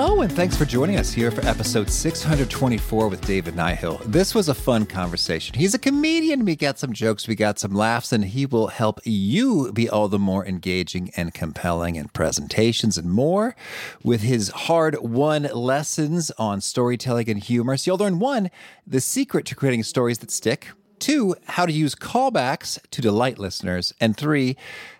Hello, 0.00 0.20
and 0.20 0.30
thanks 0.30 0.56
for 0.56 0.64
joining 0.64 0.96
us 0.96 1.12
here 1.12 1.32
for 1.32 1.44
episode 1.44 1.90
624 1.90 3.08
with 3.08 3.20
David 3.26 3.54
Nihill. 3.54 4.00
This 4.04 4.32
was 4.32 4.48
a 4.48 4.54
fun 4.54 4.86
conversation. 4.86 5.58
He's 5.58 5.74
a 5.74 5.78
comedian. 5.78 6.44
We 6.44 6.54
got 6.54 6.78
some 6.78 6.92
jokes, 6.92 7.26
we 7.26 7.34
got 7.34 7.58
some 7.58 7.74
laughs, 7.74 8.12
and 8.12 8.24
he 8.24 8.46
will 8.46 8.68
help 8.68 9.00
you 9.02 9.72
be 9.72 9.88
all 9.90 10.06
the 10.06 10.16
more 10.20 10.46
engaging 10.46 11.10
and 11.16 11.34
compelling 11.34 11.96
in 11.96 12.10
presentations 12.10 12.96
and 12.96 13.10
more 13.10 13.56
with 14.04 14.20
his 14.20 14.50
hard 14.50 14.96
won 15.00 15.48
lessons 15.52 16.30
on 16.38 16.60
storytelling 16.60 17.28
and 17.28 17.42
humor. 17.42 17.76
So 17.76 17.90
you'll 17.90 17.98
learn 17.98 18.20
one, 18.20 18.52
the 18.86 19.00
secret 19.00 19.46
to 19.46 19.56
creating 19.56 19.82
stories 19.82 20.18
that 20.18 20.30
stick. 20.30 20.68
Two, 21.00 21.34
how 21.46 21.66
to 21.66 21.72
use 21.72 21.96
callbacks 21.96 22.78
to 22.92 23.02
delight 23.02 23.40
listeners. 23.40 23.92
And 24.00 24.16
three, 24.16 24.56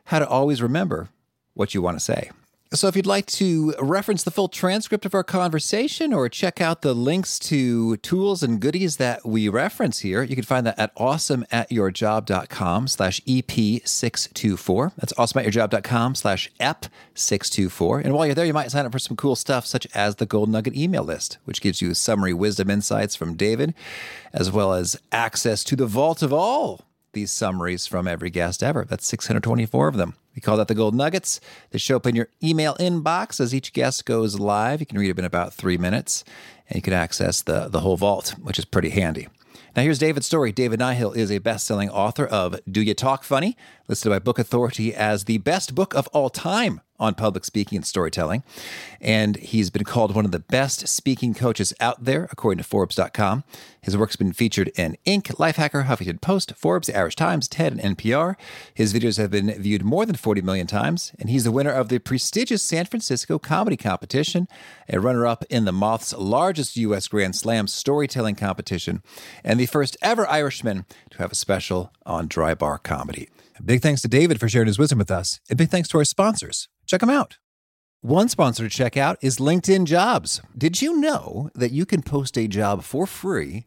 how 0.06 0.18
to 0.18 0.26
always 0.26 0.60
remember 0.60 1.10
what 1.54 1.72
you 1.72 1.82
want 1.82 1.96
to 1.96 2.04
say. 2.04 2.32
So, 2.74 2.86
if 2.86 2.96
you'd 2.96 3.06
like 3.06 3.24
to 3.26 3.72
reference 3.80 4.24
the 4.24 4.30
full 4.30 4.48
transcript 4.48 5.06
of 5.06 5.14
our 5.14 5.24
conversation 5.24 6.12
or 6.12 6.28
check 6.28 6.60
out 6.60 6.82
the 6.82 6.94
links 6.94 7.38
to 7.40 7.96
tools 7.98 8.42
and 8.42 8.60
goodies 8.60 8.98
that 8.98 9.24
we 9.24 9.48
reference 9.48 10.00
here, 10.00 10.22
you 10.22 10.34
can 10.34 10.44
find 10.44 10.66
that 10.66 10.78
at 10.78 10.94
awesomeatyourjob.com 10.96 12.88
slash 12.88 13.20
EP624. 13.22 14.92
That's 14.96 15.14
awesomeatyourjob.com 15.14 16.14
slash 16.14 16.50
EP624. 16.60 18.04
And 18.04 18.12
while 18.12 18.26
you're 18.26 18.34
there, 18.34 18.44
you 18.44 18.52
might 18.52 18.70
sign 18.70 18.84
up 18.84 18.92
for 18.92 18.98
some 18.98 19.16
cool 19.16 19.34
stuff, 19.34 19.64
such 19.64 19.86
as 19.94 20.16
the 20.16 20.26
Gold 20.26 20.50
Nugget 20.50 20.76
email 20.76 21.04
list, 21.04 21.38
which 21.46 21.62
gives 21.62 21.80
you 21.80 21.94
summary 21.94 22.34
wisdom 22.34 22.68
insights 22.68 23.16
from 23.16 23.34
David, 23.34 23.72
as 24.34 24.52
well 24.52 24.74
as 24.74 25.00
access 25.10 25.64
to 25.64 25.74
the 25.74 25.86
vault 25.86 26.20
of 26.20 26.34
all 26.34 26.84
these 27.12 27.30
summaries 27.30 27.86
from 27.86 28.06
every 28.06 28.30
guest 28.30 28.62
ever. 28.62 28.84
That's 28.84 29.06
624 29.06 29.88
of 29.88 29.96
them. 29.96 30.14
We 30.34 30.40
call 30.40 30.56
that 30.58 30.68
the 30.68 30.74
Gold 30.74 30.94
Nuggets. 30.94 31.40
They 31.70 31.78
show 31.78 31.96
up 31.96 32.06
in 32.06 32.14
your 32.14 32.28
email 32.42 32.74
inbox 32.76 33.40
as 33.40 33.54
each 33.54 33.72
guest 33.72 34.04
goes 34.04 34.38
live. 34.38 34.80
You 34.80 34.86
can 34.86 34.98
read 34.98 35.10
them 35.10 35.20
in 35.20 35.24
about 35.24 35.52
three 35.52 35.78
minutes, 35.78 36.24
and 36.68 36.76
you 36.76 36.82
can 36.82 36.92
access 36.92 37.42
the, 37.42 37.68
the 37.68 37.80
whole 37.80 37.96
vault, 37.96 38.34
which 38.40 38.58
is 38.58 38.64
pretty 38.64 38.90
handy. 38.90 39.28
Now, 39.76 39.82
here's 39.82 39.98
David's 39.98 40.26
story. 40.26 40.50
David 40.50 40.80
Nihill 40.80 41.14
is 41.14 41.30
a 41.30 41.38
best 41.38 41.66
selling 41.66 41.90
author 41.90 42.26
of 42.26 42.58
Do 42.70 42.82
You 42.82 42.94
Talk 42.94 43.22
Funny, 43.22 43.56
listed 43.86 44.10
by 44.10 44.18
Book 44.18 44.38
Authority 44.38 44.94
as 44.94 45.24
the 45.24 45.38
best 45.38 45.74
book 45.74 45.94
of 45.94 46.08
all 46.08 46.30
time 46.30 46.80
on 46.98 47.14
public 47.14 47.44
speaking 47.44 47.76
and 47.76 47.86
storytelling. 47.86 48.42
And 49.00 49.36
he's 49.36 49.70
been 49.70 49.84
called 49.84 50.14
one 50.14 50.24
of 50.24 50.32
the 50.32 50.40
best 50.40 50.88
speaking 50.88 51.34
coaches 51.34 51.72
out 51.80 52.04
there, 52.04 52.28
according 52.30 52.58
to 52.58 52.64
Forbes.com. 52.64 53.44
His 53.80 53.96
work's 53.96 54.16
been 54.16 54.32
featured 54.32 54.68
in 54.76 54.96
Inc., 55.06 55.24
Lifehacker, 55.36 55.86
Huffington 55.86 56.20
Post, 56.20 56.52
Forbes, 56.56 56.90
Irish 56.90 57.16
Times, 57.16 57.48
TED, 57.48 57.78
and 57.78 57.96
NPR. 57.96 58.36
His 58.74 58.92
videos 58.92 59.18
have 59.18 59.30
been 59.30 59.50
viewed 59.60 59.84
more 59.84 60.04
than 60.04 60.16
40 60.16 60.42
million 60.42 60.66
times, 60.66 61.12
and 61.18 61.30
he's 61.30 61.44
the 61.44 61.52
winner 61.52 61.70
of 61.70 61.88
the 61.88 61.98
prestigious 61.98 62.62
San 62.62 62.86
Francisco 62.86 63.38
Comedy 63.38 63.76
Competition, 63.76 64.48
a 64.88 65.00
runner 65.00 65.26
up 65.26 65.44
in 65.48 65.64
the 65.64 65.72
Moth's 65.72 66.12
largest 66.12 66.76
U.S. 66.76 67.08
Grand 67.08 67.36
Slam 67.36 67.66
storytelling 67.66 68.34
competition, 68.34 69.02
and 69.44 69.58
the 69.58 69.66
first 69.66 69.96
ever 70.02 70.28
Irishman 70.28 70.84
to 71.10 71.18
have 71.18 71.32
a 71.32 71.36
special 71.36 71.92
on 72.04 72.26
dry 72.28 72.54
bar 72.54 72.78
comedy. 72.78 73.28
Big 73.64 73.82
thanks 73.82 74.02
to 74.02 74.08
David 74.08 74.38
for 74.38 74.48
sharing 74.48 74.66
his 74.68 74.78
wisdom 74.78 74.98
with 74.98 75.10
us, 75.10 75.40
and 75.48 75.58
big 75.58 75.70
thanks 75.70 75.88
to 75.88 75.98
our 75.98 76.04
sponsors. 76.04 76.68
Check 76.86 77.00
them 77.00 77.10
out. 77.10 77.38
One 78.02 78.28
sponsor 78.28 78.62
to 78.62 78.68
check 78.68 78.96
out 78.96 79.18
is 79.22 79.38
LinkedIn 79.38 79.86
Jobs. 79.86 80.40
Did 80.56 80.80
you 80.80 81.00
know 81.00 81.50
that 81.56 81.72
you 81.72 81.84
can 81.84 82.00
post 82.02 82.38
a 82.38 82.46
job 82.46 82.84
for 82.84 83.08
free 83.08 83.66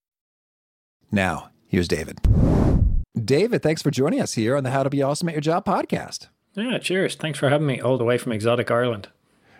Now, 1.11 1.49
here's 1.67 1.87
David. 1.87 2.19
David, 3.23 3.61
thanks 3.61 3.81
for 3.81 3.91
joining 3.91 4.21
us 4.21 4.33
here 4.33 4.55
on 4.55 4.63
the 4.63 4.71
How 4.71 4.83
to 4.83 4.89
Be 4.89 5.01
Awesome 5.01 5.27
at 5.27 5.33
Your 5.33 5.41
Job 5.41 5.65
podcast. 5.65 6.27
Yeah, 6.53 6.77
cheers. 6.79 7.15
Thanks 7.15 7.39
for 7.39 7.49
having 7.49 7.67
me 7.67 7.79
all 7.81 7.97
the 7.97 8.03
way 8.03 8.17
from 8.17 8.31
exotic 8.31 8.71
Ireland. 8.71 9.09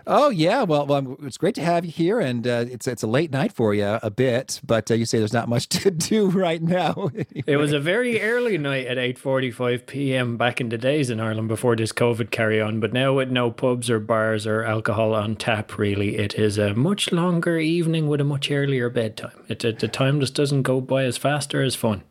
Oh 0.07 0.29
yeah, 0.29 0.63
well, 0.63 0.85
well, 0.85 1.17
it's 1.23 1.38
great 1.38 1.56
to 1.56 1.62
have 1.62 1.85
you 1.85 1.91
here, 1.91 2.19
and 2.19 2.47
uh, 2.47 2.66
it's 2.67 2.88
it's 2.88 3.03
a 3.03 3.07
late 3.07 3.31
night 3.31 3.53
for 3.53 3.73
you 3.73 4.00
a 4.01 4.09
bit, 4.09 4.59
but 4.66 4.89
uh, 4.89 4.95
you 4.95 5.06
say 5.06 5.19
there's 5.19 5.34
not 5.34 5.50
much 5.50 5.67
to 5.81 5.91
do 5.91 6.29
right 6.29 6.62
now. 6.62 7.09
It 7.47 7.57
was 7.57 7.73
a 7.73 7.79
very 7.79 8.22
early 8.22 8.57
night 8.57 8.88
at 8.88 8.97
eight 8.97 9.17
forty-five 9.17 9.85
p.m. 9.85 10.38
back 10.38 10.61
in 10.61 10.69
the 10.69 10.78
days 10.78 11.09
in 11.09 11.19
Ireland 11.19 11.47
before 11.47 11.75
this 11.75 11.91
COVID 11.91 12.31
carry 12.31 12.61
on, 12.61 12.79
but 12.79 12.94
now 12.94 13.13
with 13.13 13.31
no 13.31 13.51
pubs 13.51 13.90
or 13.90 14.00
bars 14.00 14.45
or 14.45 14.63
alcohol 14.63 15.13
on 15.13 15.35
tap, 15.35 15.78
really, 15.78 16.17
it 16.17 16.35
is 16.35 16.57
a 16.57 16.73
much 16.73 17.11
longer 17.11 17.57
evening 17.57 18.07
with 18.07 18.22
a 18.22 18.23
much 18.23 18.51
earlier 18.51 18.90
bedtime. 18.90 19.44
It, 19.47 19.63
it 19.63 19.79
the 19.79 19.88
time 19.88 20.19
just 20.19 20.35
doesn't 20.35 20.63
go 20.63 20.81
by 20.81 21.03
as 21.03 21.17
fast 21.17 21.53
or 21.53 21.61
as 21.61 21.75
fun. 21.75 22.03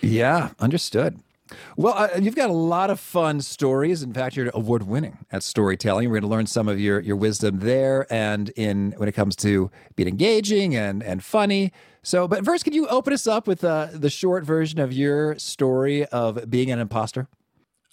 Yeah, 0.00 0.50
understood. 0.58 1.20
Well, 1.76 1.94
uh, 1.94 2.08
you've 2.20 2.34
got 2.34 2.50
a 2.50 2.54
lot 2.54 2.90
of 2.90 3.00
fun 3.00 3.40
stories. 3.40 4.02
In 4.02 4.12
fact, 4.12 4.36
you're 4.36 4.50
award 4.54 4.84
winning 4.84 5.18
at 5.30 5.42
storytelling. 5.42 6.08
We're 6.08 6.20
going 6.20 6.30
to 6.30 6.36
learn 6.36 6.46
some 6.46 6.68
of 6.68 6.80
your 6.80 7.00
your 7.00 7.16
wisdom 7.16 7.60
there, 7.60 8.06
and 8.12 8.50
in 8.50 8.94
when 8.96 9.08
it 9.08 9.12
comes 9.12 9.36
to 9.36 9.70
being 9.96 10.08
engaging 10.08 10.74
and 10.76 11.02
and 11.02 11.22
funny. 11.22 11.72
So, 12.02 12.26
but 12.26 12.44
first, 12.44 12.64
could 12.64 12.74
you 12.74 12.88
open 12.88 13.12
us 13.12 13.26
up 13.26 13.46
with 13.46 13.62
uh, 13.62 13.88
the 13.92 14.10
short 14.10 14.44
version 14.44 14.80
of 14.80 14.92
your 14.92 15.38
story 15.38 16.04
of 16.06 16.50
being 16.50 16.70
an 16.70 16.80
imposter? 16.80 17.28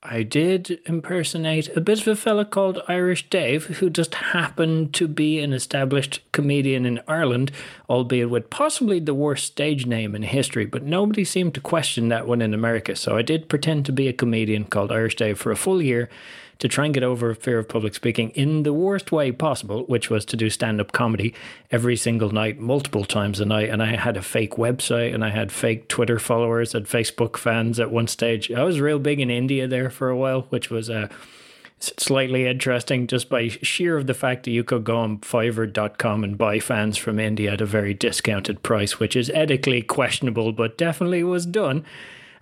I 0.02 0.24
did 0.24 0.80
impersonate 0.86 1.76
a 1.76 1.82
bit 1.82 2.00
of 2.00 2.08
a 2.08 2.16
fella 2.16 2.46
called 2.46 2.82
Irish 2.88 3.30
Dave, 3.30 3.66
who 3.66 3.90
just 3.90 4.16
happened 4.16 4.94
to 4.94 5.10
be 5.10 5.40
an 5.40 5.52
established 5.52 6.22
comedian 6.32 6.86
in 6.86 7.02
Ireland, 7.06 7.52
albeit 7.90 8.30
with 8.30 8.50
possibly 8.50 9.02
the 9.02 9.14
worst 9.14 9.46
stage 9.46 9.86
name 9.86 10.16
in 10.16 10.24
history, 10.24 10.66
but 10.66 10.84
nobody 10.84 11.26
seemed 11.26 11.54
to 11.56 11.62
question 11.62 12.08
that 12.08 12.28
one 12.28 12.42
in 12.42 12.54
America. 12.54 12.96
So 12.96 13.18
I 13.18 13.24
did 13.24 13.50
pretend 13.50 13.86
to 13.88 13.92
be 13.92 14.08
a 14.08 14.14
comedian 14.14 14.64
called 14.64 14.90
Irish 14.90 15.18
Dave 15.18 15.38
for 15.38 15.52
a 15.52 15.58
full 15.58 15.82
year 15.82 16.08
to 16.60 16.68
try 16.68 16.86
and 16.86 16.94
get 16.94 17.04
over 17.04 17.34
fear 17.34 17.58
of 17.58 17.70
public 17.70 17.96
speaking 17.96 18.30
in 18.32 18.64
the 18.64 18.74
worst 18.74 19.12
way 19.12 19.32
possible, 19.32 19.84
which 19.86 20.10
was 20.10 20.26
to 20.26 20.38
do 20.38 20.50
stand 20.50 20.80
up 20.80 20.92
comedy 20.92 21.34
every 21.72 21.96
single 21.96 22.32
night, 22.32 22.60
multiple 22.60 23.06
times 23.06 23.40
a 23.40 23.46
night. 23.46 23.70
And 23.70 23.82
I 23.82 23.96
had 23.96 24.18
a 24.18 24.22
fake 24.22 24.56
website 24.56 25.14
and 25.14 25.24
I 25.24 25.30
had 25.30 25.52
fake 25.52 25.88
Twitter 25.88 26.20
followers 26.20 26.76
and 26.76 26.86
Facebook 26.86 27.38
fans 27.38 27.80
at 27.80 27.92
one 27.92 28.08
stage. 28.08 28.52
I 28.52 28.64
was 28.64 28.82
real 28.82 29.00
big 29.00 29.20
in 29.20 29.30
India 29.30 29.68
there 29.68 29.90
for 29.90 30.10
a 30.10 30.18
while, 30.18 30.42
which 30.50 30.70
was 30.70 30.90
a. 30.90 31.04
Uh, 31.04 31.08
slightly 31.82 32.46
interesting 32.46 33.08
just 33.08 33.30
by 33.30 33.48
sheer 33.48 33.96
of 33.96 34.06
the 34.06 34.14
fact 34.14 34.44
that 34.44 34.52
you 34.52 34.66
could 34.66 34.84
go 34.84 34.98
on 34.98 35.18
fiverr.com 35.20 36.26
and 36.26 36.38
buy 36.38 36.60
fans 36.60 36.98
from 36.98 37.20
India 37.20 37.54
at 37.54 37.62
a 37.62 37.66
very 37.66 37.94
discounted 37.94 38.62
price, 38.64 39.00
which 39.00 39.16
is 39.16 39.30
ethically 39.30 39.82
questionable, 39.82 40.52
but 40.52 40.78
definitely 40.78 41.24
was 41.24 41.46
done 41.46 41.86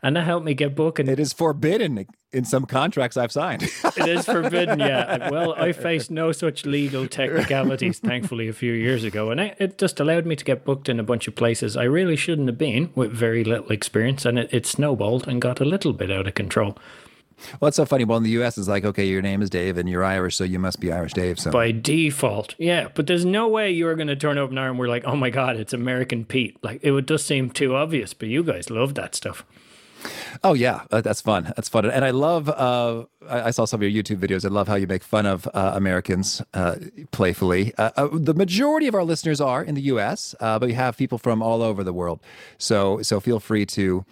and 0.07 0.15
that 0.15 0.23
helped 0.23 0.45
me 0.45 0.53
get 0.53 0.73
booking. 0.73 1.09
It 1.09 1.19
is 1.19 1.33
forbidden 1.33 2.05
in 2.31 2.45
some 2.45 2.63
contracts 2.65 3.17
I've 3.17 3.31
signed. 3.33 3.63
it 3.63 4.07
is 4.07 4.23
forbidden, 4.25 4.79
yeah. 4.79 5.29
Well, 5.37 5.53
I 5.55 5.73
faced 5.73 6.09
no 6.09 6.31
such 6.31 6.65
legal 6.65 7.09
technicalities, 7.09 7.99
thankfully, 7.99 8.47
a 8.47 8.53
few 8.53 8.71
years 8.71 9.03
ago, 9.03 9.31
and 9.31 9.41
it 9.41 9.77
just 9.77 9.99
allowed 9.99 10.25
me 10.25 10.37
to 10.37 10.45
get 10.45 10.63
booked 10.63 10.87
in 10.87 10.97
a 10.97 11.03
bunch 11.03 11.27
of 11.27 11.35
places 11.35 11.75
I 11.75 11.83
really 11.83 12.15
shouldn't 12.15 12.47
have 12.47 12.57
been 12.57 12.89
with 12.95 13.11
very 13.11 13.43
little 13.43 13.69
experience, 13.69 14.23
and 14.23 14.39
it, 14.39 14.49
it 14.53 14.65
snowballed 14.65 15.27
and 15.27 15.41
got 15.41 15.59
a 15.59 15.65
little 15.65 15.91
bit 15.91 16.09
out 16.09 16.25
of 16.25 16.35
control. 16.35 16.77
Well, 17.59 17.67
it's 17.67 17.75
so 17.75 17.85
funny. 17.85 18.05
Well, 18.05 18.17
in 18.17 18.23
the 18.23 18.29
U.S., 18.31 18.57
it's 18.57 18.69
like, 18.69 18.85
okay, 18.85 19.05
your 19.05 19.21
name 19.21 19.41
is 19.41 19.49
Dave 19.49 19.77
and 19.77 19.89
you're 19.89 20.05
Irish, 20.05 20.37
so 20.37 20.45
you 20.45 20.57
must 20.57 20.79
be 20.79 20.89
Irish 20.89 21.13
Dave. 21.13 21.37
So 21.37 21.51
by 21.51 21.71
default, 21.71 22.55
yeah. 22.57 22.87
But 22.95 23.07
there's 23.07 23.25
no 23.25 23.49
way 23.49 23.71
you 23.71 23.89
are 23.89 23.95
going 23.95 24.07
to 24.07 24.15
turn 24.15 24.37
up 24.37 24.51
an 24.51 24.57
and 24.57 24.79
we're 24.79 24.87
like, 24.87 25.03
oh 25.05 25.17
my 25.17 25.29
god, 25.29 25.57
it's 25.57 25.73
American 25.73 26.23
Pete. 26.23 26.57
Like 26.63 26.79
it 26.81 26.91
would 26.91 27.07
just 27.09 27.27
seem 27.27 27.51
too 27.51 27.75
obvious. 27.75 28.13
But 28.13 28.29
you 28.29 28.41
guys 28.41 28.69
love 28.69 28.95
that 28.95 29.13
stuff. 29.13 29.45
Oh 30.43 30.53
yeah, 30.53 30.83
uh, 30.91 31.01
that's 31.01 31.21
fun. 31.21 31.45
That's 31.55 31.69
fun, 31.69 31.85
and 31.89 32.03
I 32.03 32.11
love. 32.11 32.49
Uh, 32.49 33.05
I, 33.29 33.51
saw 33.51 33.65
some 33.65 33.81
of 33.81 33.89
your 33.89 34.03
YouTube 34.03 34.17
videos. 34.17 34.45
I 34.45 34.49
love 34.49 34.67
how 34.67 34.75
you 34.75 34.87
make 34.87 35.03
fun 35.03 35.25
of 35.25 35.47
uh, 35.53 35.73
Americans 35.75 36.41
uh, 36.53 36.75
playfully. 37.11 37.73
Uh, 37.77 37.91
uh, 37.97 38.07
the 38.11 38.33
majority 38.33 38.87
of 38.87 38.95
our 38.95 39.03
listeners 39.03 39.41
are 39.41 39.63
in 39.63 39.75
the 39.75 39.81
U.S., 39.81 40.35
but 40.39 40.61
we 40.61 40.73
have 40.73 40.97
people 40.97 41.17
from 41.17 41.41
all 41.41 41.61
over 41.61 41.83
the 41.83 41.93
world. 41.93 42.19
So 42.57 43.01
so 43.01 43.19
feel 43.19 43.39
free 43.39 43.65
to 43.67 44.05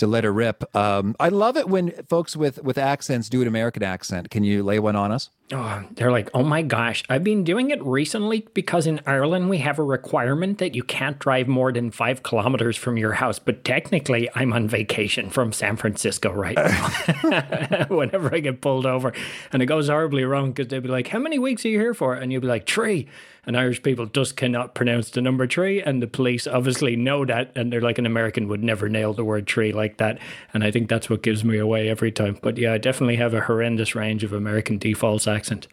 to 0.00 0.06
let 0.06 0.24
her 0.24 0.32
rip. 0.32 0.64
Um, 0.74 1.14
I 1.20 1.28
love 1.28 1.56
it 1.56 1.68
when 1.68 1.90
folks 2.08 2.36
with 2.36 2.62
with 2.62 2.78
accents 2.78 3.28
do 3.28 3.40
an 3.40 3.48
American 3.48 3.82
accent. 3.82 4.30
Can 4.30 4.44
you 4.44 4.62
lay 4.62 4.78
one 4.78 4.96
on 4.96 5.12
us? 5.12 5.30
Oh, 5.52 5.82
they're 5.92 6.12
like, 6.12 6.30
oh 6.32 6.44
my 6.44 6.62
gosh, 6.62 7.02
I've 7.08 7.24
been 7.24 7.42
doing 7.42 7.70
it 7.70 7.82
recently 7.84 8.46
because 8.54 8.86
in 8.86 9.00
Ireland 9.04 9.50
we 9.50 9.58
have 9.58 9.80
a 9.80 9.82
requirement 9.82 10.58
that 10.58 10.76
you 10.76 10.84
can't 10.84 11.18
drive 11.18 11.48
more 11.48 11.72
than 11.72 11.90
five 11.90 12.22
kilometers 12.22 12.76
from 12.76 12.96
your 12.96 13.14
house. 13.14 13.38
But 13.40 13.64
technically, 13.64 14.28
I'm 14.34 14.52
on 14.52 14.68
vacation 14.68 15.28
from 15.28 15.52
San 15.52 15.76
Francisco 15.76 16.32
right 16.32 16.56
now. 16.56 17.86
Whenever 17.88 18.34
I 18.34 18.38
get 18.38 18.60
pulled 18.60 18.86
over, 18.86 19.12
and 19.52 19.62
it 19.62 19.66
goes 19.66 19.88
horribly 19.88 20.24
wrong 20.24 20.52
because 20.52 20.68
they'll 20.68 20.80
be 20.80 20.88
like, 20.88 21.08
how 21.08 21.18
many 21.18 21.38
weeks 21.38 21.64
are 21.64 21.68
you 21.68 21.78
here 21.78 21.94
for? 21.94 22.14
And 22.14 22.32
you'll 22.32 22.42
be 22.42 22.48
like, 22.48 22.68
three 22.68 23.08
and 23.50 23.56
Irish 23.56 23.82
people 23.82 24.06
just 24.06 24.36
cannot 24.36 24.76
pronounce 24.76 25.10
the 25.10 25.20
number 25.20 25.44
three, 25.44 25.82
and 25.82 26.00
the 26.00 26.06
police 26.06 26.46
obviously 26.46 26.94
know 26.94 27.24
that, 27.24 27.50
and 27.56 27.72
they're 27.72 27.80
like 27.80 27.98
an 27.98 28.06
American 28.06 28.46
would 28.46 28.62
never 28.62 28.88
nail 28.88 29.12
the 29.12 29.24
word 29.24 29.48
tree 29.48 29.72
like 29.72 29.96
that, 29.96 30.20
and 30.54 30.62
I 30.62 30.70
think 30.70 30.88
that's 30.88 31.10
what 31.10 31.24
gives 31.24 31.42
me 31.42 31.58
away 31.58 31.88
every 31.88 32.12
time. 32.12 32.38
But 32.40 32.58
yeah, 32.58 32.74
I 32.74 32.78
definitely 32.78 33.16
have 33.16 33.34
a 33.34 33.40
horrendous 33.40 33.96
range 33.96 34.22
of 34.22 34.32
American 34.32 34.78
defaults 34.78 35.26
accent. 35.26 35.66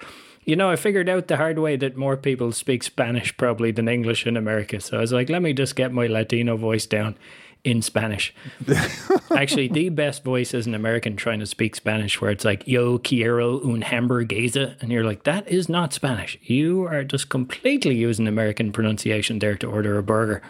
You 0.44 0.56
know, 0.56 0.71
I 0.71 0.75
figured 0.75 1.07
out 1.07 1.27
the 1.27 1.38
hard 1.38 1.59
way 1.59 1.75
that 1.75 1.95
more 1.95 2.18
people 2.18 2.51
speak 2.51 2.81
Spanish 2.81 3.38
probably 3.38 3.69
than 3.69 3.88
English 3.88 4.25
in 4.25 4.35
America. 4.35 4.81
So 4.81 4.97
I 4.97 5.01
was 5.01 5.13
like, 5.13 5.29
let 5.29 5.44
me 5.44 5.53
just 5.53 5.75
get 5.75 5.94
my 5.94 6.07
Latino 6.07 6.57
voice 6.57 6.88
down 6.88 7.15
in 7.68 7.81
Spanish. 7.81 8.34
Actually, 9.36 9.68
the 9.68 9.90
best 9.90 10.24
voice 10.24 10.54
is 10.54 10.66
an 10.68 10.74
American 10.74 11.18
trying 11.18 11.40
to 11.40 11.46
speak 11.46 11.75
Spanish, 11.75 12.22
where 12.22 12.31
it's 12.31 12.46
like, 12.46 12.66
yo 12.66 12.98
quiero 12.98 13.60
un 13.60 13.81
hamburguesa. 13.81 14.81
And 14.81 14.90
you're 14.90 15.04
like, 15.04 15.24
that 15.24 15.46
is 15.50 15.68
not 15.68 15.92
Spanish. 15.92 16.40
You 16.44 16.86
are 16.86 17.04
just 17.04 17.28
completely 17.28 17.96
using 17.96 18.25
American 18.25 18.72
pronunciation 18.72 19.40
there 19.40 19.58
to 19.58 19.68
order 19.68 19.98
a 19.98 20.04
burger. 20.04 20.42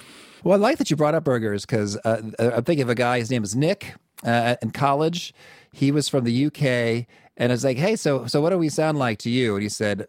Well, 0.44 0.60
I 0.60 0.62
like 0.62 0.78
that 0.78 0.92
you 0.92 0.96
brought 0.96 1.16
up 1.16 1.24
burgers 1.24 1.66
because 1.66 1.98
uh, 2.06 2.22
I'm 2.38 2.64
thinking 2.64 2.84
of 2.84 2.90
a 2.90 2.96
guy, 2.96 3.18
his 3.18 3.31
name 3.31 3.44
is 3.44 3.56
Nick, 3.56 3.96
uh, 4.24 4.56
in 4.62 4.70
college. 4.70 5.34
He 5.74 5.92
was 5.92 6.08
from 6.08 6.24
the 6.24 6.46
UK. 6.46 7.08
And 7.36 7.52
I 7.52 7.54
was 7.54 7.63
like, 7.63 7.78
hey, 7.78 7.96
so 7.96 8.28
so 8.28 8.42
what 8.42 8.52
do 8.52 8.60
we 8.60 8.70
sound 8.70 9.00
like 9.00 9.18
to 9.20 9.30
you? 9.31 9.56
And 9.56 9.63
he 9.63 9.70
said, 9.70 10.08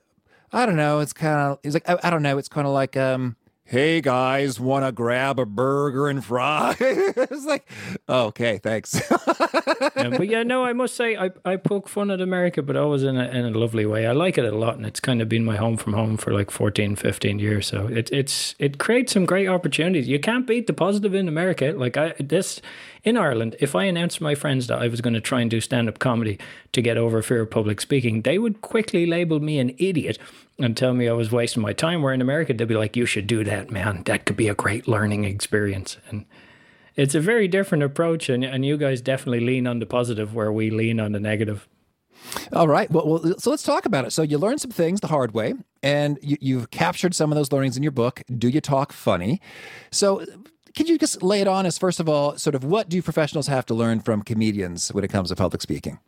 I 0.53 0.67
don't 0.67 0.77
know. 0.77 1.01
It's 1.01 1.15
kind 1.15 1.41
of, 1.41 1.59
he's 1.63 1.73
like, 1.73 1.89
I, 1.89 1.99
I 2.03 2.11
don't 2.11 2.23
know. 2.23 2.37
It's 2.37 2.49
kind 2.49 2.67
of 2.67 2.75
like, 2.75 2.99
um, 2.99 3.37
hey 3.69 4.01
guys, 4.01 4.59
want 4.59 4.83
to 4.83 4.91
grab 4.91 5.39
a 5.39 5.45
burger 5.45 6.09
and 6.09 6.25
fries? 6.25 6.77
it's 6.81 7.45
like, 7.45 7.69
okay, 8.09 8.57
thanks. 8.57 8.95
yeah, 9.95 10.09
but 10.09 10.27
yeah, 10.27 10.43
no, 10.43 10.65
I 10.65 10.73
must 10.73 10.97
say, 10.97 11.19
I, 11.19 11.31
I 11.45 11.57
poke 11.57 11.87
fun 11.87 12.11
at 12.11 12.23
America, 12.23 12.63
but 12.63 12.77
always 12.77 13.03
in 13.03 13.19
a, 13.19 13.29
in 13.29 13.45
a 13.45 13.51
lovely 13.51 13.85
way. 13.85 14.07
I 14.07 14.13
like 14.13 14.39
it 14.39 14.47
a 14.47 14.57
lot, 14.57 14.77
and 14.77 14.87
it's 14.87 15.01
kind 15.01 15.21
of 15.21 15.29
been 15.29 15.45
my 15.45 15.57
home 15.57 15.77
from 15.77 15.93
home 15.93 16.17
for 16.17 16.33
like 16.33 16.51
14, 16.51 16.97
15 16.97 17.39
years. 17.39 17.67
So 17.67 17.89
it, 17.89 18.11
it's 18.11 18.55
it 18.59 18.79
creates 18.79 19.13
some 19.13 19.27
great 19.27 19.49
opportunities. 19.49 20.09
You 20.09 20.19
can't 20.19 20.47
beat 20.47 20.67
the 20.67 20.73
positive 20.73 21.15
in 21.15 21.29
America. 21.29 21.75
Like 21.77 21.99
I 21.99 22.15
this 22.19 22.63
in 23.05 23.17
Ireland, 23.17 23.57
if 23.61 23.75
I 23.75 23.85
announced 23.85 24.19
to 24.19 24.23
my 24.23 24.35
friends 24.35 24.67
that 24.67 24.81
I 24.81 24.89
was 24.89 25.01
going 25.01 25.15
to 25.15 25.21
try 25.21 25.41
and 25.41 25.51
do 25.51 25.61
stand 25.61 25.89
up 25.89 25.99
comedy 25.99 26.39
to 26.73 26.83
get 26.83 26.97
over 26.97 27.23
fear 27.23 27.43
of 27.43 27.51
public 27.51 27.81
speaking, 27.81 28.23
they 28.23 28.39
would 28.39 28.61
quickly 28.61 29.07
label 29.07 29.41
me 29.41 29.59
an 29.59 29.75
idiot 29.79 30.19
and 30.59 30.77
tell 30.77 30.95
me 30.95 31.09
I 31.09 31.13
was 31.13 31.31
wasting 31.31 31.63
my 31.63 31.73
time. 31.73 32.03
Where 32.03 32.13
in 32.13 32.21
America, 32.21 32.53
they'd 32.53 32.67
be 32.67 32.75
like, 32.75 32.97
you 32.97 33.07
should 33.07 33.27
do 33.27 33.45
that, 33.45 33.71
man. 33.71 34.03
That 34.05 34.25
could 34.25 34.37
be 34.37 34.49
a 34.49 34.55
great 34.55 34.89
learning 34.89 35.25
experience. 35.25 35.99
And 36.09 36.27
it's 36.97 37.15
a 37.15 37.21
very 37.21 37.49
different 37.49 37.85
approach. 37.85 38.29
And, 38.29 38.45
and 38.45 38.65
you 38.65 38.77
guys 38.77 39.01
definitely 39.01 39.41
lean 39.41 39.67
on 39.67 39.79
the 39.79 39.87
positive 39.87 40.35
where 40.35 40.53
we 40.53 40.71
lean 40.71 40.99
on 40.99 41.13
the 41.13 41.21
negative. 41.21 41.69
All 42.53 42.69
right. 42.69 42.91
Well, 42.91 43.07
well, 43.07 43.35
so 43.39 43.51
let's 43.51 43.63
talk 43.63 43.87
about 43.87 44.05
it. 44.05 44.11
So 44.13 44.23
you 44.23 44.39
learned 44.39 44.61
some 44.61 44.71
things 44.71 45.01
the 45.01 45.07
hard 45.07 45.33
way, 45.33 45.55
and 45.83 46.19
you, 46.21 46.59
have 46.59 46.71
captured 46.71 47.15
some 47.15 47.31
of 47.31 47.37
those 47.37 47.53
learnings 47.53 47.77
in 47.77 47.83
your 47.83 47.93
book. 47.93 48.23
Do 48.37 48.49
you 48.49 48.61
talk 48.61 48.93
funny? 48.93 49.41
So 49.93 50.25
can 50.75 50.87
you 50.87 50.99
just 50.99 51.23
lay 51.23 51.41
it 51.41 51.49
on 51.49 51.67
us, 51.67 51.79
first 51.79 52.01
of 52.01 52.09
all, 52.09 52.37
sort 52.37 52.55
of 52.55 52.65
what 52.65 52.89
do 52.89 53.01
professionals 53.03 53.47
have 53.47 53.67
to 53.67 53.75
learn 53.75 54.01
from 54.01 54.23
comedians 54.23 54.93
when 54.93 55.05
it 55.05 55.09
comes 55.09 55.29
to 55.31 55.37
public 55.37 55.63
speaking? 55.63 55.99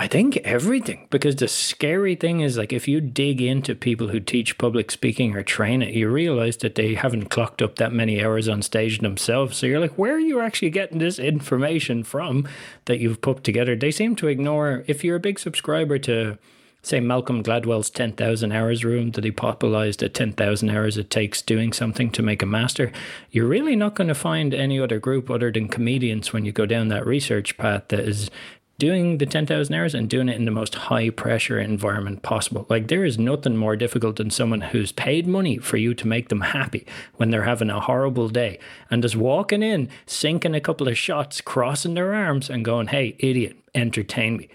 I 0.00 0.06
think 0.06 0.36
everything, 0.38 1.08
because 1.10 1.34
the 1.34 1.48
scary 1.48 2.14
thing 2.14 2.40
is 2.40 2.56
like 2.56 2.72
if 2.72 2.86
you 2.86 3.00
dig 3.00 3.42
into 3.42 3.74
people 3.74 4.06
who 4.06 4.20
teach 4.20 4.56
public 4.56 4.92
speaking 4.92 5.34
or 5.34 5.42
train 5.42 5.82
it, 5.82 5.92
you 5.92 6.08
realize 6.08 6.58
that 6.58 6.76
they 6.76 6.94
haven't 6.94 7.30
clocked 7.30 7.62
up 7.62 7.76
that 7.76 7.92
many 7.92 8.22
hours 8.22 8.48
on 8.48 8.62
stage 8.62 9.00
themselves. 9.00 9.56
So 9.56 9.66
you're 9.66 9.80
like, 9.80 9.98
where 9.98 10.14
are 10.14 10.20
you 10.20 10.40
actually 10.40 10.70
getting 10.70 10.98
this 10.98 11.18
information 11.18 12.04
from 12.04 12.46
that 12.84 13.00
you've 13.00 13.20
put 13.20 13.42
together? 13.42 13.74
They 13.74 13.90
seem 13.90 14.14
to 14.16 14.28
ignore, 14.28 14.84
if 14.86 15.02
you're 15.02 15.16
a 15.16 15.20
big 15.20 15.40
subscriber 15.40 15.98
to, 15.98 16.38
say, 16.82 17.00
Malcolm 17.00 17.42
Gladwell's 17.42 17.90
10,000 17.90 18.52
hours 18.52 18.84
room 18.84 19.10
that 19.12 19.24
he 19.24 19.30
popularized 19.30 20.02
at 20.02 20.14
10,000 20.14 20.70
hours 20.70 20.96
it 20.96 21.10
takes 21.10 21.42
doing 21.42 21.72
something 21.72 22.10
to 22.10 22.22
make 22.22 22.42
a 22.42 22.46
master, 22.46 22.92
you're 23.30 23.46
really 23.46 23.76
not 23.76 23.94
going 23.94 24.08
to 24.08 24.14
find 24.14 24.54
any 24.54 24.78
other 24.78 24.98
group 24.98 25.30
other 25.30 25.50
than 25.50 25.68
comedians 25.68 26.32
when 26.32 26.44
you 26.44 26.52
go 26.52 26.66
down 26.66 26.88
that 26.88 27.06
research 27.06 27.56
path 27.56 27.88
that 27.88 28.00
is 28.00 28.30
doing 28.78 29.18
the 29.18 29.26
10,000 29.26 29.74
hours 29.74 29.92
and 29.92 30.08
doing 30.08 30.28
it 30.28 30.36
in 30.36 30.44
the 30.44 30.52
most 30.52 30.76
high 30.76 31.10
pressure 31.10 31.58
environment 31.58 32.22
possible. 32.22 32.64
Like, 32.68 32.86
there 32.86 33.04
is 33.04 33.18
nothing 33.18 33.56
more 33.56 33.74
difficult 33.74 34.16
than 34.16 34.30
someone 34.30 34.60
who's 34.60 34.92
paid 34.92 35.26
money 35.26 35.58
for 35.58 35.76
you 35.76 35.94
to 35.94 36.06
make 36.06 36.28
them 36.28 36.42
happy 36.42 36.86
when 37.16 37.30
they're 37.30 37.42
having 37.42 37.70
a 37.70 37.80
horrible 37.80 38.28
day 38.28 38.60
and 38.88 39.02
just 39.02 39.16
walking 39.16 39.64
in, 39.64 39.88
sinking 40.06 40.54
a 40.54 40.60
couple 40.60 40.86
of 40.86 40.96
shots, 40.96 41.40
crossing 41.40 41.94
their 41.94 42.14
arms, 42.14 42.48
and 42.48 42.64
going, 42.64 42.86
hey, 42.86 43.16
idiot, 43.18 43.56
entertain 43.74 44.36
me 44.36 44.48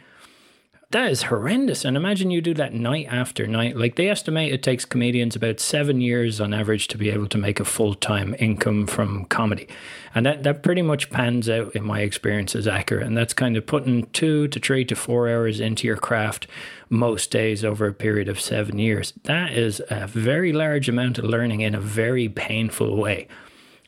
that 0.93 1.11
is 1.11 1.23
horrendous. 1.23 1.83
And 1.85 1.97
imagine 1.97 2.29
you 2.29 2.39
do 2.39 2.53
that 2.53 2.73
night 2.73 3.07
after 3.09 3.47
night. 3.47 3.75
Like 3.75 3.95
they 3.95 4.09
estimate 4.09 4.53
it 4.53 4.61
takes 4.61 4.85
comedians 4.85 5.35
about 5.35 5.59
seven 5.59 6.01
years 6.01 6.39
on 6.39 6.53
average 6.53 6.87
to 6.89 6.97
be 6.99 7.09
able 7.09 7.27
to 7.29 7.37
make 7.37 7.59
a 7.59 7.65
full 7.65 7.95
time 7.95 8.35
income 8.37 8.85
from 8.85 9.25
comedy. 9.25 9.67
And 10.13 10.23
that, 10.27 10.43
that 10.43 10.61
pretty 10.61 10.83
much 10.83 11.09
pans 11.09 11.49
out 11.49 11.75
in 11.75 11.83
my 11.83 12.01
experience 12.01 12.55
as 12.55 12.67
accurate. 12.67 13.07
And 13.07 13.17
that's 13.17 13.33
kind 13.33 13.57
of 13.57 13.65
putting 13.65 14.05
two 14.11 14.47
to 14.49 14.59
three 14.59 14.85
to 14.85 14.95
four 14.95 15.27
hours 15.27 15.59
into 15.59 15.87
your 15.87 15.97
craft 15.97 16.45
most 16.89 17.31
days 17.31 17.65
over 17.65 17.87
a 17.87 17.93
period 17.93 18.29
of 18.29 18.39
seven 18.39 18.77
years. 18.77 19.13
That 19.23 19.51
is 19.51 19.81
a 19.89 20.05
very 20.05 20.53
large 20.53 20.87
amount 20.87 21.17
of 21.17 21.25
learning 21.25 21.61
in 21.61 21.73
a 21.73 21.81
very 21.81 22.29
painful 22.29 22.95
way. 22.95 23.27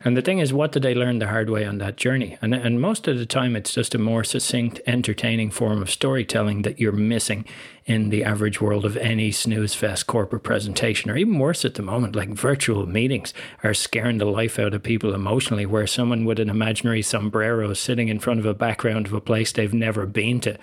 And 0.06 0.16
the 0.16 0.22
thing 0.22 0.38
is, 0.38 0.54
what 0.54 0.72
did 0.72 0.84
they 0.84 0.94
learn 0.94 1.18
the 1.18 1.30
hard 1.30 1.50
way 1.50 1.66
on 1.66 1.80
that 1.80 1.98
journey? 1.98 2.38
And, 2.40 2.54
and 2.54 2.80
most 2.80 3.08
of 3.08 3.18
the 3.18 3.26
time, 3.26 3.56
it's 3.56 3.74
just 3.74 3.96
a 3.96 3.98
more 3.98 4.24
succinct, 4.24 4.80
entertaining 4.86 5.50
form 5.50 5.82
of 5.82 5.90
storytelling 5.90 6.62
that 6.62 6.80
you're 6.80 6.92
missing 6.92 7.44
in 7.88 8.12
the 8.12 8.24
average 8.24 8.62
world 8.62 8.86
of 8.86 8.98
any 8.98 9.32
snooze 9.32 9.74
fest 9.74 10.06
corporate 10.06 10.44
presentation, 10.44 11.10
or 11.10 11.18
even 11.18 11.40
worse 11.40 11.66
at 11.66 11.74
the 11.74 11.82
moment, 11.82 12.16
like 12.16 12.30
virtual 12.30 12.86
meetings 12.86 13.34
are 13.64 13.74
scaring 13.74 14.20
the 14.20 14.26
life 14.26 14.60
out 14.60 14.76
of 14.76 14.84
people 14.84 15.16
emotionally, 15.16 15.66
where 15.66 15.88
someone 15.88 16.24
with 16.24 16.40
an 16.40 16.52
imaginary 16.52 17.02
sombrero 17.02 17.74
sitting 17.74 18.08
in 18.08 18.20
front 18.20 18.40
of 18.40 18.46
a 18.46 18.54
background 18.54 19.08
of 19.08 19.14
a 19.14 19.22
place 19.22 19.52
they've 19.52 19.74
never 19.74 20.06
been 20.06 20.40
to 20.40 20.56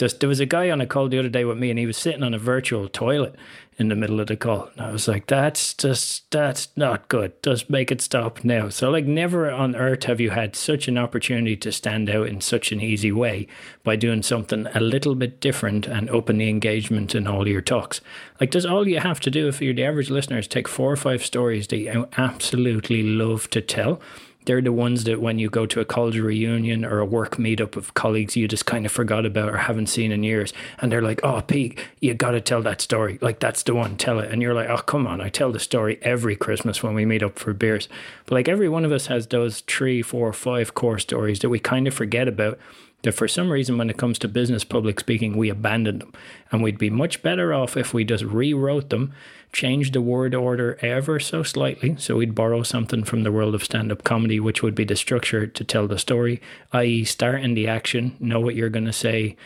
just 0.00 0.20
there 0.20 0.28
was 0.30 0.40
a 0.40 0.46
guy 0.46 0.70
on 0.70 0.80
a 0.80 0.86
call 0.86 1.08
the 1.08 1.18
other 1.18 1.28
day 1.28 1.44
with 1.44 1.58
me 1.58 1.68
and 1.68 1.78
he 1.78 1.84
was 1.84 1.96
sitting 1.98 2.22
on 2.22 2.32
a 2.32 2.38
virtual 2.38 2.88
toilet 2.88 3.36
in 3.76 3.88
the 3.88 3.94
middle 3.94 4.18
of 4.18 4.28
the 4.28 4.36
call. 4.36 4.70
And 4.72 4.80
I 4.80 4.92
was 4.92 5.06
like, 5.06 5.26
that's 5.26 5.74
just, 5.74 6.30
that's 6.30 6.68
not 6.74 7.08
good. 7.08 7.32
Just 7.42 7.68
make 7.68 7.92
it 7.92 8.00
stop 8.00 8.42
now. 8.42 8.70
So, 8.70 8.90
like, 8.90 9.04
never 9.04 9.50
on 9.50 9.76
earth 9.76 10.04
have 10.04 10.18
you 10.18 10.30
had 10.30 10.56
such 10.56 10.88
an 10.88 10.96
opportunity 10.96 11.54
to 11.58 11.70
stand 11.70 12.08
out 12.08 12.28
in 12.28 12.40
such 12.40 12.72
an 12.72 12.80
easy 12.80 13.12
way 13.12 13.46
by 13.84 13.96
doing 13.96 14.22
something 14.22 14.66
a 14.74 14.80
little 14.80 15.14
bit 15.14 15.38
different 15.38 15.86
and 15.86 16.08
open 16.08 16.38
the 16.38 16.48
engagement 16.48 17.14
in 17.14 17.26
all 17.26 17.46
your 17.46 17.60
talks. 17.62 18.00
Like, 18.40 18.50
does 18.50 18.66
all 18.66 18.88
you 18.88 19.00
have 19.00 19.20
to 19.20 19.30
do 19.30 19.48
if 19.48 19.60
you're 19.60 19.74
the 19.74 19.84
average 19.84 20.08
listener 20.08 20.38
is 20.38 20.46
take 20.46 20.68
four 20.68 20.90
or 20.90 20.96
five 20.96 21.24
stories 21.24 21.66
that 21.68 21.78
you 21.78 22.08
absolutely 22.16 23.02
love 23.02 23.50
to 23.50 23.60
tell 23.60 24.00
they're 24.46 24.62
the 24.62 24.72
ones 24.72 25.04
that 25.04 25.20
when 25.20 25.38
you 25.38 25.50
go 25.50 25.66
to 25.66 25.80
a 25.80 25.84
college 25.84 26.18
reunion 26.18 26.84
or 26.84 26.98
a 26.98 27.04
work 27.04 27.36
meetup 27.36 27.76
of 27.76 27.94
colleagues 27.94 28.36
you 28.36 28.48
just 28.48 28.66
kind 28.66 28.86
of 28.86 28.92
forgot 28.92 29.26
about 29.26 29.50
or 29.50 29.58
haven't 29.58 29.88
seen 29.88 30.12
in 30.12 30.22
years 30.22 30.52
and 30.80 30.90
they're 30.90 31.02
like 31.02 31.20
oh 31.22 31.40
pete 31.42 31.78
you 32.00 32.14
got 32.14 32.30
to 32.32 32.40
tell 32.40 32.62
that 32.62 32.80
story. 32.80 33.18
Like 33.20 33.40
that's 33.40 33.62
the 33.62 33.74
one 33.74 33.96
tell 33.96 34.18
it. 34.18 34.30
And 34.30 34.40
you're 34.40 34.54
like 34.54 34.68
oh 34.68 34.78
come 34.78 35.06
on 35.06 35.20
i 35.20 35.28
tell 35.28 35.52
the 35.52 35.60
story 35.60 35.98
every 36.02 36.36
christmas 36.36 36.82
when 36.82 36.94
we 36.94 37.04
meet 37.04 37.22
up 37.22 37.38
for 37.38 37.52
beers. 37.52 37.88
But 38.26 38.34
like 38.34 38.48
every 38.48 38.68
one 38.68 38.84
of 38.84 38.92
us 38.92 39.06
has 39.06 39.26
those 39.26 39.60
three 39.60 40.02
four 40.02 40.32
five 40.32 40.74
core 40.74 40.98
stories 40.98 41.40
that 41.40 41.50
we 41.50 41.58
kind 41.58 41.86
of 41.86 41.94
forget 41.94 42.28
about 42.28 42.58
that 43.02 43.12
for 43.12 43.28
some 43.28 43.50
reason 43.50 43.78
when 43.78 43.88
it 43.88 43.96
comes 43.96 44.18
to 44.18 44.28
business 44.28 44.64
public 44.64 45.00
speaking 45.00 45.36
we 45.36 45.48
abandon 45.48 45.98
them. 46.00 46.12
And 46.52 46.62
we'd 46.62 46.78
be 46.78 46.90
much 46.90 47.22
better 47.22 47.54
off 47.54 47.76
if 47.76 47.94
we 47.94 48.04
just 48.04 48.24
rewrote 48.24 48.90
them 48.90 49.12
change 49.52 49.92
the 49.92 50.00
word 50.00 50.34
order 50.34 50.78
ever 50.80 51.18
so 51.18 51.42
slightly. 51.42 51.96
So 51.98 52.16
we'd 52.16 52.34
borrow 52.34 52.62
something 52.62 53.04
from 53.04 53.22
the 53.22 53.32
world 53.32 53.54
of 53.54 53.64
stand 53.64 53.90
up 53.90 54.04
comedy, 54.04 54.40
which 54.40 54.62
would 54.62 54.74
be 54.74 54.84
the 54.84 54.96
structure 54.96 55.46
to 55.46 55.64
tell 55.64 55.86
the 55.86 55.98
story, 55.98 56.40
i.e., 56.72 57.04
start 57.04 57.42
in 57.42 57.54
the 57.54 57.68
action, 57.68 58.16
know 58.20 58.40
what 58.40 58.54
you're 58.54 58.68
going 58.68 58.86
to 58.86 58.92
say, 58.92 59.36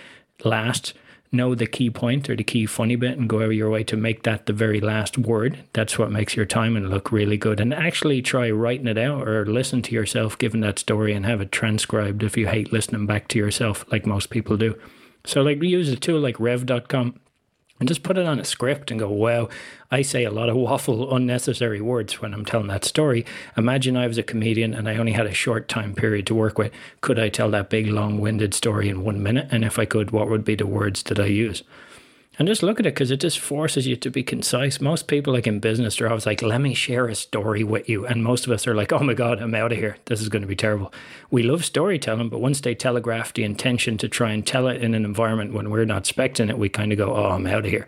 last 0.45 0.95
know 1.35 1.55
the 1.55 1.67
key 1.67 1.91
point 1.91 2.31
or 2.31 2.37
the 2.37 2.45
key 2.45 2.65
funny 2.65 2.97
bit 2.97 3.19
and 3.19 3.29
go 3.29 3.41
your 3.41 3.69
way 3.69 3.85
to 3.85 3.97
make 3.97 4.23
that 4.23 4.47
the 4.47 4.53
very 4.53 4.81
last 4.81 5.19
word. 5.19 5.59
That's 5.73 5.99
what 5.99 6.11
makes 6.11 6.37
your 6.37 6.47
timing 6.47 6.87
look 6.87 7.13
really 7.13 7.37
good. 7.37 7.61
And 7.61 7.75
actually 7.75 8.23
try 8.23 8.51
writing 8.51 8.87
it 8.87 8.97
out 8.97 9.29
or 9.29 9.45
listen 9.45 9.83
to 9.83 9.95
yourself 9.95 10.39
giving 10.39 10.61
that 10.61 10.79
story 10.79 11.13
and 11.13 11.27
have 11.27 11.41
it 11.41 11.53
transcribed 11.53 12.23
if 12.23 12.37
you 12.37 12.47
hate 12.47 12.73
listening 12.73 13.07
back 13.07 13.29
to 13.29 13.39
yourself, 13.39 13.85
like 13.91 14.07
most 14.07 14.31
people 14.31 14.57
do. 14.57 14.79
So, 15.27 15.43
like, 15.43 15.63
use 15.63 15.89
a 15.89 15.97
tool 15.97 16.21
like 16.21 16.39
rev.com 16.39 17.19
and 17.81 17.89
just 17.89 18.03
put 18.03 18.17
it 18.17 18.27
on 18.27 18.39
a 18.39 18.45
script 18.45 18.91
and 18.91 19.01
go, 19.01 19.11
wow, 19.11 19.49
I 19.91 20.03
say 20.03 20.25
a 20.25 20.31
lot 20.31 20.49
of 20.49 20.57
waffle, 20.57 21.15
unnecessary 21.17 21.81
words 21.81 22.21
when 22.21 22.33
I'm 22.33 22.45
telling 22.45 22.69
that 22.69 22.85
story. 22.85 23.27
Imagine 23.57 23.97
I 23.97 24.07
was 24.07 24.19
a 24.19 24.23
comedian 24.23 24.75
and 24.75 24.89
I 24.89 24.97
only 24.97 25.13
had 25.13 25.27
a 25.27 25.35
short 25.35 25.69
time 25.69 25.95
period 25.95 26.27
to 26.29 26.35
work 26.35 26.57
with. 26.57 26.73
Could 27.01 27.19
I 27.19 27.29
tell 27.29 27.51
that 27.51 27.71
big, 27.71 27.89
long 27.89 28.21
winded 28.21 28.55
story 28.55 28.89
in 28.89 29.03
one 29.03 29.23
minute? 29.23 29.49
And 29.51 29.65
if 29.65 29.79
I 29.79 29.85
could, 29.85 30.13
what 30.13 30.31
would 30.31 30.45
be 30.45 30.55
the 30.55 30.67
words 30.67 31.03
that 31.05 31.19
I 31.19 31.27
use? 31.27 31.63
And 32.37 32.49
just 32.49 32.65
look 32.65 32.81
at 32.81 32.87
it 32.87 32.95
because 32.95 33.13
it 33.13 33.21
just 33.21 33.39
forces 33.39 33.87
you 33.87 33.95
to 33.95 34.11
be 34.11 34.25
concise. 34.25 34.81
Most 34.81 35.07
people, 35.07 35.33
like 35.33 35.47
in 35.47 35.61
business, 35.61 36.01
are 36.01 36.09
always 36.09 36.27
like, 36.27 36.43
let 36.43 36.61
me 36.61 36.75
share 36.75 37.07
a 37.07 37.15
story 37.15 37.63
with 37.63 37.89
you. 37.89 38.07
And 38.07 38.25
most 38.25 38.45
of 38.45 38.53
us 38.53 38.67
are 38.67 38.75
like, 38.75 38.93
oh 38.93 38.99
my 38.99 39.15
God, 39.15 39.41
I'm 39.41 39.55
out 39.55 39.71
of 39.71 39.79
here. 39.79 39.99
This 40.07 40.21
is 40.21 40.29
going 40.29 40.43
to 40.43 40.49
be 40.49 40.57
terrible. 40.57 40.93
We 41.31 41.45
love 41.45 41.65
storytelling, 41.65 42.31
but 42.31 42.41
once 42.41 42.61
they 42.61 42.75
telegraph 42.75 43.33
the 43.33 43.45
intention 43.45 43.99
to 43.99 44.09
try 44.09 44.33
and 44.33 44.45
tell 44.45 44.67
it 44.67 44.83
in 44.83 44.95
an 44.95 45.05
environment 45.05 45.53
when 45.53 45.71
we're 45.71 45.85
not 45.85 45.99
expecting 45.99 46.49
it, 46.51 46.59
we 46.59 46.69
kind 46.69 46.91
of 46.91 46.99
go, 46.99 47.15
oh, 47.15 47.31
I'm 47.31 47.47
out 47.47 47.67
of 47.67 47.71
here. 47.71 47.87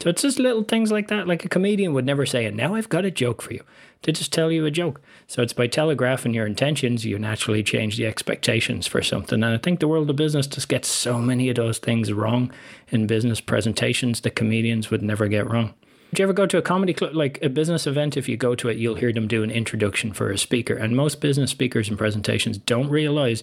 So 0.00 0.10
it's 0.10 0.22
just 0.22 0.38
little 0.38 0.62
things 0.62 0.92
like 0.92 1.08
that. 1.08 1.26
Like 1.26 1.44
a 1.44 1.48
comedian 1.48 1.94
would 1.94 2.06
never 2.06 2.26
say, 2.26 2.44
and 2.44 2.56
now 2.56 2.74
I've 2.74 2.88
got 2.88 3.04
a 3.06 3.10
joke 3.10 3.40
for 3.40 3.54
you. 3.54 3.64
To 4.02 4.12
just 4.12 4.32
tell 4.32 4.52
you 4.52 4.64
a 4.64 4.70
joke. 4.70 5.00
So 5.26 5.42
it's 5.42 5.52
by 5.52 5.66
telegraphing 5.66 6.32
your 6.32 6.46
intentions, 6.46 7.04
you 7.04 7.18
naturally 7.18 7.62
change 7.62 7.96
the 7.96 8.06
expectations 8.06 8.86
for 8.86 9.02
something. 9.02 9.42
And 9.42 9.54
I 9.54 9.58
think 9.58 9.80
the 9.80 9.88
world 9.88 10.08
of 10.08 10.16
business 10.16 10.46
just 10.46 10.68
gets 10.68 10.88
so 10.88 11.18
many 11.18 11.48
of 11.50 11.56
those 11.56 11.78
things 11.78 12.12
wrong 12.12 12.52
in 12.90 13.06
business 13.06 13.40
presentations 13.40 14.20
that 14.20 14.36
comedians 14.36 14.90
would 14.90 15.02
never 15.02 15.26
get 15.26 15.50
wrong. 15.50 15.74
Do 16.14 16.22
you 16.22 16.24
ever 16.24 16.32
go 16.32 16.46
to 16.46 16.56
a 16.56 16.62
comedy 16.62 16.94
club, 16.94 17.14
like 17.14 17.38
a 17.42 17.50
business 17.50 17.86
event? 17.86 18.16
If 18.16 18.30
you 18.30 18.38
go 18.38 18.54
to 18.54 18.70
it, 18.70 18.78
you'll 18.78 18.94
hear 18.94 19.12
them 19.12 19.28
do 19.28 19.42
an 19.42 19.50
introduction 19.50 20.14
for 20.14 20.30
a 20.30 20.38
speaker. 20.38 20.74
And 20.74 20.96
most 20.96 21.20
business 21.20 21.50
speakers 21.50 21.90
and 21.90 21.98
presentations 21.98 22.56
don't 22.56 22.88
realize 22.88 23.42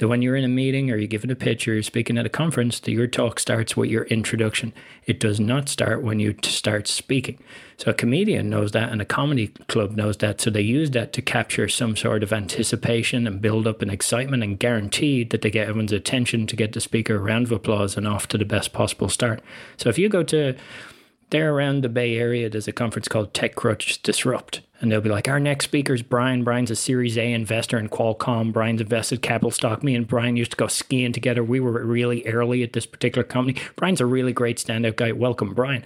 that 0.00 0.08
when 0.08 0.22
you're 0.22 0.34
in 0.34 0.44
a 0.44 0.48
meeting 0.48 0.90
or 0.90 0.96
you're 0.96 1.06
giving 1.06 1.30
a 1.30 1.36
pitch 1.36 1.68
or 1.68 1.74
you're 1.74 1.82
speaking 1.82 2.16
at 2.16 2.24
a 2.24 2.30
conference, 2.30 2.80
that 2.80 2.90
your 2.90 3.06
talk 3.06 3.38
starts 3.38 3.76
with 3.76 3.90
your 3.90 4.04
introduction. 4.04 4.72
It 5.04 5.20
does 5.20 5.38
not 5.38 5.68
start 5.68 6.02
when 6.02 6.18
you 6.18 6.34
start 6.42 6.88
speaking. 6.88 7.38
So 7.76 7.90
a 7.90 7.94
comedian 7.94 8.48
knows 8.48 8.72
that 8.72 8.90
and 8.90 9.02
a 9.02 9.04
comedy 9.04 9.48
club 9.68 9.92
knows 9.92 10.16
that. 10.16 10.40
So 10.40 10.48
they 10.48 10.62
use 10.62 10.90
that 10.92 11.12
to 11.12 11.22
capture 11.22 11.68
some 11.68 11.96
sort 11.96 12.22
of 12.22 12.32
anticipation 12.32 13.26
and 13.26 13.42
build 13.42 13.66
up 13.66 13.82
an 13.82 13.90
excitement 13.90 14.42
and 14.42 14.58
guarantee 14.58 15.22
that 15.24 15.42
they 15.42 15.50
get 15.50 15.68
everyone's 15.68 15.92
attention 15.92 16.46
to 16.46 16.56
get 16.56 16.72
the 16.72 16.80
speaker 16.80 17.16
a 17.16 17.18
round 17.18 17.44
of 17.46 17.52
applause 17.52 17.98
and 17.98 18.08
off 18.08 18.26
to 18.28 18.38
the 18.38 18.46
best 18.46 18.72
possible 18.72 19.10
start. 19.10 19.42
So 19.76 19.90
if 19.90 19.98
you 19.98 20.08
go 20.08 20.22
to 20.22 20.56
there 21.28 21.54
around 21.54 21.82
the 21.82 21.90
Bay 21.90 22.16
Area, 22.16 22.48
there's 22.48 22.66
a 22.66 22.72
conference 22.72 23.06
called 23.06 23.34
TechCrunch 23.34 24.02
Disrupt. 24.02 24.62
And 24.80 24.90
they'll 24.90 25.02
be 25.02 25.10
like, 25.10 25.28
our 25.28 25.38
next 25.38 25.66
speaker 25.66 25.92
is 25.92 26.02
Brian. 26.02 26.42
Brian's 26.42 26.70
a 26.70 26.76
Series 26.76 27.18
A 27.18 27.32
investor 27.32 27.78
in 27.78 27.90
Qualcomm. 27.90 28.50
Brian's 28.50 28.80
invested 28.80 29.20
capital 29.20 29.50
stock. 29.50 29.82
Me 29.82 29.94
and 29.94 30.08
Brian 30.08 30.36
used 30.36 30.52
to 30.52 30.56
go 30.56 30.68
skiing 30.68 31.12
together. 31.12 31.44
We 31.44 31.60
were 31.60 31.84
really 31.84 32.26
early 32.26 32.62
at 32.62 32.72
this 32.72 32.86
particular 32.86 33.22
company. 33.22 33.60
Brian's 33.76 34.00
a 34.00 34.06
really 34.06 34.32
great 34.32 34.56
standout 34.56 34.96
guy. 34.96 35.12
Welcome, 35.12 35.52
Brian. 35.52 35.84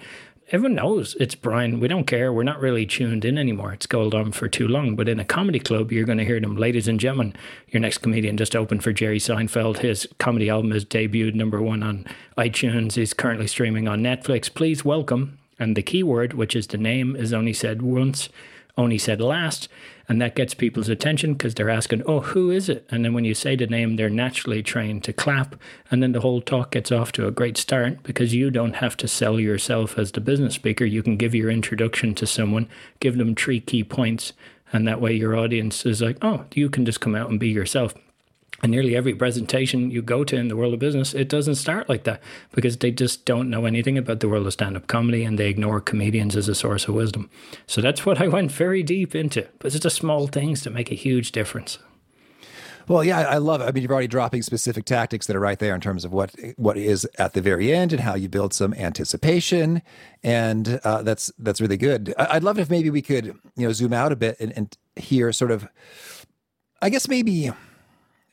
Everyone 0.51 0.75
knows 0.75 1.17
it's 1.19 1.35
Brian. 1.35 1.79
We 1.79 1.87
don't 1.89 2.05
care. 2.05 2.31
We're 2.31 2.43
not 2.43 2.61
really 2.61 2.85
tuned 2.85 3.25
in 3.25 3.37
anymore. 3.37 3.73
It's 3.73 3.87
gone 3.87 4.13
on 4.13 4.31
for 4.31 4.47
too 4.47 4.67
long. 4.67 4.95
But 4.95 5.09
in 5.09 5.19
a 5.19 5.25
comedy 5.25 5.59
club, 5.59 5.91
you're 5.91 6.05
going 6.05 6.19
to 6.19 6.23
hear 6.23 6.39
them, 6.39 6.55
ladies 6.55 6.87
and 6.87 6.99
gentlemen. 6.99 7.35
Your 7.69 7.81
next 7.81 7.97
comedian 7.97 8.37
just 8.37 8.55
opened 8.55 8.83
for 8.83 8.93
Jerry 8.93 9.19
Seinfeld. 9.19 9.79
His 9.79 10.07
comedy 10.19 10.49
album 10.49 10.71
has 10.71 10.85
debuted 10.85 11.33
number 11.33 11.61
one 11.61 11.83
on 11.83 12.05
iTunes. 12.37 12.93
He's 12.93 13.13
currently 13.13 13.47
streaming 13.47 13.89
on 13.89 14.03
Netflix. 14.03 14.53
Please 14.53 14.85
welcome. 14.85 15.39
And 15.57 15.75
the 15.75 15.81
keyword, 15.81 16.33
which 16.33 16.55
is 16.55 16.67
the 16.67 16.77
name, 16.77 17.15
is 17.15 17.33
only 17.33 17.53
said 17.53 17.81
once 17.81 18.29
only 18.77 18.97
said 18.97 19.21
last. 19.21 19.67
And 20.07 20.21
that 20.21 20.35
gets 20.35 20.53
people's 20.53 20.89
attention 20.89 21.33
because 21.33 21.55
they're 21.55 21.69
asking, 21.69 22.03
oh, 22.05 22.19
who 22.19 22.51
is 22.51 22.69
it? 22.69 22.85
And 22.91 23.03
then 23.03 23.13
when 23.13 23.25
you 23.25 23.33
say 23.33 23.55
the 23.55 23.65
name, 23.65 23.95
they're 23.95 24.09
naturally 24.09 24.61
trained 24.61 25.03
to 25.05 25.13
clap. 25.13 25.55
And 25.89 26.03
then 26.03 26.11
the 26.11 26.21
whole 26.21 26.41
talk 26.41 26.71
gets 26.71 26.91
off 26.91 27.11
to 27.13 27.27
a 27.27 27.31
great 27.31 27.57
start 27.57 28.03
because 28.03 28.35
you 28.35 28.51
don't 28.51 28.75
have 28.75 28.95
to 28.97 29.07
sell 29.07 29.39
yourself 29.39 29.97
as 29.97 30.11
the 30.11 30.21
business 30.21 30.53
speaker. 30.53 30.85
You 30.85 31.01
can 31.01 31.17
give 31.17 31.33
your 31.33 31.49
introduction 31.49 32.13
to 32.15 32.27
someone, 32.27 32.69
give 32.99 33.17
them 33.17 33.33
three 33.33 33.59
key 33.59 33.83
points. 33.83 34.33
And 34.71 34.87
that 34.87 35.01
way 35.01 35.13
your 35.13 35.35
audience 35.35 35.85
is 35.85 36.01
like, 36.01 36.17
oh, 36.21 36.45
you 36.53 36.69
can 36.69 36.85
just 36.85 37.01
come 37.01 37.15
out 37.15 37.29
and 37.29 37.39
be 37.39 37.49
yourself. 37.49 37.95
And 38.61 38.71
nearly 38.71 38.95
every 38.95 39.13
presentation 39.13 39.91
you 39.91 40.01
go 40.01 40.23
to 40.23 40.35
in 40.37 40.47
the 40.47 40.55
world 40.55 40.73
of 40.73 40.79
business, 40.79 41.13
it 41.13 41.27
doesn't 41.27 41.55
start 41.55 41.89
like 41.89 42.05
that 42.05 42.21
because 42.53 42.77
they 42.77 42.89
just 42.89 43.25
don't 43.25 43.49
know 43.49 43.65
anything 43.65 43.97
about 43.97 44.21
the 44.21 44.29
world 44.29 44.47
of 44.47 44.53
stand 44.53 44.77
up 44.77 44.87
comedy 44.87 45.23
and 45.23 45.37
they 45.37 45.49
ignore 45.49 45.81
comedians 45.81 46.35
as 46.35 46.47
a 46.47 46.55
source 46.55 46.87
of 46.87 46.95
wisdom. 46.95 47.29
So 47.67 47.81
that's 47.81 48.05
what 48.05 48.21
I 48.21 48.27
went 48.27 48.51
very 48.51 48.81
deep 48.81 49.13
into. 49.13 49.47
But 49.59 49.73
it's 49.73 49.83
just 49.83 49.97
small 49.97 50.27
things 50.27 50.63
that 50.63 50.71
make 50.71 50.91
a 50.91 50.95
huge 50.95 51.31
difference. 51.31 51.79
Well, 52.87 53.03
yeah, 53.03 53.21
I 53.21 53.37
love 53.37 53.61
it. 53.61 53.65
I 53.65 53.71
mean, 53.71 53.83
you're 53.83 53.91
already 53.91 54.07
dropping 54.07 54.43
specific 54.43 54.85
tactics 54.85 55.25
that 55.25 55.35
are 55.35 55.39
right 55.39 55.57
there 55.57 55.73
in 55.73 55.81
terms 55.81 56.05
of 56.05 56.13
what 56.13 56.35
what 56.55 56.77
is 56.77 57.07
at 57.17 57.33
the 57.33 57.41
very 57.41 57.73
end 57.73 57.91
and 57.91 58.01
how 58.01 58.13
you 58.13 58.29
build 58.29 58.53
some 58.53 58.75
anticipation, 58.75 59.81
and 60.23 60.79
uh, 60.83 61.01
that's 61.01 61.31
that's 61.39 61.59
really 61.59 61.77
good. 61.77 62.13
I'd 62.17 62.43
love 62.43 62.59
it 62.59 62.61
if 62.61 62.69
maybe 62.69 62.91
we 62.91 63.01
could 63.01 63.25
you 63.55 63.65
know 63.67 63.71
zoom 63.71 63.91
out 63.91 64.11
a 64.11 64.15
bit 64.15 64.39
and, 64.39 64.51
and 64.55 64.77
hear 64.95 65.31
sort 65.31 65.49
of, 65.49 65.67
I 66.79 66.91
guess 66.91 67.07
maybe 67.07 67.51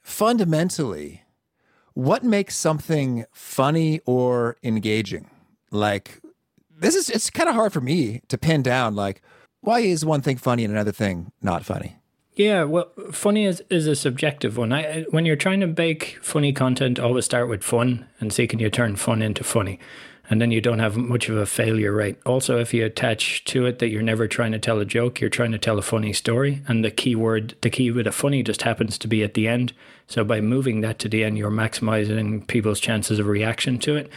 fundamentally, 0.03 1.23
what 1.95 2.25
makes 2.25 2.57
something 2.57 3.25
funny 3.33 4.01
or 4.07 4.57
engaging? 4.63 5.31
Like, 5.71 6.21
this 6.71 6.95
is, 6.95 7.11
it's 7.11 7.31
kind 7.31 7.49
of 7.49 7.55
hard 7.55 7.73
for 7.73 7.81
me 7.81 8.23
to 8.29 8.39
pin 8.39 8.63
down, 8.63 8.95
like, 8.95 9.23
why 9.61 9.81
is 9.81 10.05
one 10.05 10.23
thing 10.23 10.37
funny 10.37 10.65
and 10.65 10.73
another 10.73 10.93
thing 10.93 11.33
not 11.41 11.65
funny? 11.65 11.97
Yeah, 12.35 12.65
well, 12.65 12.91
funny 13.13 13.45
is, 13.45 13.63
is 13.69 13.87
a 13.87 13.95
subjective 13.95 14.57
one. 14.57 14.73
I, 14.73 15.03
when 15.11 15.27
you're 15.27 15.37
trying 15.37 15.61
to 15.61 15.67
bake 15.67 16.19
funny 16.23 16.53
content, 16.53 16.99
always 16.99 17.27
start 17.27 17.49
with 17.49 17.63
fun 17.63 18.07
and 18.21 18.33
see 18.33 18.47
can 18.47 18.59
you 18.59 18.71
turn 18.71 18.97
fun 18.97 19.23
into 19.23 19.45
funny 19.45 19.79
and 20.33 20.41
then 20.41 20.51
you 20.51 20.62
don't 20.62 20.79
have 20.79 20.97
much 20.97 21.29
of 21.29 21.37
a 21.37 21.45
failure 21.45 21.93
rate. 21.93 22.17
Also, 22.25 22.59
if 22.59 22.73
you 22.73 22.87
attach 22.87 23.45
to 23.45 23.67
it 23.67 23.81
that 23.81 23.91
you're 23.91 24.01
never 24.01 24.27
trying 24.27 24.53
to 24.53 24.59
tell 24.59 24.81
a 24.81 24.85
joke, 24.87 25.21
you're 25.21 25.29
trying 25.29 25.53
to 25.53 25.59
tell 25.59 25.79
a 25.79 25.83
funny 25.83 26.15
story, 26.15 26.62
and 26.67 26.83
the 26.83 26.91
key 26.91 27.15
word, 27.15 27.55
the 27.61 27.69
key 27.69 27.91
with 27.91 28.07
a 28.07 28.12
funny 28.12 28.43
just 28.43 28.62
happens 28.62 28.97
to 28.97 29.07
be 29.07 29.23
at 29.23 29.35
the 29.35 29.47
end. 29.47 29.75
So 30.07 30.25
by 30.25 30.41
moving 30.41 30.81
that 30.81 30.99
to 31.01 31.09
the 31.11 31.23
end, 31.23 31.37
you're 31.37 31.51
maximizing 31.51 32.47
people's 32.47 32.81
chances 32.81 33.19
of 33.19 33.27
reaction 33.27 33.79
to 33.81 33.95
it 33.95 34.11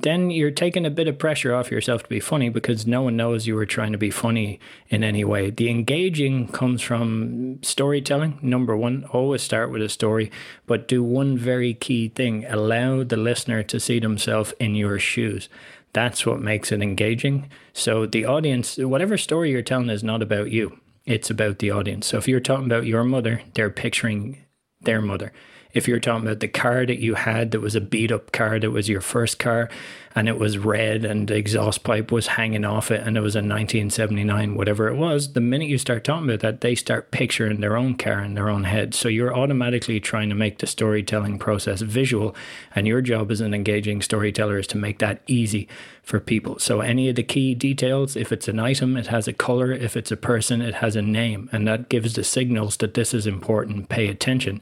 then 0.00 0.30
you're 0.30 0.50
taking 0.50 0.86
a 0.86 0.90
bit 0.90 1.06
of 1.06 1.18
pressure 1.18 1.54
off 1.54 1.70
yourself 1.70 2.02
to 2.02 2.08
be 2.08 2.20
funny 2.20 2.48
because 2.48 2.86
no 2.86 3.02
one 3.02 3.16
knows 3.16 3.46
you 3.46 3.54
were 3.54 3.66
trying 3.66 3.92
to 3.92 3.98
be 3.98 4.10
funny 4.10 4.58
in 4.88 5.04
any 5.04 5.22
way. 5.22 5.50
The 5.50 5.68
engaging 5.68 6.48
comes 6.48 6.82
from 6.82 7.62
storytelling. 7.62 8.38
Number 8.42 8.76
one, 8.76 9.04
always 9.12 9.42
start 9.42 9.70
with 9.70 9.82
a 9.82 9.88
story, 9.88 10.30
but 10.66 10.88
do 10.88 11.02
one 11.02 11.36
very 11.36 11.74
key 11.74 12.08
thing 12.08 12.44
allow 12.46 13.04
the 13.04 13.16
listener 13.16 13.62
to 13.64 13.78
see 13.78 14.00
themselves 14.00 14.54
in 14.58 14.74
your 14.74 14.98
shoes. 14.98 15.48
That's 15.92 16.24
what 16.24 16.40
makes 16.40 16.72
it 16.72 16.82
engaging. 16.82 17.50
So, 17.74 18.06
the 18.06 18.24
audience, 18.24 18.78
whatever 18.78 19.18
story 19.18 19.50
you're 19.50 19.60
telling, 19.60 19.90
is 19.90 20.02
not 20.02 20.22
about 20.22 20.50
you, 20.50 20.78
it's 21.04 21.28
about 21.28 21.58
the 21.58 21.70
audience. 21.70 22.06
So, 22.06 22.16
if 22.16 22.26
you're 22.26 22.40
talking 22.40 22.64
about 22.64 22.86
your 22.86 23.04
mother, 23.04 23.42
they're 23.54 23.68
picturing 23.68 24.38
their 24.80 25.02
mother 25.02 25.32
if 25.74 25.88
you're 25.88 26.00
talking 26.00 26.26
about 26.26 26.40
the 26.40 26.48
car 26.48 26.84
that 26.86 26.98
you 26.98 27.14
had 27.14 27.50
that 27.50 27.60
was 27.60 27.74
a 27.74 27.80
beat 27.80 28.12
up 28.12 28.32
car 28.32 28.58
that 28.58 28.70
was 28.70 28.88
your 28.88 29.00
first 29.00 29.38
car 29.38 29.68
and 30.14 30.28
it 30.28 30.38
was 30.38 30.58
red 30.58 31.04
and 31.04 31.28
the 31.28 31.36
exhaust 31.36 31.82
pipe 31.84 32.12
was 32.12 32.26
hanging 32.28 32.64
off 32.64 32.90
it 32.90 33.06
and 33.06 33.16
it 33.16 33.20
was 33.20 33.34
a 33.34 33.38
1979 33.38 34.54
whatever 34.54 34.88
it 34.88 34.96
was 34.96 35.32
the 35.32 35.40
minute 35.40 35.68
you 35.68 35.78
start 35.78 36.04
talking 36.04 36.28
about 36.28 36.40
that 36.40 36.60
they 36.60 36.74
start 36.74 37.10
picturing 37.10 37.60
their 37.60 37.76
own 37.76 37.94
car 37.94 38.22
in 38.22 38.34
their 38.34 38.48
own 38.48 38.64
head. 38.64 38.94
So 38.94 39.08
you're 39.08 39.34
automatically 39.34 40.00
trying 40.00 40.28
to 40.28 40.34
make 40.34 40.58
the 40.58 40.66
storytelling 40.66 41.38
process 41.38 41.80
visual 41.80 42.34
and 42.74 42.86
your 42.86 43.00
job 43.00 43.30
as 43.30 43.40
an 43.40 43.54
engaging 43.54 44.02
storyteller 44.02 44.58
is 44.58 44.66
to 44.68 44.78
make 44.78 44.98
that 44.98 45.22
easy 45.26 45.68
for 46.02 46.20
people. 46.20 46.58
So 46.58 46.80
any 46.80 47.08
of 47.08 47.16
the 47.16 47.22
key 47.22 47.54
details 47.54 48.16
if 48.16 48.32
it's 48.32 48.48
an 48.48 48.58
item 48.58 48.96
it 48.96 49.06
has 49.08 49.26
a 49.26 49.32
color. 49.32 49.72
If 49.72 49.96
it's 49.96 50.12
a 50.12 50.16
person 50.16 50.60
it 50.60 50.76
has 50.76 50.96
a 50.96 51.02
name. 51.02 51.48
And 51.52 51.66
that 51.66 51.88
gives 51.88 52.14
the 52.14 52.24
signals 52.24 52.76
that 52.78 52.94
this 52.94 53.14
is 53.14 53.26
important. 53.26 53.88
Pay 53.88 54.08
attention 54.08 54.60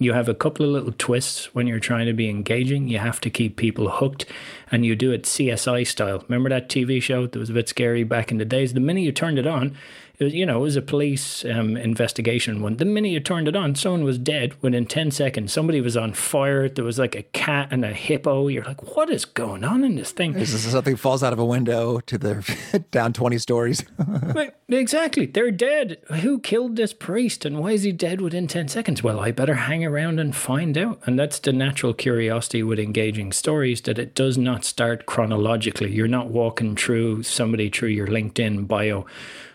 you 0.00 0.14
have 0.14 0.30
a 0.30 0.34
couple 0.34 0.64
of 0.64 0.72
little 0.72 0.94
twists 0.96 1.54
when 1.54 1.66
you're 1.66 1.78
trying 1.78 2.06
to 2.06 2.14
be 2.14 2.30
engaging. 2.30 2.88
You 2.88 2.98
have 2.98 3.20
to 3.20 3.28
keep 3.28 3.56
people 3.56 3.90
hooked, 3.90 4.24
and 4.72 4.84
you 4.84 4.96
do 4.96 5.12
it 5.12 5.24
CSI 5.24 5.86
style. 5.86 6.24
Remember 6.26 6.48
that 6.48 6.70
TV 6.70 7.02
show 7.02 7.26
that 7.26 7.38
was 7.38 7.50
a 7.50 7.52
bit 7.52 7.68
scary 7.68 8.02
back 8.02 8.32
in 8.32 8.38
the 8.38 8.46
days? 8.46 8.72
The 8.72 8.80
minute 8.80 9.02
you 9.02 9.12
turned 9.12 9.38
it 9.38 9.46
on, 9.46 9.76
It 10.20 10.24
was, 10.24 10.34
you 10.34 10.44
know, 10.44 10.58
it 10.58 10.62
was 10.62 10.76
a 10.76 10.82
police 10.82 11.46
um, 11.46 11.78
investigation 11.78 12.60
one. 12.60 12.76
The 12.76 12.84
minute 12.84 13.08
you 13.08 13.20
turned 13.20 13.48
it 13.48 13.56
on, 13.56 13.74
someone 13.74 14.04
was 14.04 14.18
dead 14.18 14.52
within 14.62 14.84
10 14.84 15.12
seconds. 15.12 15.50
Somebody 15.50 15.80
was 15.80 15.96
on 15.96 16.12
fire. 16.12 16.68
There 16.68 16.84
was 16.84 16.98
like 16.98 17.14
a 17.14 17.22
cat 17.22 17.68
and 17.70 17.86
a 17.86 17.94
hippo. 17.94 18.48
You're 18.48 18.64
like, 18.64 18.94
what 18.94 19.08
is 19.08 19.24
going 19.24 19.64
on 19.64 19.82
in 19.82 19.96
this 19.96 20.12
thing? 20.12 20.34
Is 20.34 20.52
This 20.52 20.66
is 20.66 20.72
something 20.72 20.96
falls 20.96 21.22
out 21.22 21.32
of 21.32 21.38
a 21.38 21.44
window 21.44 22.00
to 22.00 22.18
the 22.18 22.84
down 22.90 23.14
20 23.14 23.38
stories. 23.38 23.82
Right, 24.30 24.54
exactly. 24.68 25.26
They're 25.26 25.50
dead. 25.50 25.98
Who 26.20 26.38
killed 26.38 26.76
this 26.76 26.92
priest 26.92 27.44
and 27.44 27.58
why 27.58 27.72
is 27.72 27.82
he 27.82 27.90
dead 27.90 28.20
within 28.20 28.46
10 28.46 28.68
seconds? 28.68 29.02
Well, 29.02 29.18
I 29.18 29.32
better 29.32 29.54
hang 29.54 29.84
around 29.84 30.20
and 30.20 30.36
find 30.36 30.76
out. 30.78 31.00
And 31.04 31.18
that's 31.18 31.38
the 31.38 31.52
natural 31.52 31.94
curiosity 31.94 32.62
with 32.62 32.78
engaging 32.78 33.32
stories 33.32 33.80
that 33.82 33.98
it 33.98 34.14
does 34.14 34.38
not 34.38 34.64
start 34.64 35.06
chronologically. 35.06 35.90
You're 35.90 36.06
not 36.06 36.28
walking 36.28 36.76
through 36.76 37.24
somebody 37.24 37.70
through 37.70 37.88
your 37.88 38.06
LinkedIn 38.06 38.68
bio 38.68 39.06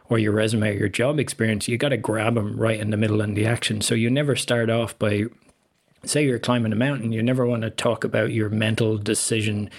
or 0.09 0.19
your 0.19 0.31
resume 0.31 0.69
or 0.69 0.73
your 0.73 0.89
job 0.89 1.19
experience, 1.19 1.67
you 1.67 1.77
got 1.77 1.89
to 1.89 1.97
grab 1.97 2.35
them 2.35 2.57
right 2.57 2.79
in 2.79 2.91
the 2.91 2.97
middle 2.97 3.21
in 3.21 3.33
the 3.33 3.45
action. 3.45 3.81
So 3.81 3.95
you 3.95 4.09
never 4.09 4.35
start 4.35 4.69
off 4.69 4.97
by, 4.99 5.25
say, 6.03 6.25
you're 6.25 6.39
climbing 6.39 6.73
a 6.73 6.75
mountain, 6.75 7.11
you 7.11 7.23
never 7.23 7.45
want 7.45 7.63
to 7.63 7.69
talk 7.69 8.03
about 8.03 8.31
your 8.31 8.49
mental 8.49 8.97
decision 8.97 9.69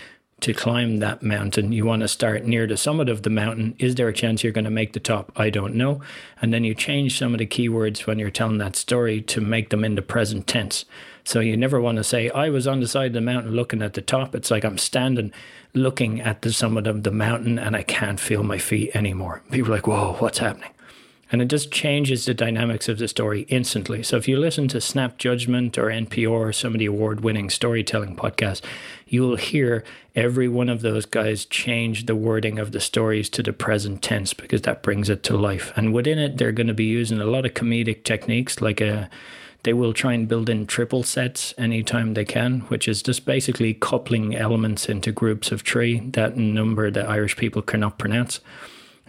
to 0.40 0.52
climb 0.52 0.98
that 0.98 1.22
mountain. 1.22 1.72
You 1.72 1.86
want 1.86 2.02
to 2.02 2.08
start 2.08 2.44
near 2.44 2.66
the 2.66 2.76
summit 2.76 3.08
of 3.08 3.22
the 3.22 3.30
mountain. 3.30 3.74
Is 3.78 3.94
there 3.94 4.08
a 4.08 4.12
chance 4.12 4.44
you're 4.44 4.52
going 4.52 4.64
to 4.66 4.70
make 4.70 4.92
the 4.92 5.00
top? 5.00 5.32
I 5.34 5.48
don't 5.48 5.74
know. 5.74 6.02
And 6.42 6.52
then 6.52 6.62
you 6.62 6.74
change 6.74 7.18
some 7.18 7.32
of 7.32 7.38
the 7.38 7.46
keywords 7.46 8.06
when 8.06 8.18
you're 8.18 8.30
telling 8.30 8.58
that 8.58 8.76
story 8.76 9.22
to 9.22 9.40
make 9.40 9.70
them 9.70 9.82
in 9.82 9.94
the 9.94 10.02
present 10.02 10.46
tense. 10.46 10.84
So 11.26 11.40
you 11.40 11.56
never 11.56 11.80
want 11.80 11.96
to 11.96 12.04
say, 12.04 12.30
I 12.30 12.50
was 12.50 12.68
on 12.68 12.78
the 12.78 12.86
side 12.86 13.08
of 13.08 13.12
the 13.14 13.20
mountain 13.20 13.50
looking 13.50 13.82
at 13.82 13.94
the 13.94 14.00
top. 14.00 14.32
It's 14.36 14.48
like 14.48 14.64
I'm 14.64 14.78
standing 14.78 15.32
looking 15.74 16.20
at 16.20 16.42
the 16.42 16.52
summit 16.52 16.86
of 16.86 17.02
the 17.02 17.10
mountain 17.10 17.58
and 17.58 17.74
I 17.74 17.82
can't 17.82 18.20
feel 18.20 18.44
my 18.44 18.58
feet 18.58 18.94
anymore. 18.94 19.42
People 19.50 19.72
are 19.72 19.74
like, 19.74 19.88
whoa, 19.88 20.12
what's 20.20 20.38
happening? 20.38 20.70
And 21.32 21.42
it 21.42 21.46
just 21.46 21.72
changes 21.72 22.26
the 22.26 22.32
dynamics 22.32 22.88
of 22.88 22.98
the 22.98 23.08
story 23.08 23.40
instantly. 23.48 24.04
So 24.04 24.16
if 24.16 24.28
you 24.28 24.38
listen 24.38 24.68
to 24.68 24.80
Snap 24.80 25.18
Judgment 25.18 25.76
or 25.76 25.86
NPR 25.86 26.30
or 26.30 26.52
some 26.52 26.74
of 26.74 26.78
the 26.78 26.86
award 26.86 27.22
winning 27.22 27.50
storytelling 27.50 28.14
podcasts, 28.14 28.62
you 29.08 29.22
will 29.22 29.34
hear 29.34 29.82
every 30.14 30.46
one 30.46 30.68
of 30.68 30.82
those 30.82 31.06
guys 31.06 31.44
change 31.44 32.06
the 32.06 32.14
wording 32.14 32.60
of 32.60 32.70
the 32.70 32.78
stories 32.78 33.28
to 33.30 33.42
the 33.42 33.52
present 33.52 34.00
tense 34.00 34.32
because 34.32 34.62
that 34.62 34.84
brings 34.84 35.10
it 35.10 35.24
to 35.24 35.36
life. 35.36 35.72
And 35.74 35.92
within 35.92 36.20
it, 36.20 36.38
they're 36.38 36.52
going 36.52 36.68
to 36.68 36.74
be 36.74 36.84
using 36.84 37.20
a 37.20 37.26
lot 37.26 37.44
of 37.44 37.54
comedic 37.54 38.04
techniques 38.04 38.60
like 38.60 38.80
a 38.80 39.10
they 39.66 39.72
will 39.72 39.92
try 39.92 40.12
and 40.12 40.28
build 40.28 40.48
in 40.48 40.64
triple 40.64 41.02
sets 41.02 41.52
anytime 41.58 42.14
they 42.14 42.24
can, 42.24 42.60
which 42.68 42.86
is 42.86 43.02
just 43.02 43.26
basically 43.26 43.74
coupling 43.74 44.36
elements 44.36 44.88
into 44.88 45.10
groups 45.10 45.50
of 45.50 45.62
three, 45.62 45.98
that 46.10 46.36
number 46.36 46.88
that 46.88 47.08
Irish 47.08 47.36
people 47.36 47.62
cannot 47.62 47.98
pronounce. 47.98 48.38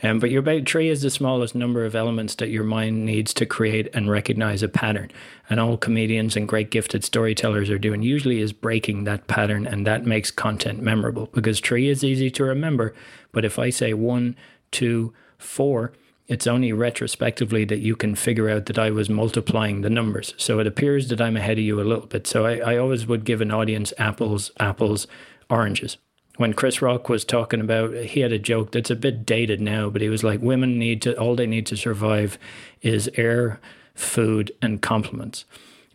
Um, 0.02 0.18
but 0.18 0.32
your 0.32 0.42
three 0.64 0.90
is 0.90 1.04
the 1.04 1.12
smallest 1.12 1.54
number 1.54 1.86
of 1.86 1.94
elements 1.94 2.34
that 2.36 2.50
your 2.50 2.64
mind 2.64 3.06
needs 3.06 3.36
to 3.36 3.46
create 3.46 3.88
and 3.94 4.10
recognize 4.10 4.64
a 4.64 4.68
pattern. 4.68 5.12
And 5.48 5.60
all 5.60 5.78
comedians 5.78 6.36
and 6.36 6.48
great 6.48 6.72
gifted 6.72 7.04
storytellers 7.04 7.70
are 7.70 7.78
doing 7.78 8.02
usually 8.02 8.42
is 8.42 8.52
breaking 8.52 9.04
that 9.04 9.28
pattern, 9.28 9.68
and 9.68 9.86
that 9.86 10.08
makes 10.08 10.32
content 10.32 10.82
memorable 10.82 11.30
because 11.34 11.60
three 11.60 11.88
is 11.88 12.04
easy 12.04 12.32
to 12.32 12.44
remember. 12.44 12.96
But 13.32 13.46
if 13.46 13.60
I 13.60 13.70
say 13.70 13.94
one, 13.94 14.36
two, 14.72 15.14
four, 15.38 15.94
it's 16.28 16.48
only 16.48 16.74
retrospectively 16.74 17.64
that 17.66 17.80
you 17.80 17.96
can 17.96 18.16
figure 18.16 18.50
out 18.50 18.66
that 18.66 18.78
I 18.78 18.92
was 18.92 19.10
multiplying 19.10 19.82
the 19.82 19.90
numbers. 19.90 20.34
So 20.38 20.60
it 20.60 20.68
appears 20.68 21.08
that 21.08 21.22
I'm 21.22 21.38
ahead 21.38 21.58
of 21.58 21.64
you 21.64 21.80
a 21.80 21.84
little 21.84 22.06
bit. 22.06 22.28
So 22.28 22.46
I, 22.46 22.58
I 22.58 22.78
always 22.78 23.08
would 23.08 23.24
give 23.24 23.40
an 23.40 23.52
audience 23.52 23.94
apples, 23.98 24.52
apples, 24.60 25.08
oranges. 25.50 25.98
When 26.36 26.54
Chris 26.54 26.82
Rock 26.82 27.10
was 27.10 27.26
talking 27.26 27.62
about, 27.62 27.94
he 27.96 28.20
had 28.20 28.32
a 28.32 28.40
joke 28.40 28.72
that's 28.72 28.92
a 28.92 28.96
bit 28.96 29.26
dated 29.26 29.60
now, 29.60 29.90
but 29.90 30.02
he 30.02 30.10
was 30.10 30.24
like, 30.24 30.42
women 30.42 30.78
need 30.78 31.02
to, 31.04 31.18
all 31.18 31.36
they 31.36 31.48
need 31.48 31.66
to 31.68 31.78
survive 31.78 32.38
is 32.82 33.10
air, 33.16 33.60
food, 33.96 34.52
and 34.62 34.82
compliments. 34.82 35.46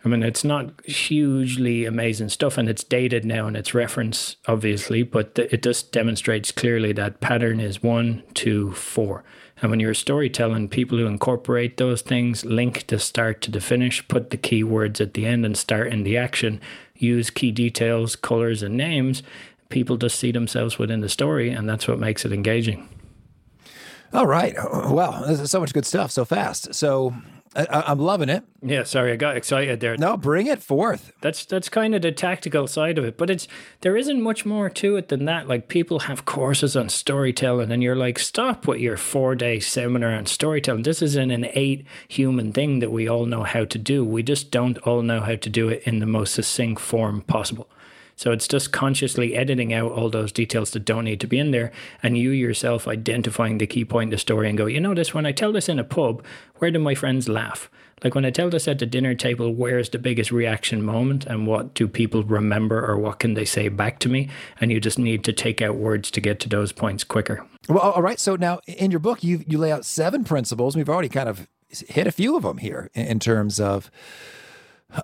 I 0.04 0.08
mean, 0.08 0.24
it's 0.24 0.42
not 0.42 0.84
hugely 0.84 1.84
amazing 1.84 2.30
stuff 2.30 2.58
and 2.58 2.68
it's 2.68 2.82
dated 2.82 3.24
now 3.24 3.46
and 3.46 3.56
it's 3.56 3.72
reference, 3.72 4.36
obviously, 4.48 5.04
but 5.04 5.38
it 5.38 5.62
just 5.62 5.92
demonstrates 5.92 6.50
clearly 6.50 6.92
that 6.94 7.20
pattern 7.20 7.60
is 7.60 7.82
one, 7.82 8.24
two, 8.34 8.72
four. 8.72 9.22
And 9.62 9.70
when 9.70 9.80
you're 9.80 9.94
storytelling, 9.94 10.68
people 10.68 10.98
who 10.98 11.06
incorporate 11.06 11.76
those 11.76 12.02
things, 12.02 12.44
link 12.44 12.88
the 12.88 12.98
start 12.98 13.40
to 13.42 13.50
the 13.50 13.60
finish, 13.60 14.06
put 14.08 14.30
the 14.30 14.36
key 14.36 14.64
words 14.64 15.00
at 15.00 15.14
the 15.14 15.24
end 15.24 15.46
and 15.46 15.56
start 15.56 15.92
in 15.92 16.02
the 16.02 16.18
action, 16.18 16.60
use 16.96 17.30
key 17.30 17.52
details, 17.52 18.16
colors, 18.16 18.62
and 18.62 18.76
names, 18.76 19.22
people 19.68 19.96
just 19.96 20.18
see 20.18 20.32
themselves 20.32 20.78
within 20.78 21.00
the 21.00 21.08
story, 21.08 21.50
and 21.50 21.68
that's 21.68 21.86
what 21.86 21.98
makes 21.98 22.24
it 22.24 22.32
engaging. 22.32 22.88
All 24.12 24.26
right. 24.26 24.54
Well, 24.90 25.46
so 25.46 25.60
much 25.60 25.72
good 25.72 25.86
stuff 25.86 26.10
so 26.10 26.24
fast. 26.24 26.74
So 26.74 27.14
I, 27.54 27.92
am 27.92 27.98
loving 27.98 28.30
it. 28.30 28.44
Yeah, 28.62 28.84
sorry, 28.84 29.12
I 29.12 29.16
got 29.16 29.36
excited 29.36 29.80
there. 29.80 29.96
No, 29.96 30.16
bring 30.16 30.46
it 30.46 30.62
forth. 30.62 31.12
That's 31.20 31.44
that's 31.44 31.68
kind 31.68 31.94
of 31.94 32.02
the 32.02 32.12
tactical 32.12 32.66
side 32.66 32.96
of 32.96 33.04
it, 33.04 33.18
but 33.18 33.28
it's 33.28 33.46
there 33.82 33.96
isn't 33.96 34.22
much 34.22 34.46
more 34.46 34.70
to 34.70 34.96
it 34.96 35.08
than 35.08 35.26
that. 35.26 35.48
Like 35.48 35.68
people 35.68 36.00
have 36.00 36.24
courses 36.24 36.76
on 36.76 36.88
storytelling, 36.88 37.70
and 37.70 37.82
you're 37.82 37.96
like, 37.96 38.18
stop 38.18 38.66
with 38.66 38.80
your 38.80 38.96
four 38.96 39.34
day 39.34 39.60
seminar 39.60 40.14
on 40.14 40.26
storytelling. 40.26 40.84
This 40.84 41.02
is 41.02 41.16
an 41.16 41.30
innate 41.30 41.84
human 42.08 42.52
thing 42.52 42.78
that 42.78 42.90
we 42.90 43.08
all 43.08 43.26
know 43.26 43.42
how 43.42 43.64
to 43.66 43.78
do. 43.78 44.04
We 44.04 44.22
just 44.22 44.50
don't 44.50 44.78
all 44.78 45.02
know 45.02 45.20
how 45.20 45.36
to 45.36 45.50
do 45.50 45.68
it 45.68 45.82
in 45.84 45.98
the 45.98 46.06
most 46.06 46.34
succinct 46.34 46.80
form 46.80 47.20
possible. 47.22 47.68
So 48.16 48.32
it's 48.32 48.48
just 48.48 48.72
consciously 48.72 49.34
editing 49.34 49.72
out 49.72 49.92
all 49.92 50.10
those 50.10 50.32
details 50.32 50.70
that 50.72 50.84
don't 50.84 51.04
need 51.04 51.20
to 51.20 51.26
be 51.26 51.38
in 51.38 51.50
there 51.50 51.72
and 52.02 52.16
you 52.16 52.30
yourself 52.30 52.86
identifying 52.86 53.58
the 53.58 53.66
key 53.66 53.84
point 53.84 54.08
of 54.08 54.12
the 54.12 54.18
story 54.18 54.48
and 54.48 54.58
go, 54.58 54.66
you 54.66 54.80
notice 54.80 55.14
when 55.14 55.26
I 55.26 55.32
tell 55.32 55.52
this 55.52 55.68
in 55.68 55.78
a 55.78 55.84
pub, 55.84 56.24
where 56.56 56.70
do 56.70 56.78
my 56.78 56.94
friends 56.94 57.28
laugh? 57.28 57.70
Like 58.04 58.14
when 58.14 58.24
I 58.24 58.30
tell 58.30 58.50
this 58.50 58.66
at 58.66 58.78
the 58.78 58.86
dinner 58.86 59.14
table, 59.14 59.54
where's 59.54 59.90
the 59.90 59.98
biggest 59.98 60.32
reaction 60.32 60.84
moment 60.84 61.24
and 61.26 61.46
what 61.46 61.74
do 61.74 61.86
people 61.86 62.24
remember 62.24 62.84
or 62.84 62.98
what 62.98 63.20
can 63.20 63.34
they 63.34 63.44
say 63.44 63.68
back 63.68 63.98
to 64.00 64.08
me? 64.08 64.28
And 64.60 64.72
you 64.72 64.80
just 64.80 64.98
need 64.98 65.24
to 65.24 65.32
take 65.32 65.62
out 65.62 65.76
words 65.76 66.10
to 66.12 66.20
get 66.20 66.40
to 66.40 66.48
those 66.48 66.72
points 66.72 67.04
quicker. 67.04 67.46
Well, 67.68 67.78
all 67.78 68.02
right. 68.02 68.18
So 68.18 68.36
now 68.36 68.60
in 68.66 68.90
your 68.90 69.00
book, 69.00 69.22
you 69.22 69.44
you 69.46 69.58
lay 69.58 69.70
out 69.70 69.84
seven 69.84 70.24
principles. 70.24 70.76
We've 70.76 70.88
already 70.88 71.08
kind 71.08 71.28
of 71.28 71.46
hit 71.68 72.06
a 72.06 72.12
few 72.12 72.36
of 72.36 72.42
them 72.42 72.58
here 72.58 72.90
in 72.94 73.18
terms 73.20 73.60
of 73.60 73.90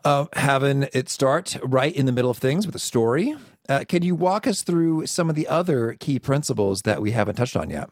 uh, 0.05 0.27
having 0.35 0.89
it 0.93 1.09
start 1.09 1.57
right 1.63 1.95
in 1.95 2.07
the 2.07 2.13
middle 2.13 2.31
of 2.31 2.39
things 2.39 2.67
with 2.67 2.75
a 2.75 2.81
story. 2.81 3.37
Uh, 3.69 3.85
can 3.87 4.03
you 4.03 4.15
walk 4.15 4.47
us 4.47 4.63
through 4.63 5.07
some 5.07 5.29
of 5.29 5.37
the 5.37 5.47
other 5.47 5.95
key 6.01 6.19
principles 6.19 6.83
that 6.83 7.03
we 7.03 7.11
haven't 7.11 7.37
touched 7.37 7.57
on 7.57 7.71
yet? 7.71 7.91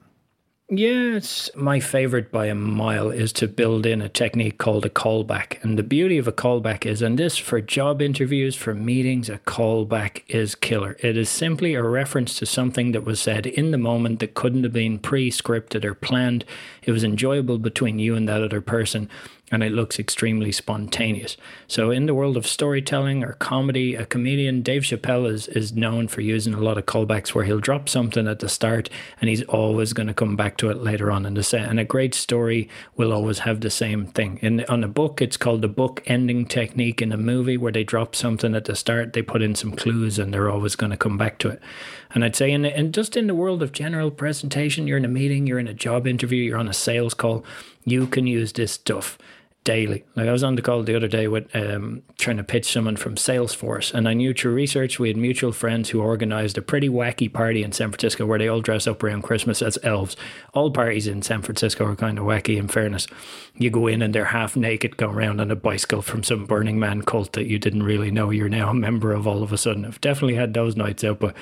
Yes, 0.69 1.49
my 1.55 1.79
favorite 1.79 2.33
by 2.33 2.47
a 2.47 2.55
mile 2.57 3.09
is 3.09 3.33
to 3.35 3.47
build 3.47 3.87
in 3.87 4.03
a 4.03 4.09
technique 4.09 4.59
called 4.59 4.85
a 4.85 4.91
callback. 4.91 5.63
And 5.63 5.79
the 5.79 5.85
beauty 5.85 6.19
of 6.19 6.27
a 6.27 6.33
callback 6.33 6.85
is, 6.85 7.03
and 7.03 7.17
this 7.17 7.39
for 7.39 7.61
job 7.61 8.03
interviews, 8.03 8.57
for 8.57 8.75
meetings, 8.75 9.29
a 9.29 9.39
callback 9.39 10.25
is 10.27 10.57
killer. 10.57 10.97
It 10.99 11.17
is 11.17 11.29
simply 11.29 11.75
a 11.75 11.85
reference 11.85 12.37
to 12.41 12.47
something 12.47 12.91
that 12.91 13.05
was 13.05 13.21
said 13.21 13.47
in 13.47 13.71
the 13.71 13.79
moment 13.79 14.19
that 14.19 14.35
couldn't 14.35 14.65
have 14.65 14.73
been 14.73 14.99
pre 14.99 15.31
scripted 15.31 15.85
or 15.85 15.95
planned. 15.95 16.45
It 16.83 16.91
was 16.91 17.05
enjoyable 17.05 17.59
between 17.59 18.01
you 18.01 18.17
and 18.17 18.29
that 18.29 18.43
other 18.43 18.61
person 18.61 19.09
and 19.53 19.63
it 19.63 19.71
looks 19.71 19.99
extremely 19.99 20.51
spontaneous. 20.51 21.37
So, 21.69 21.91
in 21.91 22.07
the 22.07 22.15
world 22.15 22.37
of 22.37 22.47
storytelling 22.47 23.23
or 23.23 23.35
comedy, 23.35 23.95
a 23.95 24.05
comedian, 24.05 24.63
Dave 24.63 24.83
Chappelle, 24.83 25.31
is, 25.31 25.47
is 25.49 25.73
known 25.73 26.09
for 26.09 26.21
using 26.21 26.53
a 26.53 26.61
lot 26.61 26.79
of 26.79 26.87
callbacks 26.87 27.29
where 27.29 27.45
he'll 27.45 27.61
drop 27.61 27.89
something 27.89 28.27
at 28.27 28.41
the 28.41 28.49
start 28.49 28.91
and 29.21 29.31
he's 29.31 29.43
always 29.45 29.93
going 29.93 30.09
to 30.09 30.15
come 30.15 30.35
back 30.35 30.57
to 30.57 30.71
it 30.71 30.79
later 30.79 31.13
on 31.13 31.25
in 31.25 31.35
the 31.35 31.45
set. 31.45 31.69
And 31.69 31.79
a 31.79 31.85
great 31.85 32.15
story 32.15 32.69
will 32.97 33.13
always 33.13 33.41
have 33.41 33.61
the 33.61 33.71
same 33.71 34.07
thing. 34.07 34.39
In 34.43 34.65
on 34.65 34.83
a 34.83 34.89
book, 34.89 35.23
it's 35.23 35.37
called 35.37 35.63
the 35.63 35.69
book 35.69 36.03
ending 36.07 36.47
technique. 36.47 37.01
In 37.01 37.13
a 37.13 37.17
movie, 37.17 37.57
where 37.57 37.73
they 37.73 37.85
drop 37.85 38.17
something 38.17 38.55
at 38.55 38.65
the 38.65 38.75
start, 38.75 39.13
they 39.13 39.23
put 39.23 39.43
in 39.43 39.55
some 39.55 39.73
clues 39.73 40.19
and 40.19 40.35
they're 40.35 40.51
always 40.51 40.75
going 40.75 40.91
to 40.91 40.97
come 40.97 41.17
back 41.17 41.39
to 41.39 41.51
it. 41.51 41.63
And 42.15 42.25
I'd 42.25 42.35
say, 42.35 42.51
in, 42.51 42.65
in 42.65 42.93
just 42.93 43.17
in 43.17 43.27
the 43.27 43.35
world 43.35 43.63
of 43.63 43.73
general 43.73 44.11
presentation, 44.11 44.87
you're 44.87 44.99
in 44.99 45.05
a 45.05 45.09
meeting, 45.09 45.47
you're 45.47 45.59
in 45.59 45.69
a 45.69 45.75
job 45.75 46.07
interview, 46.07 46.43
you're 46.43 46.59
on 46.59 46.69
a 46.69 46.75
sales 46.75 47.15
call, 47.15 47.45
you 47.85 48.07
can 48.07 48.27
use 48.27 48.53
this 48.53 48.73
stuff 48.73 49.19
daily. 49.67 50.05
Like 50.15 50.29
I 50.29 50.33
was 50.33 50.45
on 50.45 50.55
the 50.55 50.63
call 50.63 50.85
the 50.85 50.95
other 50.95 51.09
day 51.09 51.27
with 51.27 51.55
um, 51.55 52.03
trying 52.17 52.37
to 52.37 52.45
pitch 52.45 52.73
someone 52.73 52.97
from 52.97 53.17
Salesforce, 53.17 53.93
and 53.93 54.09
I 54.09 54.15
knew 54.15 54.33
through 54.33 54.55
research 54.55 54.99
we 54.99 55.09
had 55.09 55.17
mutual 55.17 55.53
friends 55.53 55.91
who 55.91 56.01
organized 56.01 56.57
a 56.57 56.63
pretty 56.63 56.89
wacky 56.89 57.31
party 57.31 57.65
in 57.65 57.73
San 57.73 57.91
Francisco 57.91 58.25
where 58.25 58.39
they 58.39 58.49
all 58.49 58.61
dress 58.61 58.87
up 58.87 59.03
around 59.03 59.23
Christmas 59.23 59.61
as 59.61 59.77
elves. 59.83 60.17
All 60.55 60.71
parties 60.71 61.09
in 61.09 61.21
San 61.21 61.43
Francisco 61.43 61.85
are 61.85 61.97
kind 61.97 62.17
of 62.17 62.25
wacky. 62.25 62.57
In 62.57 62.69
fairness, 62.69 63.09
you 63.57 63.69
go 63.69 63.89
in 63.89 64.03
and 64.03 64.15
they're 64.15 64.27
half 64.27 64.57
naked, 64.57 64.97
going 64.97 65.17
around 65.17 65.41
on 65.41 65.51
a 65.51 65.57
bicycle 65.57 66.01
from 66.01 66.23
some 66.23 66.47
Burning 66.47 66.79
Man 66.79 67.03
cult 67.03 67.33
that 67.33 67.47
you 67.47 67.59
didn't 67.59 67.83
really 67.83 68.13
know 68.13 68.31
you're 68.31 68.49
now 68.49 68.71
a 68.71 68.75
member 68.75 69.13
of. 69.13 69.27
All 69.27 69.43
of 69.43 69.53
a 69.53 69.59
sudden, 69.59 69.85
I've 69.85 70.01
definitely 70.01 70.37
had 70.37 70.55
those 70.55 70.77
nights 70.77 71.03
out, 71.03 71.19
but 71.19 71.35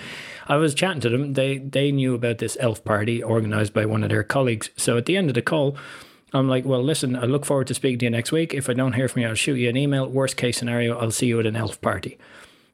I 0.48 0.56
was 0.56 0.74
chatting 0.74 1.02
to 1.02 1.10
them. 1.10 1.34
They 1.34 1.58
they 1.58 1.92
knew 1.92 2.14
about 2.14 2.38
this 2.38 2.56
elf 2.58 2.82
party 2.84 3.22
organized 3.22 3.74
by 3.74 3.84
one 3.84 4.02
of 4.02 4.08
their 4.08 4.24
colleagues. 4.24 4.70
So 4.78 4.96
at 4.96 5.04
the 5.04 5.18
end 5.18 5.28
of 5.28 5.34
the 5.34 5.42
call 5.42 5.76
I'm 6.34 6.48
like, 6.48 6.64
well, 6.64 6.82
listen, 6.82 7.14
I 7.16 7.24
look 7.24 7.46
forward 7.46 7.68
to 7.68 7.74
speaking 7.74 8.00
to 8.00 8.06
you 8.06 8.10
next 8.10 8.32
week. 8.32 8.52
If 8.52 8.68
I 8.68 8.72
don't 8.72 8.94
hear 8.94 9.08
from 9.08 9.22
you, 9.22 9.28
I'll 9.28 9.34
shoot 9.34 9.54
you 9.54 9.68
an 9.68 9.76
email. 9.76 10.08
Worst 10.08 10.36
case 10.36 10.58
scenario, 10.58 10.98
I'll 10.98 11.12
see 11.12 11.26
you 11.26 11.38
at 11.38 11.46
an 11.46 11.54
elf 11.54 11.80
party. 11.80 12.18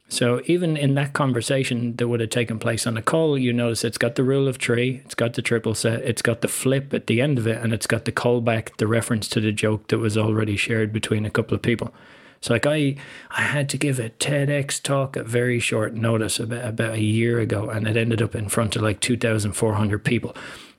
So 0.09 0.41
even 0.45 0.75
in 0.75 0.95
that 0.95 1.13
conversation 1.13 1.95
that 1.95 2.09
would 2.09 2.19
have 2.19 2.31
taken 2.31 2.59
place 2.59 2.85
on 2.85 2.97
a 2.97 3.01
call, 3.01 3.37
you 3.37 3.53
notice 3.53 3.85
it's 3.85 3.97
got 3.97 4.15
the 4.15 4.23
rule 4.23 4.47
of 4.47 4.57
three, 4.57 5.01
it's 5.05 5.15
got 5.15 5.35
the 5.35 5.41
triple 5.41 5.73
set, 5.73 6.01
it's 6.01 6.21
got 6.21 6.41
the 6.41 6.49
flip 6.49 6.93
at 6.93 7.07
the 7.07 7.21
end 7.21 7.37
of 7.37 7.47
it, 7.47 7.63
and 7.63 7.71
it's 7.71 7.87
got 7.87 8.03
the 8.03 8.11
callback, 8.11 8.75
the 8.75 8.87
reference 8.87 9.29
to 9.29 9.39
the 9.39 9.53
joke 9.53 9.87
that 9.87 9.99
was 9.99 10.17
already 10.17 10.57
shared 10.57 10.91
between 10.91 11.25
a 11.25 11.29
couple 11.29 11.55
of 11.55 11.61
people. 11.61 11.93
So 12.41 12.55
like 12.55 12.65
I 12.65 12.95
I 13.29 13.43
had 13.43 13.69
to 13.69 13.77
give 13.77 13.99
a 13.99 14.09
TEDx 14.09 14.81
talk 14.81 15.15
at 15.15 15.27
very 15.27 15.59
short 15.59 15.93
notice 15.93 16.39
about 16.39 16.67
about 16.67 16.95
a 16.95 17.01
year 17.01 17.39
ago 17.39 17.69
and 17.69 17.87
it 17.87 17.95
ended 17.95 18.21
up 18.21 18.35
in 18.35 18.49
front 18.49 18.75
of 18.75 18.81
like 18.81 18.99
2400 18.99 20.03
people. 20.03 20.35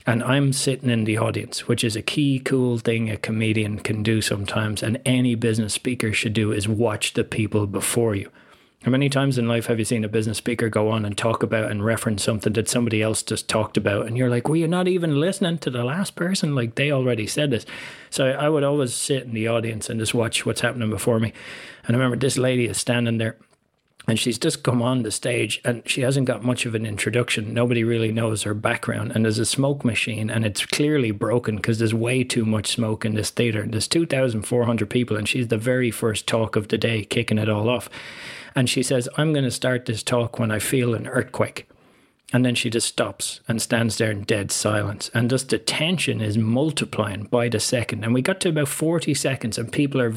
And 0.07 0.23
I'm 0.23 0.53
sitting 0.53 0.91
in 0.91 1.05
the 1.05 1.19
audience, 1.19 1.69
which 1.69 1.85
is 1.85 1.95
a 1.95 2.03
key 2.03 2.41
cool 2.41 2.79
thing 2.79 3.09
a 3.09 3.17
comedian 3.17 3.79
can 3.79 4.03
do 4.03 4.21
sometimes 4.21 4.83
and 4.83 5.01
any 5.07 5.35
business 5.35 5.75
speaker 5.75 6.13
should 6.13 6.33
do 6.33 6.53
is 6.53 6.69
watch 6.69 7.15
the 7.15 7.25
people 7.25 7.67
before 7.67 8.15
you. 8.15 8.31
How 8.85 8.91
many 8.91 9.09
times 9.09 9.39
in 9.39 9.47
life 9.47 9.67
have 9.67 9.79
you 9.79 9.85
seen 9.85 10.03
a 10.03 10.09
business 10.09 10.39
speaker 10.39 10.69
go 10.69 10.89
on 10.89 11.05
and 11.05 11.17
talk 11.17 11.45
about 11.45 11.71
and 11.71 11.85
reference 11.85 12.25
something 12.25 12.53
that 12.55 12.69
somebody 12.69 13.01
else 13.01 13.23
just 13.23 13.49
talked 13.49 13.77
about? 13.77 14.09
And 14.09 14.19
you're 14.19 14.29
like, 14.29 14.49
well, 14.49 14.57
you're 14.57 14.67
not 14.67 14.89
even 14.89 15.21
listening 15.21 15.59
to 15.59 15.71
the 15.71 15.85
last 15.85 16.17
person. 16.17 16.57
Like 16.57 16.75
they 16.75 16.91
already 16.91 17.29
said 17.29 17.53
this. 17.53 17.65
So 18.11 18.31
I 18.31 18.49
would 18.49 18.65
always 18.65 18.93
sit 18.93 19.23
in 19.23 19.35
the 19.35 19.47
audience 19.47 19.89
and 19.89 20.01
just 20.01 20.15
watch 20.15 20.45
what's 20.45 20.63
happening 20.63 20.91
before 20.91 21.21
me. 21.21 21.33
And 21.87 21.95
I 21.95 21.99
remember 21.99 22.17
this 22.17 22.37
lady 22.37 22.67
is 22.67 22.77
standing 22.77 23.19
there 23.19 23.37
and 24.07 24.19
she's 24.19 24.39
just 24.39 24.63
come 24.63 24.83
on 24.83 25.03
the 25.03 25.11
stage 25.11 25.61
and 25.65 25.83
she 25.89 26.01
hasn't 26.01 26.27
got 26.27 26.43
much 26.43 26.67
of 26.67 26.75
an 26.75 26.85
introduction. 26.85 27.55
Nobody 27.55 27.85
really 27.85 28.11
knows 28.11 28.43
her 28.43 28.55
background. 28.55 29.13
And 29.15 29.25
there's 29.25 29.39
a 29.39 29.47
smoke 29.47 29.85
machine 29.85 30.29
and 30.29 30.45
it's 30.45 30.67
clearly 30.67 31.13
broken 31.13 31.57
because 31.57 31.79
there's 31.79 31.95
way 31.95 32.25
too 32.25 32.45
much 32.45 32.73
smoke 32.73 33.05
in 33.05 33.15
this 33.15 33.31
theater. 33.31 33.65
There's 33.67 33.89
2,400 33.89 34.91
people 34.91 35.17
and 35.17 35.29
she's 35.29 35.49
the 35.49 35.59
very 35.59 35.91
first 35.91 36.27
talk 36.27 36.57
of 36.57 36.69
the 36.69 36.79
day, 36.79 37.05
kicking 37.05 37.39
it 37.39 37.49
all 37.49 37.69
off. 37.69 37.89
And 38.55 38.69
she 38.69 38.83
says, 38.83 39.09
I'm 39.17 39.33
going 39.33 39.45
to 39.45 39.51
start 39.51 39.87
this 39.87 40.03
talk 40.03 40.39
when 40.39 40.51
I 40.51 40.59
feel 40.59 40.95
an 40.95 41.07
earthquake. 41.07 41.69
And 42.33 42.45
then 42.45 42.55
she 42.55 42.71
just 42.71 42.89
stops 42.89 43.41
and 43.47 43.61
stands 43.61 43.99
there 43.99 44.11
in 44.11 44.23
dead 44.23 44.51
silence. 44.51 45.11
And 45.13 45.29
just 45.29 45.51
the 45.51 45.59
tension 45.59 46.21
is 46.21 46.39
multiplying 46.39 47.25
by 47.25 47.49
the 47.49 47.61
second. 47.61 48.05
And 48.05 48.15
we 48.15 48.23
got 48.23 48.41
to 48.41 48.49
about 48.49 48.69
40 48.69 49.13
seconds, 49.15 49.59
and 49.59 49.71
people 49.71 50.01
are 50.01 50.15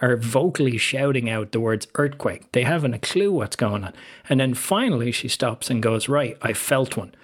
are 0.00 0.16
vocally 0.16 0.78
shouting 0.78 1.28
out 1.28 1.52
the 1.52 1.60
words 1.60 1.86
earthquake. 1.96 2.50
They 2.52 2.62
haven't 2.62 2.94
a 2.94 2.98
clue 2.98 3.32
what's 3.32 3.56
going 3.56 3.84
on. 3.84 3.92
And 4.28 4.40
then 4.40 4.54
finally 4.54 5.12
she 5.12 5.28
stops 5.28 5.68
and 5.68 5.82
goes, 5.82 6.08
Right, 6.08 6.38
I 6.40 6.54
felt 6.54 6.96
one. 6.96 7.14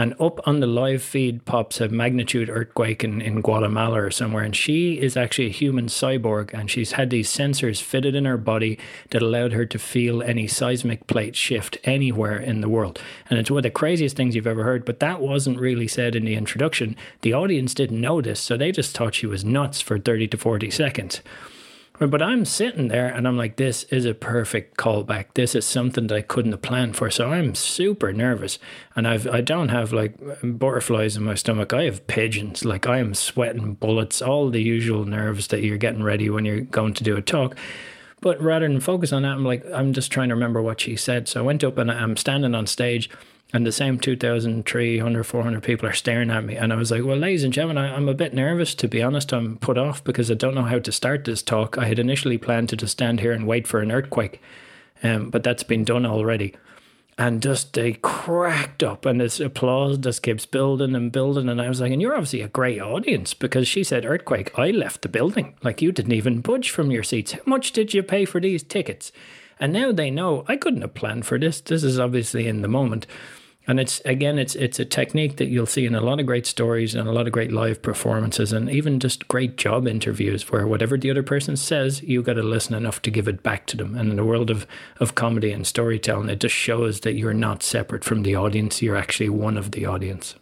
And 0.00 0.14
up 0.18 0.40
on 0.48 0.60
the 0.60 0.66
live 0.66 1.02
feed 1.02 1.44
pops 1.44 1.78
a 1.78 1.86
magnitude 1.90 2.48
earthquake 2.48 3.04
in, 3.04 3.20
in 3.20 3.42
Guatemala 3.42 4.04
or 4.04 4.10
somewhere. 4.10 4.42
And 4.42 4.56
she 4.56 4.98
is 4.98 5.14
actually 5.14 5.48
a 5.48 5.50
human 5.50 5.88
cyborg. 5.88 6.54
And 6.54 6.70
she's 6.70 6.92
had 6.92 7.10
these 7.10 7.28
sensors 7.28 7.82
fitted 7.82 8.14
in 8.14 8.24
her 8.24 8.38
body 8.38 8.78
that 9.10 9.20
allowed 9.20 9.52
her 9.52 9.66
to 9.66 9.78
feel 9.78 10.22
any 10.22 10.46
seismic 10.46 11.06
plate 11.06 11.36
shift 11.36 11.76
anywhere 11.84 12.38
in 12.38 12.62
the 12.62 12.68
world. 12.70 12.98
And 13.28 13.38
it's 13.38 13.50
one 13.50 13.58
of 13.58 13.64
the 13.64 13.70
craziest 13.70 14.16
things 14.16 14.34
you've 14.34 14.46
ever 14.46 14.64
heard. 14.64 14.86
But 14.86 15.00
that 15.00 15.20
wasn't 15.20 15.60
really 15.60 15.86
said 15.86 16.16
in 16.16 16.24
the 16.24 16.34
introduction. 16.34 16.96
The 17.20 17.34
audience 17.34 17.74
didn't 17.74 18.00
know 18.00 18.22
this. 18.22 18.40
So 18.40 18.56
they 18.56 18.72
just 18.72 18.96
thought 18.96 19.16
she 19.16 19.26
was 19.26 19.44
nuts 19.44 19.82
for 19.82 19.98
30 19.98 20.28
to 20.28 20.38
40 20.38 20.70
seconds. 20.70 21.20
But 22.00 22.22
I'm 22.22 22.46
sitting 22.46 22.88
there 22.88 23.08
and 23.08 23.28
I'm 23.28 23.36
like, 23.36 23.56
this 23.56 23.82
is 23.84 24.06
a 24.06 24.14
perfect 24.14 24.78
callback. 24.78 25.34
This 25.34 25.54
is 25.54 25.66
something 25.66 26.06
that 26.06 26.16
I 26.16 26.22
couldn't 26.22 26.52
have 26.52 26.62
planned 26.62 26.96
for. 26.96 27.10
So 27.10 27.28
I'm 27.28 27.54
super 27.54 28.10
nervous. 28.10 28.58
And 28.96 29.06
I've 29.06 29.28
I 29.28 29.42
don't 29.42 29.68
have 29.68 29.92
like 29.92 30.14
butterflies 30.42 31.18
in 31.18 31.24
my 31.24 31.34
stomach. 31.34 31.74
I 31.74 31.84
have 31.84 32.06
pigeons. 32.06 32.64
Like 32.64 32.86
I 32.86 33.00
am 33.00 33.12
sweating 33.12 33.74
bullets, 33.74 34.22
all 34.22 34.48
the 34.48 34.62
usual 34.62 35.04
nerves 35.04 35.48
that 35.48 35.62
you're 35.62 35.76
getting 35.76 36.02
ready 36.02 36.30
when 36.30 36.46
you're 36.46 36.62
going 36.62 36.94
to 36.94 37.04
do 37.04 37.18
a 37.18 37.22
talk. 37.22 37.54
But 38.22 38.40
rather 38.40 38.66
than 38.66 38.80
focus 38.80 39.12
on 39.12 39.22
that, 39.22 39.32
I'm 39.32 39.44
like, 39.44 39.64
I'm 39.72 39.92
just 39.92 40.10
trying 40.10 40.28
to 40.30 40.34
remember 40.34 40.62
what 40.62 40.80
she 40.80 40.96
said. 40.96 41.28
So 41.28 41.40
I 41.40 41.42
went 41.42 41.64
up 41.64 41.76
and 41.76 41.90
I'm 41.90 42.16
standing 42.16 42.54
on 42.54 42.66
stage 42.66 43.10
and 43.52 43.66
the 43.66 43.72
same 43.72 43.98
2,300, 43.98 45.24
400 45.24 45.62
people 45.62 45.88
are 45.88 45.92
staring 45.92 46.30
at 46.30 46.44
me. 46.44 46.54
And 46.54 46.72
I 46.72 46.76
was 46.76 46.90
like, 46.90 47.04
well, 47.04 47.16
ladies 47.16 47.42
and 47.42 47.52
gentlemen, 47.52 47.78
I, 47.78 47.96
am 47.96 48.08
a 48.08 48.14
bit 48.14 48.32
nervous, 48.32 48.74
to 48.76 48.88
be 48.88 49.02
honest. 49.02 49.32
I'm 49.32 49.56
put 49.58 49.76
off 49.76 50.04
because 50.04 50.30
I 50.30 50.34
don't 50.34 50.54
know 50.54 50.62
how 50.62 50.78
to 50.78 50.92
start 50.92 51.24
this 51.24 51.42
talk. 51.42 51.76
I 51.76 51.86
had 51.86 51.98
initially 51.98 52.38
planned 52.38 52.68
to 52.68 52.76
just 52.76 52.92
stand 52.92 53.20
here 53.20 53.32
and 53.32 53.46
wait 53.46 53.66
for 53.66 53.80
an 53.80 53.90
earthquake, 53.90 54.40
um, 55.02 55.30
but 55.30 55.42
that's 55.42 55.64
been 55.64 55.84
done 55.84 56.06
already. 56.06 56.54
And 57.18 57.42
just 57.42 57.74
they 57.74 57.94
cracked 57.94 58.82
up, 58.82 59.04
and 59.04 59.20
this 59.20 59.40
applause 59.40 59.98
just 59.98 60.22
keeps 60.22 60.46
building 60.46 60.94
and 60.94 61.12
building. 61.12 61.48
And 61.48 61.60
I 61.60 61.68
was 61.68 61.80
like, 61.80 61.92
and 61.92 62.00
you're 62.00 62.14
obviously 62.14 62.40
a 62.40 62.48
great 62.48 62.80
audience 62.80 63.34
because 63.34 63.68
she 63.68 63.84
said 63.84 64.06
earthquake. 64.06 64.56
I 64.58 64.70
left 64.70 65.02
the 65.02 65.08
building. 65.08 65.54
Like 65.62 65.82
you 65.82 65.92
didn't 65.92 66.12
even 66.12 66.40
budge 66.40 66.70
from 66.70 66.90
your 66.90 67.02
seats. 67.02 67.32
How 67.32 67.42
much 67.44 67.72
did 67.72 67.92
you 67.92 68.02
pay 68.02 68.24
for 68.24 68.40
these 68.40 68.62
tickets? 68.62 69.12
And 69.58 69.74
now 69.74 69.92
they 69.92 70.10
know 70.10 70.44
I 70.48 70.56
couldn't 70.56 70.80
have 70.80 70.94
planned 70.94 71.26
for 71.26 71.38
this. 71.38 71.60
This 71.60 71.84
is 71.84 71.98
obviously 71.98 72.46
in 72.46 72.62
the 72.62 72.68
moment. 72.68 73.06
And 73.70 73.78
it's 73.78 74.00
again, 74.04 74.36
it's 74.36 74.56
it's 74.56 74.80
a 74.80 74.84
technique 74.84 75.36
that 75.36 75.46
you'll 75.46 75.64
see 75.64 75.86
in 75.86 75.94
a 75.94 76.00
lot 76.00 76.18
of 76.18 76.26
great 76.26 76.44
stories 76.44 76.96
and 76.96 77.08
a 77.08 77.12
lot 77.12 77.28
of 77.28 77.32
great 77.32 77.52
live 77.52 77.80
performances, 77.82 78.52
and 78.52 78.68
even 78.68 78.98
just 78.98 79.28
great 79.28 79.56
job 79.56 79.86
interviews, 79.86 80.50
where 80.50 80.66
whatever 80.66 80.98
the 80.98 81.08
other 81.08 81.22
person 81.22 81.56
says, 81.56 82.02
you 82.02 82.20
got 82.20 82.32
to 82.32 82.42
listen 82.42 82.74
enough 82.74 83.00
to 83.02 83.12
give 83.12 83.28
it 83.28 83.44
back 83.44 83.66
to 83.66 83.76
them. 83.76 83.96
And 83.96 84.10
in 84.10 84.16
the 84.16 84.24
world 84.24 84.50
of 84.50 84.66
of 84.98 85.14
comedy 85.14 85.52
and 85.52 85.64
storytelling, 85.64 86.28
it 86.28 86.40
just 86.40 86.54
shows 86.56 87.02
that 87.02 87.12
you're 87.12 87.32
not 87.32 87.62
separate 87.62 88.02
from 88.02 88.24
the 88.24 88.34
audience; 88.34 88.82
you're 88.82 88.96
actually 88.96 89.28
one 89.28 89.56
of 89.56 89.70
the 89.70 89.86
audience. 89.86 90.34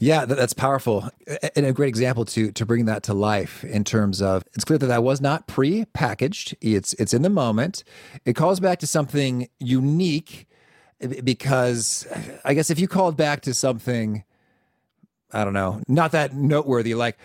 Yeah, 0.00 0.24
that's 0.24 0.52
powerful, 0.52 1.08
and 1.54 1.64
a 1.64 1.72
great 1.72 1.90
example 1.90 2.24
to 2.24 2.50
to 2.50 2.66
bring 2.66 2.86
that 2.86 3.04
to 3.04 3.14
life 3.14 3.62
in 3.62 3.84
terms 3.84 4.20
of 4.20 4.42
it's 4.52 4.64
clear 4.64 4.80
that 4.80 4.86
that 4.86 5.04
was 5.04 5.20
not 5.20 5.46
pre-packaged. 5.46 6.56
It's 6.60 6.92
it's 6.94 7.14
in 7.14 7.22
the 7.22 7.30
moment. 7.30 7.84
It 8.24 8.34
calls 8.34 8.58
back 8.58 8.80
to 8.80 8.86
something 8.88 9.48
unique 9.60 10.48
because 10.98 12.06
I 12.44 12.54
guess 12.54 12.70
if 12.70 12.78
you 12.78 12.88
called 12.88 13.16
back 13.16 13.42
to 13.42 13.54
something, 13.54 14.24
I 15.32 15.44
don't 15.44 15.52
know, 15.52 15.82
not 15.88 16.12
that 16.12 16.34
noteworthy, 16.34 16.94
like 16.94 17.18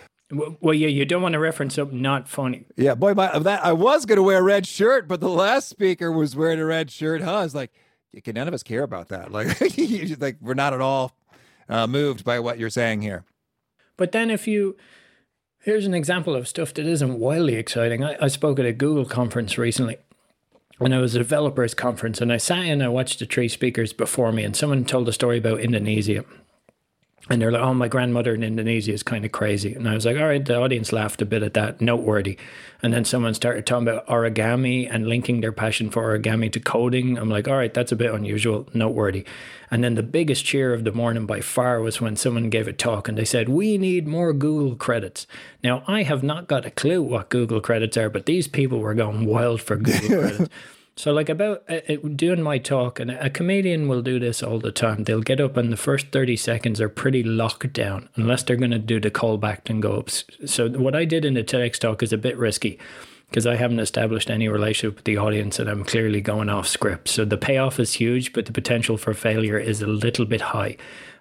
well, 0.60 0.72
yeah, 0.72 0.88
you 0.88 1.04
don't 1.04 1.20
want 1.20 1.34
to 1.34 1.38
reference 1.38 1.74
something 1.74 2.00
not 2.00 2.26
funny. 2.26 2.64
Yeah, 2.76 2.94
boy, 2.94 3.12
my, 3.12 3.38
that 3.38 3.64
I 3.64 3.72
was 3.72 4.06
going 4.06 4.16
to 4.16 4.22
wear 4.22 4.38
a 4.38 4.42
red 4.42 4.66
shirt, 4.66 5.06
but 5.06 5.20
the 5.20 5.28
last 5.28 5.68
speaker 5.68 6.10
was 6.10 6.34
wearing 6.34 6.58
a 6.58 6.64
red 6.64 6.90
shirt. 6.90 7.20
Huh? 7.20 7.42
It's 7.44 7.54
like, 7.54 7.70
none 8.26 8.48
of 8.48 8.54
us 8.54 8.62
care 8.62 8.82
about 8.82 9.08
that. 9.08 9.30
Like, 9.30 9.60
like 10.20 10.38
we're 10.40 10.54
not 10.54 10.72
at 10.72 10.80
all 10.80 11.14
uh, 11.68 11.86
moved 11.86 12.24
by 12.24 12.40
what 12.40 12.58
you're 12.58 12.70
saying 12.70 13.02
here. 13.02 13.24
But 13.98 14.12
then, 14.12 14.30
if 14.30 14.48
you 14.48 14.76
here's 15.62 15.86
an 15.86 15.94
example 15.94 16.34
of 16.34 16.48
stuff 16.48 16.74
that 16.74 16.86
isn't 16.86 17.18
wildly 17.18 17.54
exciting. 17.54 18.04
I, 18.04 18.16
I 18.20 18.28
spoke 18.28 18.58
at 18.58 18.66
a 18.66 18.72
Google 18.72 19.04
conference 19.04 19.56
recently, 19.56 19.96
and 20.84 20.94
it 20.94 20.98
was 20.98 21.14
a 21.14 21.18
developers 21.18 21.74
conference 21.74 22.20
and 22.20 22.32
I 22.32 22.36
sat 22.36 22.64
in, 22.64 22.82
I 22.82 22.88
watched 22.88 23.18
the 23.18 23.26
three 23.26 23.48
speakers 23.48 23.92
before 23.92 24.32
me 24.32 24.44
and 24.44 24.56
someone 24.56 24.84
told 24.84 25.08
a 25.08 25.12
story 25.12 25.38
about 25.38 25.60
Indonesia. 25.60 26.24
And 27.32 27.40
they're 27.40 27.50
like, 27.50 27.62
oh, 27.62 27.72
my 27.72 27.88
grandmother 27.88 28.34
in 28.34 28.42
Indonesia 28.42 28.92
is 28.92 29.02
kind 29.02 29.24
of 29.24 29.32
crazy. 29.32 29.72
And 29.72 29.88
I 29.88 29.94
was 29.94 30.04
like, 30.04 30.18
all 30.18 30.26
right, 30.26 30.44
the 30.44 30.60
audience 30.60 30.92
laughed 30.92 31.22
a 31.22 31.24
bit 31.24 31.42
at 31.42 31.54
that, 31.54 31.80
noteworthy. 31.80 32.36
And 32.82 32.92
then 32.92 33.06
someone 33.06 33.32
started 33.32 33.64
talking 33.64 33.88
about 33.88 34.06
origami 34.06 34.86
and 34.86 35.06
linking 35.06 35.40
their 35.40 35.50
passion 35.50 35.88
for 35.88 36.02
origami 36.02 36.52
to 36.52 36.60
coding. 36.60 37.16
I'm 37.16 37.30
like, 37.30 37.48
all 37.48 37.56
right, 37.56 37.72
that's 37.72 37.90
a 37.90 37.96
bit 37.96 38.12
unusual, 38.12 38.68
noteworthy. 38.74 39.24
And 39.70 39.82
then 39.82 39.94
the 39.94 40.02
biggest 40.02 40.44
cheer 40.44 40.74
of 40.74 40.84
the 40.84 40.92
morning 40.92 41.24
by 41.24 41.40
far 41.40 41.80
was 41.80 42.02
when 42.02 42.16
someone 42.16 42.50
gave 42.50 42.68
a 42.68 42.72
talk 42.74 43.08
and 43.08 43.16
they 43.16 43.24
said, 43.24 43.48
we 43.48 43.78
need 43.78 44.06
more 44.06 44.34
Google 44.34 44.76
credits. 44.76 45.26
Now, 45.64 45.84
I 45.86 46.02
have 46.02 46.22
not 46.22 46.48
got 46.48 46.66
a 46.66 46.70
clue 46.70 47.02
what 47.02 47.30
Google 47.30 47.62
credits 47.62 47.96
are, 47.96 48.10
but 48.10 48.26
these 48.26 48.46
people 48.46 48.80
were 48.80 48.92
going 48.92 49.24
wild 49.24 49.62
for 49.62 49.76
Google 49.76 50.08
credits. 50.20 50.50
So, 50.94 51.10
like 51.12 51.30
about 51.30 51.62
uh, 51.70 51.80
uh, 51.88 51.96
doing 52.14 52.42
my 52.42 52.58
talk, 52.58 53.00
and 53.00 53.10
a 53.10 53.30
comedian 53.30 53.88
will 53.88 54.02
do 54.02 54.18
this 54.18 54.42
all 54.42 54.58
the 54.58 54.70
time. 54.70 55.04
They'll 55.04 55.22
get 55.22 55.40
up, 55.40 55.56
and 55.56 55.72
the 55.72 55.76
first 55.76 56.08
30 56.12 56.36
seconds 56.36 56.80
are 56.80 56.88
pretty 56.88 57.22
locked 57.22 57.72
down, 57.72 58.10
unless 58.16 58.42
they're 58.42 58.56
going 58.56 58.72
to 58.72 58.78
do 58.78 59.00
the 59.00 59.10
callback 59.10 59.70
and 59.70 59.80
go 59.80 59.94
up. 59.94 60.10
So, 60.10 60.68
what 60.68 60.94
I 60.94 61.06
did 61.06 61.24
in 61.24 61.34
the 61.34 61.42
TEDx 61.42 61.78
talk 61.78 62.02
is 62.02 62.12
a 62.12 62.18
bit 62.18 62.36
risky 62.36 62.78
because 63.30 63.46
I 63.46 63.56
haven't 63.56 63.80
established 63.80 64.28
any 64.28 64.48
relationship 64.48 64.96
with 64.96 65.04
the 65.06 65.16
audience 65.16 65.58
and 65.58 65.70
I'm 65.70 65.84
clearly 65.84 66.20
going 66.20 66.50
off 66.50 66.68
script. 66.68 67.08
So, 67.08 67.24
the 67.24 67.38
payoff 67.38 67.80
is 67.80 67.94
huge, 67.94 68.34
but 68.34 68.44
the 68.44 68.52
potential 68.52 68.98
for 68.98 69.14
failure 69.14 69.58
is 69.58 69.80
a 69.80 69.86
little 69.86 70.26
bit 70.26 70.42
high 70.42 70.76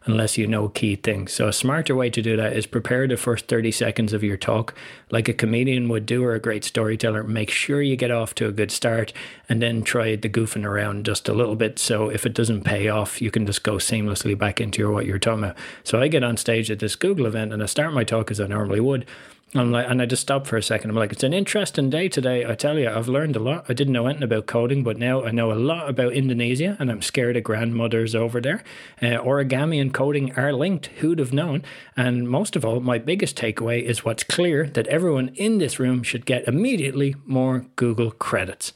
unless 0.06 0.38
you 0.38 0.48
know 0.48 0.70
key 0.70 0.96
things. 0.96 1.34
So, 1.34 1.48
a 1.48 1.54
smarter 1.54 1.96
way 1.96 2.10
to 2.10 2.22
do 2.22 2.36
that 2.38 2.54
is 2.54 2.66
prepare 2.66 3.08
the 3.08 3.18
first 3.18 3.48
30 3.48 3.72
seconds 3.72 4.14
of 4.14 4.24
your 4.24 4.38
talk 4.38 4.74
like 5.12 5.28
a 5.28 5.34
comedian 5.34 5.90
would 5.90 6.06
do 6.06 6.24
or 6.24 6.34
a 6.34 6.40
great 6.40 6.64
storyteller. 6.64 7.24
Make 7.24 7.50
sure 7.50 7.82
you 7.82 7.96
get 7.96 8.12
off 8.12 8.34
to 8.36 8.48
a 8.48 8.52
good 8.52 8.72
start 8.72 9.14
and 9.48 9.62
then 9.62 9.84
try 9.84 10.16
the 10.16 10.30
goofing 10.30 10.66
around 10.66 11.06
just 11.06 11.30
a 11.30 11.34
little 11.34 11.56
bit. 11.56 11.78
So, 11.80 12.10
if 12.10 12.26
it 12.26 12.34
doesn't 12.34 12.64
pay 12.64 12.88
off, 12.88 13.22
you 13.22 13.32
can 13.32 13.46
just 13.46 13.64
go 13.64 13.74
seamlessly 13.74 14.38
back 14.38 14.60
into 14.60 14.82
your, 14.82 14.92
what 14.92 15.06
you're 15.06 15.20
talking 15.20 15.44
about. 15.44 15.58
So, 15.84 16.02
I 16.02 16.08
get 16.08 16.24
on 16.24 16.38
stage 16.38 16.72
at 16.72 16.80
this 16.80 16.96
Google 16.96 17.26
event 17.26 17.54
and 17.54 17.62
I 17.62 17.68
start 17.68 17.94
my 17.94 18.04
talk 18.04 18.32
as 18.32 18.40
I 18.40 18.48
normally 18.48 18.80
would. 18.80 19.06
I'm 19.54 19.70
like, 19.70 19.86
and 19.90 20.02
I 20.02 20.06
just 20.06 20.22
stopped 20.22 20.48
for 20.48 20.56
a 20.56 20.64
second. 20.64 20.92
I'm 20.92 20.96
like, 20.96 21.12
it's 21.12 21.24
an 21.24 21.34
interesting 21.34 21.90
day 21.90 22.08
today. 22.08 22.46
I 22.46 22.56
tell 22.56 22.80
you, 22.80 22.90
I've 22.90 23.10
learned 23.10 23.36
a 23.36 23.40
lot. 23.40 23.66
I 23.68 23.74
didn't 23.74 23.92
know 23.92 24.06
anything 24.06 24.24
about 24.24 24.46
coding, 24.46 24.82
but 24.82 24.98
now 24.98 25.26
I 25.26 25.32
know 25.32 25.52
a 25.52 25.56
lot 25.56 25.90
about 25.90 26.14
Indonesia, 26.14 26.78
and 26.80 26.90
I'm 26.90 27.02
scared 27.02 27.36
of 27.36 27.44
grandmothers 27.44 28.16
over 28.16 28.40
there. 28.40 28.64
Uh, 29.02 29.18
origami 29.18 29.82
and 29.82 29.94
coding 29.94 30.32
are 30.38 30.54
linked. 30.54 30.86
Who'd 31.00 31.20
have 31.20 31.34
known? 31.34 31.64
And 31.98 32.30
most 32.30 32.56
of 32.56 32.64
all, 32.64 32.80
my 32.80 32.98
biggest 32.98 33.36
takeaway 33.36 33.84
is 33.84 34.06
what's 34.06 34.24
clear 34.24 34.68
that 34.68 34.88
everyone 34.88 35.30
in 35.36 35.58
this 35.58 35.80
room 35.80 36.02
should 36.02 36.26
get 36.26 36.48
immediately 36.48 37.16
more 37.26 37.66
Google 37.76 38.12
credits. 38.12 38.72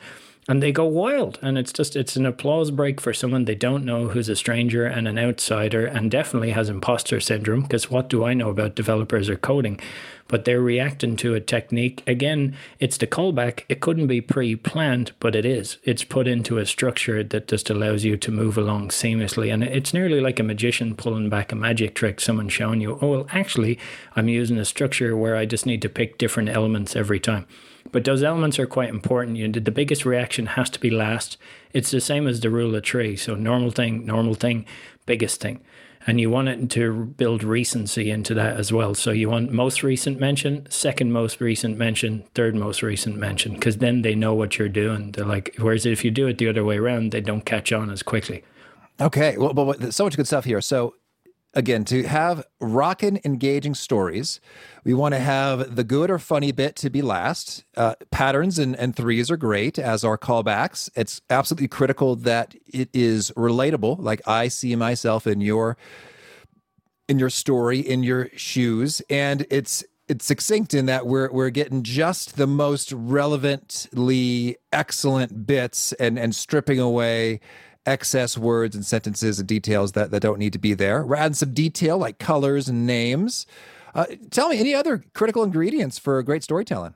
And 0.47 0.61
they 0.61 0.71
go 0.71 0.85
wild. 0.85 1.39
And 1.41 1.57
it's 1.57 1.73
just 1.73 1.95
it's 1.95 2.15
an 2.15 2.25
applause 2.25 2.71
break 2.71 3.01
for 3.01 3.13
someone 3.13 3.45
they 3.45 3.55
don't 3.55 3.85
know 3.85 4.09
who's 4.09 4.29
a 4.29 4.35
stranger 4.35 4.85
and 4.85 5.07
an 5.07 5.17
outsider 5.17 5.85
and 5.85 6.11
definitely 6.11 6.51
has 6.51 6.69
imposter 6.69 7.19
syndrome 7.19 7.61
because 7.61 7.89
what 7.89 8.09
do 8.09 8.23
i 8.23 8.33
know 8.33 8.49
about 8.49 8.75
developers 8.75 9.29
or 9.29 9.37
coding? 9.37 9.79
But 10.27 10.45
they're 10.45 10.61
reacting 10.61 11.15
to 11.17 11.33
a 11.33 11.41
technique. 11.41 12.03
Again 12.05 12.55
it's 12.79 12.97
the 12.97 13.07
callback. 13.07 13.63
It 13.69 13.81
couldn't 13.81 14.07
be 14.07 14.21
pre-planned 14.21 15.13
but 15.19 15.35
it 15.35 15.45
is. 15.45 15.77
It's 15.83 16.03
put 16.03 16.27
into 16.27 16.59
a 16.59 16.65
structure 16.65 17.23
that 17.23 17.47
just 17.47 17.69
allows 17.69 18.03
you 18.03 18.15
to 18.17 18.31
move 18.31 18.57
along 18.57 18.89
seamlessly. 18.89 19.51
And 19.51 19.63
it's 19.63 19.93
nearly 19.93 20.21
like 20.21 20.39
a 20.39 20.43
magician 20.43 20.95
pulling 20.95 21.29
back 21.29 21.51
a 21.51 21.55
magic 21.55 21.95
trick 21.95 22.21
someone 22.21 22.49
showing 22.49 22.81
you. 22.81 22.99
Oh 23.01 23.07
well 23.07 23.27
actually 23.31 23.79
i'm 24.15 24.29
using 24.29 24.57
a 24.57 24.65
structure 24.65 25.17
where 25.17 25.35
i 25.35 25.45
just 25.45 25.65
need 25.65 25.81
to 25.81 25.89
pick 25.89 26.17
different 26.19 26.49
elements 26.49 26.95
every 26.95 27.19
time 27.19 27.47
but 27.91 28.03
those 28.03 28.23
elements 28.23 28.59
are 28.59 28.65
quite 28.65 28.89
important. 28.89 29.37
You 29.37 29.47
know, 29.47 29.59
the 29.59 29.71
biggest 29.71 30.05
reaction 30.05 30.47
has 30.47 30.69
to 30.71 30.79
be 30.79 30.89
last. 30.89 31.37
It's 31.73 31.91
the 31.91 32.01
same 32.01 32.27
as 32.27 32.39
the 32.39 32.49
rule 32.49 32.75
of 32.75 32.85
three. 32.85 33.15
So 33.15 33.35
normal 33.35 33.71
thing, 33.71 34.05
normal 34.05 34.33
thing, 34.33 34.65
biggest 35.05 35.41
thing. 35.41 35.61
And 36.07 36.21
you 36.21 36.29
want 36.29 36.49
it 36.49 36.69
to 36.71 37.05
build 37.05 37.43
recency 37.43 38.11
into 38.11 38.35
that 38.35 38.57
as 38.57 38.71
well. 38.71 38.93
So 38.93 39.09
you 39.09 39.29
want 39.29 39.51
most 39.51 39.81
recent 39.81 40.19
mention, 40.19 40.67
second 40.69 41.11
most 41.11 41.41
recent 41.41 41.77
mention, 41.77 42.23
third 42.35 42.53
most 42.53 42.83
recent 42.83 43.17
mention, 43.17 43.53
because 43.53 43.77
then 43.77 44.03
they 44.03 44.13
know 44.13 44.35
what 44.35 44.59
you're 44.59 44.69
doing. 44.69 45.13
They're 45.13 45.25
like, 45.25 45.55
whereas 45.57 45.85
if 45.85 46.05
you 46.05 46.11
do 46.11 46.27
it 46.27 46.37
the 46.37 46.47
other 46.47 46.63
way 46.63 46.77
around, 46.77 47.11
they 47.11 47.21
don't 47.21 47.43
catch 47.45 47.71
on 47.71 47.89
as 47.89 48.03
quickly. 48.03 48.43
Okay, 49.01 49.35
well, 49.37 49.53
but 49.53 49.93
so 49.93 50.03
much 50.03 50.15
good 50.15 50.27
stuff 50.27 50.45
here. 50.45 50.61
So 50.61 50.93
again, 51.55 51.85
to 51.85 52.03
have 52.03 52.45
rockin' 52.59 53.19
engaging 53.23 53.73
stories, 53.73 54.39
we 54.83 54.93
want 54.93 55.13
to 55.13 55.19
have 55.19 55.75
the 55.75 55.83
good 55.83 56.11
or 56.11 56.19
funny 56.19 56.51
bit 56.51 56.75
to 56.77 56.89
be 56.89 57.01
last. 57.01 57.63
Uh, 57.75 57.95
patterns 58.11 58.59
and, 58.59 58.75
and 58.75 58.95
threes 58.95 59.31
are 59.31 59.37
great 59.37 59.79
as 59.79 60.03
our 60.03 60.17
callbacks. 60.17 60.89
It's 60.95 61.21
absolutely 61.29 61.69
critical 61.69 62.15
that 62.17 62.55
it 62.67 62.89
is 62.93 63.31
relatable. 63.31 63.97
Like 63.99 64.21
I 64.27 64.49
see 64.49 64.75
myself 64.75 65.25
in 65.25 65.41
your 65.41 65.77
in 67.07 67.19
your 67.19 67.29
story, 67.29 67.79
in 67.79 68.01
your 68.03 68.29
shoes, 68.35 69.01
and 69.09 69.45
it's 69.49 69.83
it's 70.07 70.25
succinct 70.25 70.73
in 70.73 70.87
that 70.87 71.07
we're 71.07 71.31
we're 71.31 71.49
getting 71.49 71.83
just 71.83 72.35
the 72.35 72.47
most 72.47 72.91
relevantly 72.91 74.57
excellent 74.71 75.45
bits 75.45 75.93
and 75.93 76.19
and 76.19 76.35
stripping 76.35 76.79
away 76.79 77.39
excess 77.85 78.37
words 78.37 78.75
and 78.75 78.85
sentences 78.85 79.39
and 79.39 79.47
details 79.47 79.93
that, 79.93 80.11
that 80.11 80.21
don't 80.21 80.39
need 80.39 80.53
to 80.53 80.59
be 80.59 80.73
there. 80.73 81.05
We're 81.05 81.15
adding 81.15 81.33
some 81.35 81.53
detail 81.53 81.97
like 81.97 82.17
colors 82.17 82.67
and 82.67 82.85
names. 82.85 83.45
Uh, 83.93 84.05
tell 84.29 84.49
me 84.49 84.59
any 84.59 84.73
other 84.73 85.03
critical 85.13 85.43
ingredients 85.43 85.97
for 85.97 86.21
great 86.23 86.43
storytelling. 86.43 86.95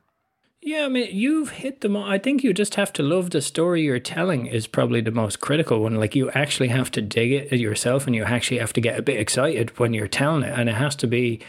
Yeah, 0.61 0.85
I 0.85 0.89
mean, 0.89 1.07
you've 1.11 1.51
hit 1.51 1.79
them. 1.79 1.95
I 1.95 2.17
think 2.17 2.43
you 2.43 2.53
just 2.53 2.75
have 2.75 2.91
to 2.93 3.03
love 3.03 3.29
the 3.29 3.41
story 3.41 3.83
you're 3.83 3.97
telling 3.97 4.45
is 4.45 4.67
probably 4.67 4.99
the 4.99 5.09
most 5.09 5.39
critical 5.39 5.79
one. 5.79 5.95
Like 5.95 6.15
you 6.15 6.29
actually 6.31 6.67
have 6.67 6.91
to 6.91 7.01
dig 7.01 7.31
it 7.31 7.57
yourself, 7.57 8.05
and 8.05 8.15
you 8.15 8.25
actually 8.25 8.59
have 8.59 8.73
to 8.73 8.81
get 8.81 8.99
a 8.99 9.01
bit 9.01 9.19
excited 9.19 9.79
when 9.79 9.93
you're 9.93 10.09
telling 10.09 10.43
it, 10.43 10.57
and 10.57 10.67
it 10.67 10.75
has 10.75 10.97
to 10.97 11.07
be 11.07 11.39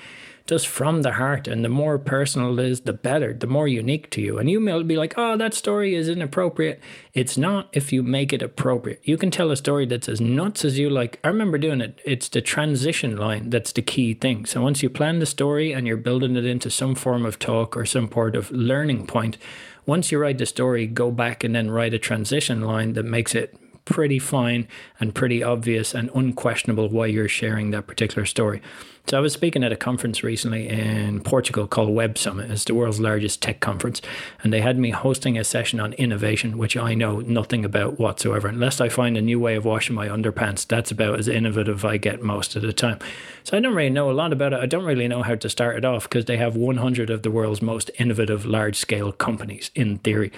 just 0.51 0.67
from 0.67 1.03
the 1.03 1.13
heart. 1.13 1.47
And 1.47 1.65
the 1.65 1.69
more 1.69 1.97
personal 1.97 2.59
it 2.59 2.67
is, 2.67 2.81
the 2.81 2.93
better, 2.93 3.33
the 3.33 3.47
more 3.47 3.69
unique 3.69 4.11
to 4.11 4.21
you. 4.21 4.37
And 4.37 4.51
you 4.51 4.59
may 4.59 4.83
be 4.83 4.97
like, 4.97 5.15
oh, 5.17 5.37
that 5.37 5.55
story 5.55 5.95
is 5.95 6.09
inappropriate. 6.09 6.81
It's 7.15 7.39
not 7.39 7.69
if 7.73 7.93
you 7.93 8.03
make 8.03 8.33
it 8.33 8.43
appropriate. 8.43 9.01
You 9.05 9.17
can 9.17 9.31
tell 9.31 9.53
a 9.53 9.57
story 9.57 9.87
that's 9.87 10.09
as 10.09 10.21
nuts 10.21 10.65
as 10.65 10.77
you 10.77 10.91
like. 10.91 11.21
I 11.23 11.29
remember 11.29 11.57
doing 11.57 11.81
it. 11.81 12.01
It's 12.05 12.29
the 12.29 12.41
transition 12.41 13.17
line 13.17 13.51
that's 13.51 13.71
the 13.71 13.81
key 13.81 14.13
thing. 14.13 14.45
So 14.45 14.61
once 14.61 14.83
you 14.83 14.91
plan 14.91 15.21
the 15.21 15.27
story 15.27 15.71
and 15.71 15.87
you're 15.87 15.97
building 15.97 16.35
it 16.35 16.45
into 16.45 16.69
some 16.69 16.97
form 16.97 17.25
of 17.25 17.39
talk 17.39 17.77
or 17.77 17.87
some 17.87 18.09
part 18.09 18.35
of 18.35 18.51
learning 18.51 19.07
point, 19.07 19.39
once 19.87 20.11
you 20.11 20.19
write 20.19 20.39
the 20.39 20.47
story, 20.47 20.89
go 20.89 21.13
back 21.13 21.45
and 21.45 21.55
then 21.55 21.71
write 21.71 21.95
a 21.95 21.99
transition 22.01 22.63
line 22.63 22.95
that 22.95 23.05
makes 23.05 23.37
it 23.37 23.57
pretty 23.85 24.19
fine 24.19 24.69
and 24.99 25.15
pretty 25.15 25.43
obvious 25.43 25.95
and 25.95 26.11
unquestionable 26.15 26.89
why 26.89 27.07
you're 27.07 27.29
sharing 27.29 27.71
that 27.71 27.87
particular 27.87 28.27
story. 28.27 28.61
So 29.07 29.17
I 29.17 29.21
was 29.21 29.33
speaking 29.33 29.65
at 29.65 29.73
a 29.73 29.77
conference 29.77 30.23
recently 30.23 30.69
in 30.69 31.21
Portugal 31.21 31.67
called 31.67 31.91
Web 31.91 32.17
Summit. 32.17 32.51
It's 32.51 32.65
the 32.65 32.75
world's 32.75 33.01
largest 33.01 33.43
tech 33.43 33.59
conference, 33.59 34.01
and 34.43 34.53
they 34.53 34.61
had 34.61 34.79
me 34.79 34.91
hosting 34.91 35.37
a 35.37 35.43
session 35.43 35.81
on 35.81 35.95
innovation, 35.95 36.59
which 36.59 36.77
I 36.77 36.95
know 36.95 37.21
nothing 37.21 37.65
about 37.65 37.99
whatsoever. 37.99 38.47
Unless 38.47 38.81
I 38.81 38.89
find 38.89 39.17
a 39.17 39.23
new 39.23 39.41
way 39.41 39.57
of 39.57 39.65
washing 39.65 39.97
my 39.97 40.07
underpants, 40.07 40.67
that's 40.67 40.93
about 40.93 41.19
as 41.19 41.27
innovative 41.27 41.85
I 41.85 41.97
get 41.97 42.23
most 42.23 42.55
of 42.55 42.63
the 42.63 42.73
time. 42.73 42.99
So 43.43 43.57
I 43.57 43.61
don't 43.61 43.75
really 43.75 43.91
know 43.91 44.11
a 44.11 44.13
lot 44.13 44.33
about 44.33 44.53
it. 44.53 44.61
I 44.61 44.67
don't 44.67 44.85
really 44.85 45.09
know 45.09 45.23
how 45.23 45.35
to 45.35 45.49
start 45.49 45.77
it 45.77 45.85
off 45.85 46.05
because 46.05 46.27
they 46.27 46.37
have 46.37 46.55
100 46.55 47.11
of 47.11 47.23
the 47.23 47.31
world's 47.33 47.63
most 47.63 47.91
innovative 47.99 48.45
large-scale 48.45 49.13
companies 49.13 49.73
in 49.75 49.99
theory 49.99 50.31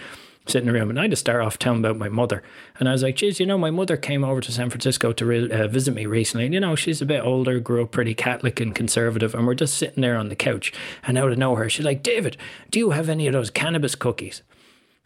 sitting 0.46 0.68
around. 0.68 0.90
And 0.90 1.00
I 1.00 1.08
just 1.08 1.20
start 1.20 1.42
off 1.42 1.58
telling 1.58 1.80
about 1.80 1.96
my 1.96 2.08
mother. 2.08 2.42
And 2.78 2.88
I 2.88 2.92
was 2.92 3.02
like, 3.02 3.16
geez, 3.16 3.38
you 3.38 3.46
know, 3.46 3.58
my 3.58 3.70
mother 3.70 3.96
came 3.96 4.24
over 4.24 4.40
to 4.40 4.52
San 4.52 4.70
Francisco 4.70 5.12
to 5.12 5.24
re- 5.24 5.50
uh, 5.50 5.68
visit 5.68 5.94
me 5.94 6.06
recently. 6.06 6.46
And, 6.46 6.54
you 6.54 6.60
know, 6.60 6.74
she's 6.74 7.00
a 7.00 7.06
bit 7.06 7.24
older, 7.24 7.60
grew 7.60 7.82
up 7.82 7.92
pretty 7.92 8.14
Catholic 8.14 8.60
and 8.60 8.74
conservative. 8.74 9.34
And 9.34 9.46
we're 9.46 9.54
just 9.54 9.76
sitting 9.76 10.02
there 10.02 10.16
on 10.16 10.28
the 10.28 10.36
couch. 10.36 10.72
And 11.04 11.16
out 11.16 11.32
of 11.32 11.38
nowhere, 11.38 11.70
she's 11.70 11.84
like, 11.84 12.02
David, 12.02 12.36
do 12.70 12.78
you 12.78 12.90
have 12.90 13.08
any 13.08 13.26
of 13.26 13.32
those 13.32 13.50
cannabis 13.50 13.94
cookies? 13.94 14.42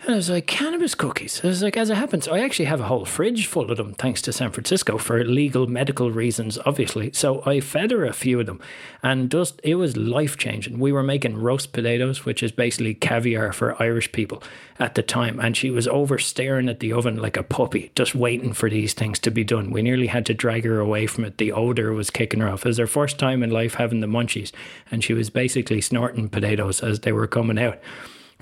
And 0.00 0.12
I 0.12 0.16
was 0.16 0.28
like, 0.28 0.46
cannabis 0.46 0.94
cookies. 0.94 1.40
I 1.42 1.46
was 1.46 1.62
like, 1.62 1.76
as 1.76 1.88
it 1.88 1.96
happens, 1.96 2.28
I 2.28 2.40
actually 2.40 2.66
have 2.66 2.80
a 2.80 2.86
whole 2.86 3.06
fridge 3.06 3.46
full 3.46 3.70
of 3.70 3.78
them, 3.78 3.94
thanks 3.94 4.20
to 4.22 4.32
San 4.32 4.52
Francisco 4.52 4.98
for 4.98 5.24
legal 5.24 5.66
medical 5.66 6.10
reasons, 6.10 6.58
obviously. 6.66 7.10
So 7.14 7.42
I 7.46 7.60
fed 7.60 7.92
her 7.92 8.04
a 8.04 8.12
few 8.12 8.38
of 8.38 8.44
them, 8.44 8.60
and 9.02 9.30
just 9.30 9.58
it 9.64 9.76
was 9.76 9.96
life 9.96 10.36
changing. 10.36 10.78
We 10.78 10.92
were 10.92 11.02
making 11.02 11.38
roast 11.38 11.72
potatoes, 11.72 12.26
which 12.26 12.42
is 12.42 12.52
basically 12.52 12.92
caviar 12.92 13.54
for 13.54 13.82
Irish 13.82 14.12
people 14.12 14.42
at 14.78 14.96
the 14.96 15.02
time, 15.02 15.40
and 15.40 15.56
she 15.56 15.70
was 15.70 15.88
over 15.88 16.18
staring 16.18 16.68
at 16.68 16.80
the 16.80 16.92
oven 16.92 17.16
like 17.16 17.38
a 17.38 17.42
puppy, 17.42 17.90
just 17.96 18.14
waiting 18.14 18.52
for 18.52 18.68
these 18.68 18.92
things 18.92 19.18
to 19.20 19.30
be 19.30 19.44
done. 19.44 19.70
We 19.70 19.80
nearly 19.80 20.08
had 20.08 20.26
to 20.26 20.34
drag 20.34 20.66
her 20.66 20.78
away 20.78 21.06
from 21.06 21.24
it. 21.24 21.38
The 21.38 21.52
odor 21.52 21.94
was 21.94 22.10
kicking 22.10 22.40
her 22.40 22.48
off. 22.50 22.66
It 22.66 22.68
was 22.68 22.78
her 22.78 22.86
first 22.86 23.18
time 23.18 23.42
in 23.42 23.50
life 23.50 23.74
having 23.74 24.00
the 24.00 24.06
munchies, 24.06 24.52
and 24.90 25.02
she 25.02 25.14
was 25.14 25.30
basically 25.30 25.80
snorting 25.80 26.28
potatoes 26.28 26.82
as 26.82 27.00
they 27.00 27.12
were 27.12 27.26
coming 27.26 27.58
out 27.58 27.78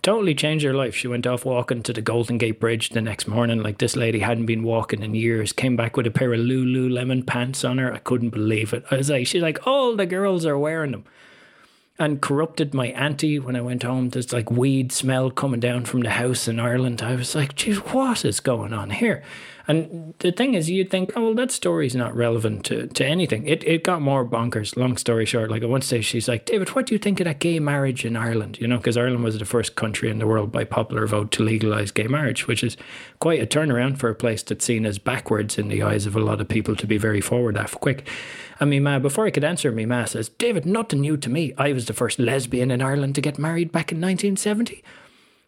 totally 0.05 0.35
changed 0.35 0.65
her 0.65 0.75
life. 0.75 0.95
She 0.95 1.09
went 1.09 1.27
off 1.27 1.45
walking 1.45 1.83
to 1.83 1.93
the 1.93 2.03
Golden 2.03 2.39
Gate 2.39 2.61
Bridge 2.61 2.91
the 2.91 3.01
next 3.01 3.27
morning. 3.27 3.63
Like 3.63 3.79
this 3.79 3.97
lady 3.97 4.21
hadn't 4.21 4.47
been 4.47 4.63
walking 4.63 5.03
in 5.03 5.15
years. 5.15 5.53
Came 5.53 5.75
back 5.75 5.97
with 5.97 6.07
a 6.07 6.11
pair 6.11 6.33
of 6.33 6.41
Lululemon 6.41 7.27
pants 7.27 7.65
on 7.65 7.79
her. 7.79 7.93
I 7.93 7.99
couldn't 7.99 8.31
believe 8.31 8.73
it. 8.73 8.85
I 8.91 8.99
was 8.99 9.11
like, 9.11 9.27
she's 9.27 9.43
like, 9.43 9.67
all 9.67 9.97
the 9.97 10.07
girls 10.07 10.47
are 10.47 10.59
wearing 10.59 10.93
them. 10.93 11.05
And 11.99 12.21
corrupted 12.21 12.75
my 12.75 12.89
auntie 12.89 13.39
when 13.39 13.57
I 13.57 13.61
went 13.63 13.83
home. 13.83 14.11
There's 14.11 14.33
like 14.33 14.51
weed 14.51 14.93
smell 14.93 15.31
coming 15.31 15.61
down 15.61 15.87
from 15.87 16.01
the 16.01 16.11
house 16.11 16.49
in 16.49 16.61
Ireland. 16.61 17.01
I 17.01 17.15
was 17.15 17.35
like, 17.35 17.55
geez, 17.55 17.79
what 17.79 18.25
is 18.25 18.41
going 18.41 18.73
on 18.73 18.91
here? 18.91 19.23
And 19.67 20.13
the 20.19 20.31
thing 20.31 20.55
is, 20.55 20.69
you'd 20.69 20.91
think, 20.91 21.13
oh, 21.17 21.23
well, 21.23 21.35
that 21.35 21.51
story's 21.51 21.97
not 21.97 22.15
relevant 22.15 22.67
to, 22.67 22.87
to 22.89 23.05
anything. 23.05 23.47
It, 23.47 23.65
it 23.65 23.83
got 23.83 24.03
more 24.03 24.25
bonkers. 24.25 24.77
Long 24.77 24.99
story 24.99 25.25
short, 25.25 25.51
like 25.51 25.63
at 25.63 25.71
one 25.71 25.81
stage, 25.81 26.05
she's 26.05 26.29
like, 26.29 26.45
David, 26.45 26.71
what 26.71 26.87
do 26.87 26.95
you 26.95 26.99
think 26.99 27.19
of 27.21 27.25
that 27.25 27.39
gay 27.39 27.59
marriage 27.59 28.05
in 28.05 28.15
Ireland? 28.15 28.59
You 28.61 28.69
know, 28.69 28.77
because 28.77 28.99
Ireland 28.99 29.25
was 29.25 29.39
the 29.39 29.47
first 29.47 29.75
country 29.75 30.11
in 30.11 30.19
the 30.19 30.27
world 30.27 30.53
by 30.53 30.65
popular 30.65 31.07
vote 31.07 31.31
to 31.33 31.43
legalize 31.43 31.91
gay 31.91 32.07
marriage, 32.07 32.47
which 32.47 32.63
is 32.63 32.77
quite 33.21 33.41
a 33.41 33.47
turnaround 33.47 33.97
for 33.97 34.11
a 34.11 34.15
place 34.15 34.43
that's 34.43 34.67
seen 34.67 34.85
as 34.85 34.99
backwards 34.99 35.57
in 35.57 35.69
the 35.69 35.83
eyes 35.83 36.05
of 36.05 36.15
a 36.15 36.21
lot 36.21 36.43
of 36.43 36.49
people 36.49 36.77
to 36.77 36.87
be 36.87 36.99
very 36.99 37.23
forward 37.23 37.57
after 37.57 37.79
quick. 37.79 38.07
And 38.61 38.69
me 38.69 38.81
ma, 38.81 38.99
before 38.99 39.27
I 39.27 39.31
could 39.31 39.45
answer, 39.45 39.73
me 39.73 39.87
ma 39.87 40.05
says, 40.05 40.29
David, 40.29 40.67
nothing 40.67 41.01
new 41.01 41.17
to 41.17 41.31
me. 41.31 41.55
I 41.57 41.73
was 41.73 41.87
the 41.87 41.95
first 41.95 42.19
lesbian 42.19 42.71
in 42.71 42.83
Ireland 42.83 43.15
to 43.15 43.23
get 43.23 43.39
married 43.39 43.73
back 43.73 43.91
in 43.91 43.99
1970. 43.99 44.83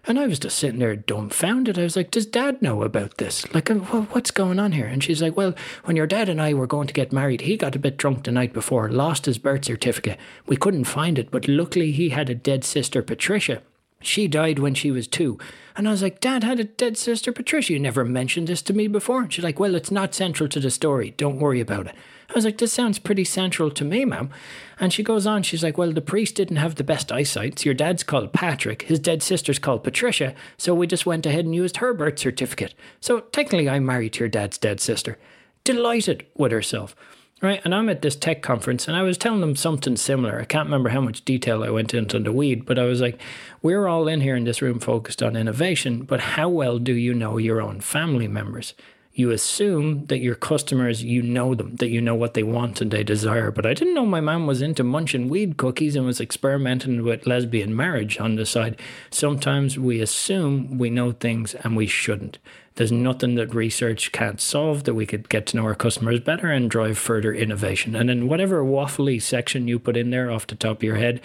And 0.09 0.21
I 0.21 0.27
was 0.29 0.39
just 0.39 0.59
sitting 0.59 0.79
there 0.79 0.95
dumbfounded. 0.95 1.79
I 1.79 1.83
was 1.83 1.97
like, 1.97 2.13
Does 2.13 2.27
dad 2.27 2.63
know 2.63 2.83
about 2.83 3.17
this? 3.17 3.53
Like, 3.53 3.71
uh, 3.71 3.75
what's 3.75 4.31
going 4.31 4.61
on 4.61 4.73
here? 4.73 4.87
And 4.87 5.03
she's 5.03 5.21
like, 5.21 5.37
Well, 5.37 5.55
when 5.85 5.97
your 5.97 6.07
dad 6.07 6.29
and 6.29 6.41
I 6.41 6.55
were 6.55 6.69
going 6.69 6.87
to 6.87 6.95
get 6.95 7.13
married, 7.13 7.41
he 7.41 7.57
got 7.57 7.75
a 7.75 7.81
bit 7.81 7.97
drunk 7.97 8.25
the 8.25 8.31
night 8.31 8.53
before, 8.53 8.89
lost 8.89 9.27
his 9.27 9.39
birth 9.39 9.65
certificate. 9.65 10.19
We 10.47 10.57
couldn't 10.57 10.85
find 10.85 11.19
it, 11.19 11.33
but 11.33 11.49
luckily 11.49 11.91
he 11.91 12.11
had 12.11 12.31
a 12.31 12.37
dead 12.37 12.63
sister, 12.63 13.03
Patricia. 13.03 13.63
She 14.01 14.29
died 14.29 14.61
when 14.61 14.75
she 14.75 14.93
was 14.93 15.09
two. 15.09 15.39
And 15.75 15.89
I 15.89 15.91
was 15.91 16.03
like, 16.03 16.21
Dad 16.21 16.45
had 16.45 16.61
a 16.61 16.65
dead 16.65 16.97
sister, 16.97 17.33
Patricia. 17.33 17.73
You 17.73 17.81
never 17.81 18.05
mentioned 18.05 18.47
this 18.47 18.63
to 18.63 18.75
me 18.75 18.87
before. 18.87 19.23
And 19.23 19.33
she's 19.33 19.45
like, 19.45 19.59
Well, 19.59 19.75
it's 19.75 19.91
not 19.91 20.15
central 20.15 20.49
to 20.51 20.61
the 20.61 20.71
story. 20.71 21.15
Don't 21.17 21.41
worry 21.41 21.61
about 21.61 21.89
it. 21.89 21.97
I 22.29 22.35
was 22.35 22.45
like, 22.45 22.59
This 22.59 22.73
sounds 22.73 22.99
pretty 22.99 23.25
central 23.25 23.71
to 23.71 23.85
me, 23.85 24.05
ma'am. 24.05 24.31
And 24.79 24.93
she 24.93 25.03
goes 25.03 25.27
on, 25.27 25.43
she's 25.43 25.63
like, 25.63 25.79
Well, 25.79 25.93
the 25.93 26.01
priest 26.01 26.35
didn't 26.35 26.57
have 26.57 26.75
the 26.75 26.85
best 26.85 27.13
eyesight. 27.13 27.59
So 27.59 27.65
your 27.65 27.75
dad's 27.75 28.03
called 28.03 28.33
Patrick, 28.33 28.83
his 28.83 28.99
dead 28.99 29.23
sister's 29.23 29.59
called 29.59 29.85
Patricia. 29.85 30.35
So 30.59 30.75
we 30.75 30.87
just 30.87 31.07
went 31.07 31.27
ahead 31.27 31.45
and 31.45 31.55
used 31.55 31.79
her 31.79 31.95
birth 31.95 32.19
certificate. 32.19 32.75
So 33.01 33.21
technically, 33.21 33.69
I'm 33.69 33.87
married 33.87 34.15
to 34.15 34.21
your 34.21 34.29
dad's 34.29 34.59
dead 34.59 34.81
sister. 34.81 35.19
Delighted 35.65 36.27
with 36.37 36.53
herself. 36.53 36.95
Right, 37.43 37.61
and 37.67 37.75
I'm 37.75 37.91
at 37.91 38.01
this 38.01 38.17
tech 38.17 38.41
conference 38.41 38.89
and 38.89 38.97
I 38.97 39.03
was 39.03 39.19
telling 39.19 39.43
them 39.43 39.57
something 39.57 39.97
similar. 39.97 40.41
I 40.41 40.47
can't 40.47 40.69
remember 40.69 40.89
how 40.89 41.03
much 41.03 41.23
detail 41.23 41.63
I 41.63 41.69
went 41.69 41.93
into 41.93 42.19
the 42.19 42.33
weed, 42.33 42.65
but 42.65 42.79
I 42.79 42.85
was 42.85 43.03
like, 43.03 43.21
we're 43.61 43.87
all 43.87 44.09
in 44.09 44.23
here 44.23 44.37
in 44.37 44.45
this 44.45 44.63
room 44.63 44.81
focused 44.81 45.23
on 45.23 45.37
innovation, 45.37 46.05
but 46.05 46.21
how 46.21 46.49
well 46.49 46.79
do 46.79 46.95
you 46.95 47.13
know 47.13 47.37
your 47.37 47.61
own 47.61 47.83
family 47.83 48.27
members? 48.27 48.73
You 49.17 49.31
assume 49.31 50.05
that 50.07 50.19
your 50.19 50.35
customers, 50.35 51.03
you 51.03 51.23
know 51.23 51.55
them, 51.55 51.75
that 51.77 51.89
you 51.89 52.03
know 52.03 52.15
what 52.15 52.35
they 52.35 52.43
want 52.43 52.83
and 52.83 52.91
they 52.91 53.03
desire. 53.03 53.51
But 53.51 53.65
I 53.65 53.73
didn't 53.73 53.95
know 53.95 54.05
my 54.05 54.21
mom 54.21 54.47
was 54.47 54.61
into 54.61 54.85
munching 54.85 55.31
weed 55.31 55.57
cookies 55.57 55.97
and 55.97 56.05
was 56.05 56.21
experimenting 56.21 57.03
with 57.03 57.27
lesbian 57.27 57.75
marriage 57.75 58.21
on 58.21 58.37
the 58.37 58.45
side. 58.45 58.79
Sometimes 59.11 59.79
we 59.79 60.03
assume 60.03 60.77
we 60.77 60.91
know 60.91 61.13
things 61.13 61.55
and 61.55 61.75
we 61.75 61.87
shouldn't. 61.87 62.37
There's 62.75 62.93
nothing 62.93 63.37
that 63.37 63.55
research 63.55 64.13
can't 64.13 64.39
solve 64.39 64.85
that 64.85 64.93
we 64.93 65.07
could 65.07 65.31
get 65.31 65.47
to 65.47 65.57
know 65.57 65.65
our 65.65 65.75
customers 65.75 66.21
better 66.21 66.49
and 66.49 66.71
drive 66.71 66.99
further 66.99 67.33
innovation. 67.33 67.97
And 67.97 68.11
then 68.11 68.29
whatever 68.29 68.63
waffly 68.63 69.21
section 69.21 69.67
you 69.67 69.79
put 69.79 69.97
in 69.97 70.11
there 70.11 70.31
off 70.31 70.47
the 70.47 70.57
top 70.57 70.77
of 70.77 70.83
your 70.83 70.97
head, 70.97 71.23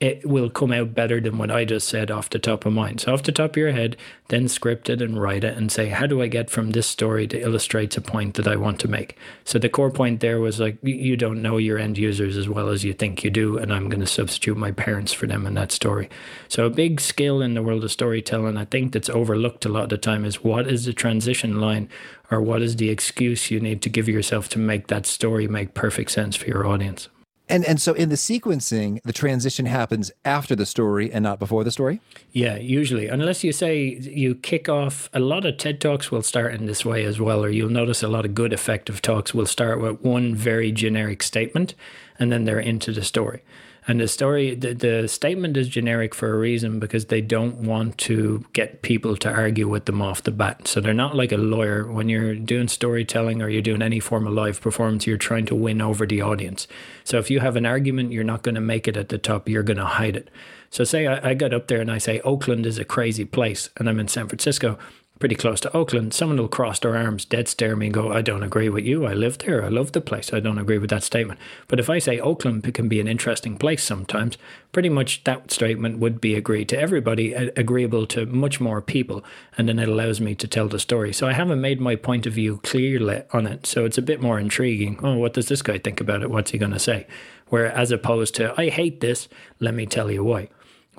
it 0.00 0.24
will 0.24 0.48
come 0.48 0.70
out 0.70 0.94
better 0.94 1.20
than 1.20 1.38
what 1.38 1.50
I 1.50 1.64
just 1.64 1.88
said 1.88 2.08
off 2.08 2.30
the 2.30 2.38
top 2.38 2.64
of 2.64 2.72
mine. 2.72 2.98
So, 2.98 3.12
off 3.12 3.24
the 3.24 3.32
top 3.32 3.50
of 3.50 3.56
your 3.56 3.72
head, 3.72 3.96
then 4.28 4.46
script 4.46 4.88
it 4.88 5.02
and 5.02 5.20
write 5.20 5.42
it 5.42 5.56
and 5.56 5.72
say, 5.72 5.88
how 5.88 6.06
do 6.06 6.22
I 6.22 6.28
get 6.28 6.50
from 6.50 6.70
this 6.70 6.86
story 6.86 7.26
to 7.26 7.40
illustrate 7.40 7.96
a 7.96 8.00
point 8.00 8.34
that 8.34 8.46
I 8.46 8.54
want 8.54 8.78
to 8.80 8.88
make? 8.88 9.16
So, 9.44 9.58
the 9.58 9.68
core 9.68 9.90
point 9.90 10.20
there 10.20 10.38
was 10.38 10.60
like, 10.60 10.78
you 10.82 11.16
don't 11.16 11.42
know 11.42 11.56
your 11.56 11.78
end 11.78 11.98
users 11.98 12.36
as 12.36 12.48
well 12.48 12.68
as 12.68 12.84
you 12.84 12.92
think 12.92 13.24
you 13.24 13.30
do, 13.30 13.58
and 13.58 13.72
I'm 13.72 13.88
going 13.88 14.00
to 14.00 14.06
substitute 14.06 14.56
my 14.56 14.70
parents 14.70 15.12
for 15.12 15.26
them 15.26 15.46
in 15.46 15.54
that 15.54 15.72
story. 15.72 16.08
So, 16.46 16.64
a 16.64 16.70
big 16.70 17.00
skill 17.00 17.42
in 17.42 17.54
the 17.54 17.62
world 17.62 17.82
of 17.82 17.90
storytelling, 17.90 18.56
I 18.56 18.66
think 18.66 18.92
that's 18.92 19.10
overlooked 19.10 19.64
a 19.64 19.68
lot 19.68 19.84
of 19.84 19.88
the 19.88 19.98
time, 19.98 20.24
is 20.24 20.44
what 20.44 20.68
is 20.68 20.84
the 20.84 20.92
transition 20.92 21.60
line 21.60 21.88
or 22.30 22.40
what 22.40 22.62
is 22.62 22.76
the 22.76 22.90
excuse 22.90 23.50
you 23.50 23.58
need 23.58 23.82
to 23.82 23.90
give 23.90 24.08
yourself 24.08 24.48
to 24.50 24.60
make 24.60 24.86
that 24.86 25.06
story 25.06 25.48
make 25.48 25.74
perfect 25.74 26.12
sense 26.12 26.36
for 26.36 26.46
your 26.46 26.66
audience? 26.66 27.08
And 27.48 27.64
and 27.64 27.80
so 27.80 27.94
in 27.94 28.08
the 28.08 28.16
sequencing, 28.16 29.00
the 29.04 29.12
transition 29.12 29.66
happens 29.66 30.10
after 30.24 30.54
the 30.54 30.66
story 30.66 31.10
and 31.12 31.22
not 31.22 31.38
before 31.38 31.64
the 31.64 31.70
story? 31.70 32.00
Yeah, 32.32 32.56
usually. 32.56 33.08
Unless 33.08 33.42
you 33.42 33.52
say 33.52 33.98
you 34.00 34.34
kick 34.34 34.68
off 34.68 35.08
a 35.12 35.20
lot 35.20 35.46
of 35.46 35.56
TED 35.56 35.80
Talks 35.80 36.10
will 36.10 36.22
start 36.22 36.54
in 36.54 36.66
this 36.66 36.84
way 36.84 37.04
as 37.04 37.20
well, 37.20 37.44
or 37.44 37.48
you'll 37.48 37.70
notice 37.70 38.02
a 38.02 38.08
lot 38.08 38.24
of 38.24 38.34
good 38.34 38.52
effective 38.52 39.00
talks 39.00 39.32
will 39.32 39.46
start 39.46 39.80
with 39.80 40.00
one 40.02 40.34
very 40.34 40.72
generic 40.72 41.22
statement 41.22 41.74
and 42.18 42.32
then 42.32 42.44
they're 42.44 42.60
into 42.60 42.92
the 42.92 43.04
story. 43.04 43.42
And 43.88 44.00
the 44.00 44.06
story, 44.06 44.54
the, 44.54 44.74
the 44.74 45.08
statement 45.08 45.56
is 45.56 45.66
generic 45.66 46.14
for 46.14 46.32
a 46.34 46.38
reason 46.38 46.78
because 46.78 47.06
they 47.06 47.22
don't 47.22 47.56
want 47.56 47.96
to 47.98 48.44
get 48.52 48.82
people 48.82 49.16
to 49.16 49.30
argue 49.30 49.66
with 49.66 49.86
them 49.86 50.02
off 50.02 50.22
the 50.22 50.30
bat. 50.30 50.68
So 50.68 50.82
they're 50.82 50.92
not 50.92 51.16
like 51.16 51.32
a 51.32 51.38
lawyer. 51.38 51.90
When 51.90 52.10
you're 52.10 52.34
doing 52.34 52.68
storytelling 52.68 53.40
or 53.40 53.48
you're 53.48 53.62
doing 53.62 53.80
any 53.80 53.98
form 53.98 54.26
of 54.26 54.34
live 54.34 54.60
performance, 54.60 55.06
you're 55.06 55.16
trying 55.16 55.46
to 55.46 55.54
win 55.54 55.80
over 55.80 56.04
the 56.04 56.20
audience. 56.20 56.68
So 57.02 57.18
if 57.18 57.30
you 57.30 57.40
have 57.40 57.56
an 57.56 57.64
argument, 57.64 58.12
you're 58.12 58.24
not 58.24 58.42
going 58.42 58.56
to 58.56 58.60
make 58.60 58.86
it 58.86 58.98
at 58.98 59.08
the 59.08 59.16
top, 59.16 59.48
you're 59.48 59.62
going 59.62 59.78
to 59.78 59.86
hide 59.86 60.16
it. 60.16 60.28
So 60.68 60.84
say 60.84 61.06
I, 61.06 61.30
I 61.30 61.34
got 61.34 61.54
up 61.54 61.68
there 61.68 61.80
and 61.80 61.90
I 61.90 61.96
say, 61.96 62.20
Oakland 62.20 62.66
is 62.66 62.78
a 62.78 62.84
crazy 62.84 63.24
place, 63.24 63.70
and 63.78 63.88
I'm 63.88 63.98
in 63.98 64.08
San 64.08 64.28
Francisco 64.28 64.78
pretty 65.18 65.34
close 65.34 65.60
to 65.60 65.76
Oakland, 65.76 66.14
someone 66.14 66.38
will 66.38 66.48
cross 66.48 66.78
their 66.78 66.96
arms, 66.96 67.24
dead 67.24 67.48
stare 67.48 67.76
me 67.76 67.86
and 67.86 67.94
go, 67.94 68.12
I 68.12 68.22
don't 68.22 68.42
agree 68.42 68.68
with 68.68 68.84
you. 68.84 69.06
I 69.06 69.14
live 69.14 69.38
there. 69.38 69.64
I 69.64 69.68
love 69.68 69.92
the 69.92 70.00
place. 70.00 70.32
I 70.32 70.40
don't 70.40 70.58
agree 70.58 70.78
with 70.78 70.90
that 70.90 71.02
statement. 71.02 71.40
But 71.66 71.80
if 71.80 71.90
I 71.90 71.98
say 71.98 72.20
Oakland 72.20 72.72
can 72.74 72.88
be 72.88 73.00
an 73.00 73.08
interesting 73.08 73.56
place 73.56 73.82
sometimes, 73.82 74.38
pretty 74.72 74.88
much 74.88 75.24
that 75.24 75.50
statement 75.50 75.98
would 75.98 76.20
be 76.20 76.34
agreed 76.34 76.68
to 76.70 76.78
everybody, 76.78 77.32
agreeable 77.32 78.06
to 78.08 78.26
much 78.26 78.60
more 78.60 78.80
people. 78.80 79.24
And 79.56 79.68
then 79.68 79.78
it 79.78 79.88
allows 79.88 80.20
me 80.20 80.34
to 80.36 80.48
tell 80.48 80.68
the 80.68 80.78
story. 80.78 81.12
So 81.12 81.26
I 81.26 81.32
haven't 81.32 81.60
made 81.60 81.80
my 81.80 81.96
point 81.96 82.26
of 82.26 82.32
view 82.32 82.58
clearly 82.62 83.22
on 83.32 83.46
it. 83.46 83.66
So 83.66 83.84
it's 83.84 83.98
a 83.98 84.02
bit 84.02 84.22
more 84.22 84.38
intriguing. 84.38 85.00
Oh, 85.02 85.16
what 85.16 85.34
does 85.34 85.48
this 85.48 85.62
guy 85.62 85.78
think 85.78 86.00
about 86.00 86.22
it? 86.22 86.30
What's 86.30 86.52
he 86.52 86.58
going 86.58 86.72
to 86.72 86.78
say? 86.78 87.06
Where 87.48 87.66
as 87.72 87.90
opposed 87.90 88.34
to, 88.36 88.54
I 88.60 88.68
hate 88.68 89.00
this, 89.00 89.28
let 89.58 89.74
me 89.74 89.86
tell 89.86 90.10
you 90.10 90.22
why 90.22 90.50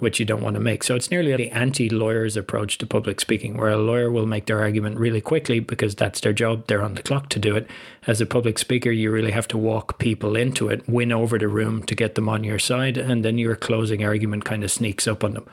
which 0.02 0.20
you 0.20 0.26
don't 0.26 0.42
want 0.42 0.56
to 0.56 0.60
make. 0.60 0.84
So 0.84 0.96
it's 0.96 1.12
nearly 1.12 1.36
the 1.36 1.52
anti 1.52 1.90
lawyer's 1.90 2.38
approach 2.38 2.78
to 2.80 2.88
public 2.88 3.20
speaking, 3.20 3.58
where 3.58 3.70
a 3.70 3.78
lawyer 3.78 4.12
will 4.12 4.26
make 4.26 4.46
their 4.46 4.60
argument 4.60 4.98
really 4.98 5.22
quickly 5.22 5.60
because 5.60 5.96
that's 5.96 6.20
their 6.22 6.34
job. 6.34 6.68
They're 6.68 6.84
on 6.84 6.96
the 6.96 7.04
clock 7.04 7.30
to 7.30 7.40
do 7.40 7.56
it. 7.56 7.70
As 8.08 8.22
a 8.22 8.26
public 8.26 8.58
speaker, 8.60 8.92
you 8.92 9.12
really 9.12 9.32
have 9.32 9.48
to 9.50 9.58
walk 9.58 10.00
people 10.00 10.36
into 10.36 10.70
it, 10.70 10.88
win 10.88 11.12
over 11.12 11.38
the 11.38 11.48
room 11.48 11.84
to 11.84 11.96
get 11.96 12.16
them 12.16 12.30
on 12.30 12.44
your 12.44 12.60
side, 12.60 12.98
and 12.98 13.24
then 13.24 13.38
your 13.38 13.56
closing 13.56 14.04
argument 14.04 14.46
kind 14.46 14.64
of 14.64 14.72
sneaks 14.72 15.08
up 15.08 15.24
on 15.24 15.34
them. 15.34 15.46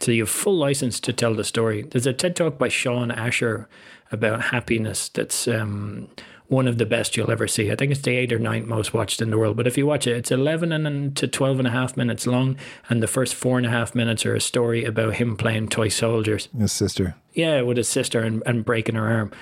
So 0.00 0.12
you 0.12 0.22
have 0.22 0.30
full 0.30 0.56
license 0.56 0.98
to 1.00 1.12
tell 1.12 1.34
the 1.34 1.44
story. 1.44 1.82
There's 1.82 2.06
a 2.06 2.12
TED 2.12 2.36
talk 2.36 2.58
by 2.58 2.68
Shawn 2.68 3.10
Achor 3.10 3.68
about 4.10 4.44
happiness 4.44 5.08
that's 5.08 5.46
um, 5.46 6.08
one 6.50 6.66
of 6.66 6.78
the 6.78 6.86
best 6.86 7.16
you'll 7.16 7.30
ever 7.30 7.46
see. 7.46 7.70
I 7.70 7.76
think 7.76 7.92
it's 7.92 8.00
the 8.00 8.16
eighth 8.16 8.32
or 8.32 8.38
ninth 8.40 8.66
most 8.66 8.92
watched 8.92 9.22
in 9.22 9.30
the 9.30 9.38
world. 9.38 9.56
But 9.56 9.68
if 9.68 9.78
you 9.78 9.86
watch 9.86 10.08
it, 10.08 10.16
it's 10.16 10.32
11 10.32 10.72
and 10.72 11.16
to 11.16 11.28
12 11.28 11.60
and 11.60 11.68
a 11.68 11.70
half 11.70 11.96
minutes 11.96 12.26
long. 12.26 12.56
And 12.88 13.00
the 13.00 13.06
first 13.06 13.36
four 13.36 13.56
and 13.56 13.66
a 13.66 13.70
half 13.70 13.94
minutes 13.94 14.26
are 14.26 14.34
a 14.34 14.40
story 14.40 14.84
about 14.84 15.14
him 15.14 15.36
playing 15.36 15.68
toy 15.68 15.88
soldiers. 15.88 16.48
His 16.58 16.72
sister. 16.72 17.14
Yeah, 17.34 17.62
with 17.62 17.76
his 17.76 17.88
sister 17.88 18.20
and, 18.20 18.42
and 18.46 18.64
breaking 18.64 18.96
her 18.96 19.08
arm. 19.08 19.32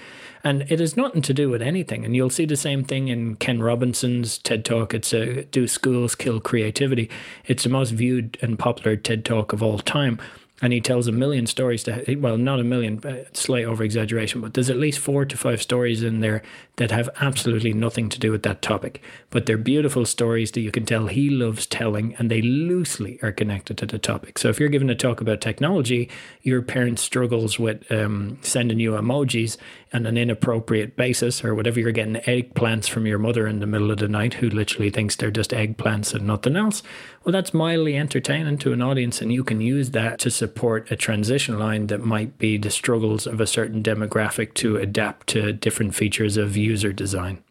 And 0.45 0.71
it 0.71 0.81
has 0.81 0.99
nothing 0.99 1.23
to 1.23 1.35
do 1.35 1.49
with 1.49 1.63
anything. 1.63 2.05
And 2.05 2.15
you'll 2.15 2.29
see 2.29 2.45
the 2.45 2.57
same 2.57 2.85
thing 2.85 3.09
in 3.09 3.37
Ken 3.37 3.63
Robinson's 3.63 4.37
TED 4.37 4.67
Talk. 4.67 4.93
It's 4.93 5.15
a 5.15 5.45
Do 5.45 5.67
Schools 5.67 6.15
Kill 6.15 6.41
Creativity? 6.41 7.09
It's 7.47 7.65
the 7.65 7.71
most 7.71 7.91
viewed 7.91 8.37
and 8.43 8.59
popular 8.59 8.97
TED 8.97 9.25
Talk 9.25 9.55
of 9.55 9.63
all 9.63 9.79
time 9.79 10.19
and 10.61 10.73
he 10.73 10.81
tells 10.81 11.07
a 11.07 11.13
million 11.13 11.47
stories 11.47 11.83
to 11.83 12.17
well 12.17 12.37
not 12.37 12.61
a 12.61 12.65
million 12.65 13.01
slight 13.33 13.65
over 13.65 13.83
exaggeration 13.85 14.41
but 14.41 14.55
there's 14.55 14.71
at 14.71 14.77
least 14.77 14.99
four 14.99 15.25
to 15.25 15.37
five 15.37 15.63
stories 15.63 16.03
in 16.03 16.21
there 16.21 16.43
that 16.79 16.91
have 16.93 17.11
absolutely 17.21 17.73
nothing 17.73 18.09
to 18.09 18.19
do 18.19 18.31
with 18.31 18.45
that 18.45 18.63
topic. 18.63 19.03
But 19.31 19.47
they're 19.47 19.59
beautiful 19.59 20.07
stories 20.07 20.53
that 20.53 20.61
you 20.61 20.71
can 20.71 20.87
tell 20.87 21.09
he 21.09 21.29
loves 21.29 21.67
telling 21.67 22.15
and 22.17 22.31
they 22.31 22.41
loosely 22.41 23.19
are 23.23 23.33
connected 23.33 23.77
to 23.79 23.87
the 23.87 23.99
topic. 23.99 24.39
So 24.39 24.49
if 24.49 24.59
you're 24.59 24.69
given 24.69 24.89
a 24.89 24.95
talk 24.95 25.21
about 25.21 25.41
technology 25.41 26.09
your 26.43 26.63
parent 26.63 26.99
struggles 26.99 27.59
with 27.59 27.91
um, 27.91 28.39
sending 28.43 28.79
you 28.79 28.93
emojis 28.93 29.57
on 29.93 30.07
an 30.07 30.17
inappropriate 30.17 30.97
basis 30.97 31.45
or 31.45 31.55
whatever. 31.55 31.81
You're 31.81 31.93
getting 31.93 32.15
eggplants 32.15 32.89
from 32.89 33.07
your 33.07 33.19
mother 33.19 33.47
in 33.47 33.61
the 33.61 33.67
middle 33.67 33.91
of 33.91 33.99
the 33.99 34.09
night 34.09 34.35
who 34.35 34.49
literally 34.49 34.91
thinks 34.91 35.17
they're 35.17 35.31
just 35.31 35.51
eggplants 35.51 36.15
and 36.15 36.27
nothing 36.27 36.57
else. 36.57 36.83
Well 37.25 37.33
that's 37.33 37.55
mildly 37.55 37.97
entertaining 37.97 38.59
to 38.59 38.73
an 38.73 38.83
audience 38.83 39.21
and 39.21 39.33
you 39.33 39.45
can 39.45 39.61
use 39.61 39.91
that 39.91 40.19
to 40.21 40.31
support 40.31 40.91
a 40.91 40.97
transition 40.97 41.59
line 41.59 41.87
that 41.89 42.05
might 42.05 42.39
be 42.39 42.57
the 42.57 42.71
struggles 42.71 43.27
of 43.27 43.41
a 43.41 43.47
certain 43.47 43.83
demographic 43.83 44.55
to 44.55 44.77
adapt 44.77 45.27
to 45.29 45.53
different 45.53 45.95
features 45.95 46.37
of 46.37 46.57
user 46.57 46.93
design. 46.93 47.43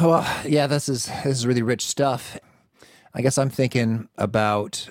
Well 0.00 0.26
yeah 0.46 0.66
this 0.66 0.88
is 0.88 1.06
this 1.06 1.38
is 1.38 1.46
really 1.46 1.62
rich 1.62 1.84
stuff. 1.86 2.38
I 3.14 3.22
guess 3.22 3.38
i'm 3.38 3.50
thinking 3.50 4.08
about 4.18 4.88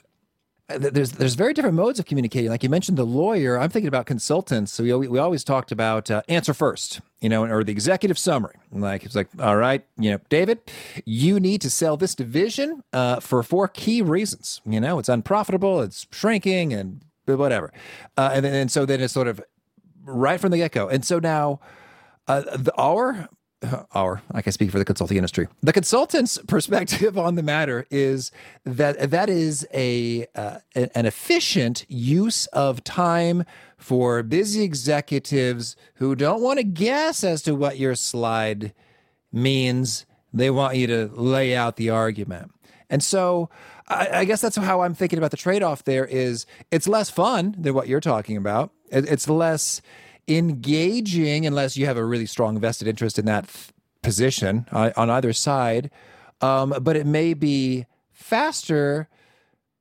there's 0.68 1.12
there's 1.12 1.36
very 1.36 1.54
different 1.54 1.76
modes 1.76 2.00
of 2.00 2.06
communicating. 2.06 2.50
Like 2.50 2.64
you 2.64 2.70
mentioned, 2.70 2.98
the 2.98 3.06
lawyer. 3.06 3.60
I'm 3.60 3.70
thinking 3.70 3.88
about 3.88 4.08
consultants. 4.08 4.74
So 4.74 4.84
we 4.84 5.08
we 5.08 5.20
always 5.20 5.44
talked 5.44 5.72
about 5.72 6.10
uh, 6.10 6.24
answer 6.28 6.54
first, 6.54 7.02
you 7.22 7.30
know, 7.30 7.46
or 7.46 7.64
the 7.64 7.72
executive 7.72 8.18
summary. 8.18 8.56
Like 8.72 9.06
it's 9.06 9.16
like, 9.16 9.28
all 9.40 9.58
right, 9.58 9.86
you 9.98 10.12
know, 10.12 10.20
David, 10.30 10.60
you 11.06 11.40
need 11.40 11.62
to 11.62 11.70
sell 11.70 11.98
this 11.98 12.16
division 12.16 12.82
uh, 12.94 13.20
for 13.20 13.44
four 13.44 13.68
key 13.68 14.02
reasons. 14.02 14.62
You 14.66 14.80
know, 14.80 14.98
it's 14.98 15.10
unprofitable, 15.10 15.82
it's 15.82 16.08
shrinking, 16.12 16.74
and 16.74 17.02
whatever. 17.26 17.72
Uh, 18.18 18.32
and 18.34 18.44
then 18.44 18.56
and 18.56 18.72
so 18.72 18.86
then 18.86 19.02
it's 19.02 19.14
sort 19.14 19.28
of 19.28 19.42
right 20.04 20.40
from 20.40 20.50
the 20.50 20.58
get 20.58 20.72
go. 20.72 20.88
And 20.88 21.06
so 21.06 21.20
now, 21.20 21.60
uh, 22.28 22.42
the, 22.42 22.74
our 22.76 23.30
our, 23.94 24.22
I 24.32 24.42
can 24.42 24.52
speak 24.52 24.72
for 24.72 24.80
the 24.80 24.86
consulting 24.86 25.18
industry. 25.18 25.48
The 25.62 25.74
consultant's 25.74 26.38
perspective 26.48 27.18
on 27.18 27.36
the 27.36 27.44
matter 27.44 27.86
is 27.90 28.32
that 28.64 29.12
that 29.12 29.30
is 29.30 29.68
a 29.74 30.28
uh, 30.36 30.60
an 30.76 31.06
efficient 31.06 31.86
use 31.88 32.48
of 32.48 32.84
time 32.84 33.46
for 33.78 34.24
busy 34.24 34.64
executives 34.64 35.76
who 35.96 36.16
don't 36.16 36.42
want 36.42 36.60
to 36.60 36.64
guess 36.64 37.24
as 37.24 37.42
to 37.44 37.56
what 37.56 37.78
your 37.78 37.96
slide 37.96 38.74
means. 39.32 40.06
They 40.34 40.50
want 40.50 40.76
you 40.76 40.88
to 40.88 41.10
lay 41.14 41.56
out 41.56 41.78
the 41.78 41.90
argument. 41.90 42.52
And 42.90 43.04
so 43.04 43.50
I, 43.88 44.10
I 44.14 44.26
guess 44.26 44.42
that's 44.42 44.56
how 44.56 44.82
I'm 44.82 44.94
thinking 44.94 45.18
about 45.18 45.32
the 45.32 45.38
trade 45.38 45.64
off 45.64 45.84
there 45.84 46.06
is 46.06 46.46
it's 46.72 46.88
less 46.88 47.10
fun 47.10 47.56
than 47.58 47.74
what 47.74 47.88
you're 47.88 48.00
talking 48.00 48.38
about. 48.38 48.72
It, 48.90 49.10
it's 49.10 49.30
less 49.30 49.82
engaging 50.28 51.46
unless 51.46 51.78
you 51.78 51.86
have 51.86 51.98
a 51.98 52.06
really 52.06 52.26
strong 52.26 52.60
vested 52.60 52.88
interest 52.88 53.20
in 53.20 53.26
that 53.26 53.48
th- 53.48 53.68
position 54.02 54.68
uh, 54.72 54.92
on 54.96 55.10
either 55.10 55.34
side. 55.34 55.90
Um, 56.42 56.74
but 56.82 56.96
it 56.96 57.06
may 57.06 57.34
be 57.34 57.86
faster 58.12 59.08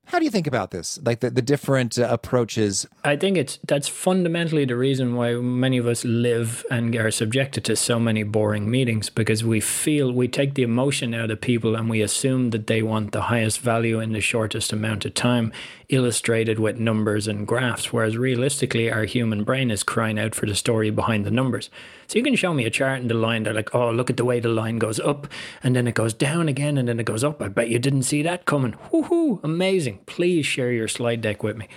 how 0.06 0.18
do 0.18 0.24
you 0.24 0.30
think 0.30 0.46
about 0.46 0.70
this? 0.70 1.00
Like 1.02 1.20
the, 1.20 1.30
the 1.30 1.42
different 1.42 1.98
uh, 1.98 2.06
approaches? 2.10 2.86
I 3.02 3.16
think 3.16 3.36
it's 3.36 3.58
that's 3.66 3.88
fundamentally 3.88 4.64
the 4.64 4.76
reason 4.76 5.14
why 5.14 5.34
many 5.34 5.78
of 5.78 5.86
us 5.86 6.04
live 6.04 6.64
and 6.70 6.94
are 6.94 7.10
subjected 7.10 7.64
to 7.64 7.76
so 7.76 7.98
many 7.98 8.22
boring 8.22 8.70
meetings 8.70 9.08
because 9.08 9.42
we 9.42 9.60
feel 9.60 10.12
we 10.12 10.28
take 10.28 10.54
the 10.54 10.62
emotion 10.62 11.14
out 11.14 11.30
of 11.30 11.40
people 11.40 11.74
and 11.74 11.88
we 11.88 12.02
assume 12.02 12.50
that 12.50 12.66
they 12.66 12.82
want 12.82 13.12
the 13.12 13.22
highest 13.22 13.60
value 13.60 13.98
in 13.98 14.12
the 14.12 14.20
shortest 14.20 14.72
amount 14.72 15.04
of 15.04 15.14
time, 15.14 15.52
illustrated 15.88 16.58
with 16.58 16.78
numbers 16.78 17.26
and 17.26 17.46
graphs, 17.46 17.92
whereas 17.92 18.16
realistically 18.16 18.90
our 18.90 19.04
human 19.04 19.42
brain 19.42 19.70
is 19.70 19.82
crying 19.82 20.18
out 20.18 20.34
for 20.34 20.46
the 20.46 20.54
story 20.54 20.90
behind 20.90 21.24
the 21.24 21.30
numbers. 21.30 21.70
So 22.06 22.18
you 22.18 22.24
can 22.24 22.36
show 22.36 22.54
me 22.54 22.64
a 22.64 22.70
chart 22.70 23.00
and 23.00 23.10
the 23.10 23.14
line. 23.14 23.42
They're 23.42 23.54
like, 23.54 23.74
oh, 23.74 23.90
look 23.90 24.10
at 24.10 24.16
the 24.16 24.24
way 24.24 24.40
the 24.40 24.48
line 24.48 24.78
goes 24.78 25.00
up 25.00 25.26
and 25.62 25.74
then 25.74 25.86
it 25.86 25.94
goes 25.94 26.14
down 26.14 26.48
again 26.48 26.78
and 26.78 26.88
then 26.88 27.00
it 27.00 27.06
goes 27.06 27.24
up. 27.24 27.40
I 27.42 27.48
bet 27.48 27.68
you 27.68 27.78
didn't 27.78 28.02
see 28.02 28.22
that 28.22 28.44
coming. 28.44 28.74
Woohoo, 28.92 29.42
amazing. 29.42 30.00
Please 30.06 30.46
share 30.46 30.72
your 30.72 30.88
slide 30.88 31.20
deck 31.20 31.42
with 31.42 31.56
me. 31.56 31.68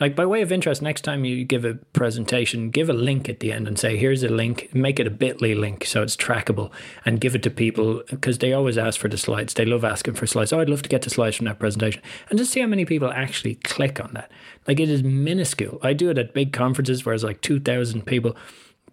Like 0.00 0.16
by 0.16 0.26
way 0.26 0.42
of 0.42 0.50
interest, 0.50 0.82
next 0.82 1.02
time 1.02 1.24
you 1.24 1.44
give 1.44 1.64
a 1.64 1.74
presentation, 1.92 2.70
give 2.70 2.90
a 2.90 2.92
link 2.92 3.28
at 3.28 3.38
the 3.38 3.52
end 3.52 3.68
and 3.68 3.78
say, 3.78 3.96
"Here's 3.96 4.24
a 4.24 4.28
link." 4.28 4.74
Make 4.74 4.98
it 4.98 5.06
a 5.06 5.10
Bitly 5.10 5.56
link 5.56 5.84
so 5.84 6.02
it's 6.02 6.16
trackable, 6.16 6.72
and 7.04 7.20
give 7.20 7.36
it 7.36 7.44
to 7.44 7.50
people 7.50 8.02
because 8.10 8.38
they 8.38 8.52
always 8.52 8.76
ask 8.76 8.98
for 8.98 9.06
the 9.06 9.16
slides. 9.16 9.54
They 9.54 9.64
love 9.64 9.84
asking 9.84 10.14
for 10.14 10.26
slides. 10.26 10.52
Oh, 10.52 10.58
I'd 10.58 10.68
love 10.68 10.82
to 10.82 10.88
get 10.88 11.02
the 11.02 11.10
slides 11.10 11.36
from 11.36 11.46
that 11.46 11.60
presentation, 11.60 12.02
and 12.28 12.40
just 12.40 12.50
see 12.50 12.60
how 12.60 12.66
many 12.66 12.84
people 12.84 13.08
actually 13.12 13.54
click 13.54 14.00
on 14.00 14.10
that. 14.14 14.32
Like 14.66 14.80
it 14.80 14.88
is 14.88 15.04
minuscule. 15.04 15.78
I 15.80 15.92
do 15.92 16.10
it 16.10 16.18
at 16.18 16.34
big 16.34 16.52
conferences 16.52 17.06
where 17.06 17.14
it's 17.14 17.22
like 17.22 17.40
two 17.40 17.60
thousand 17.60 18.04
people. 18.04 18.36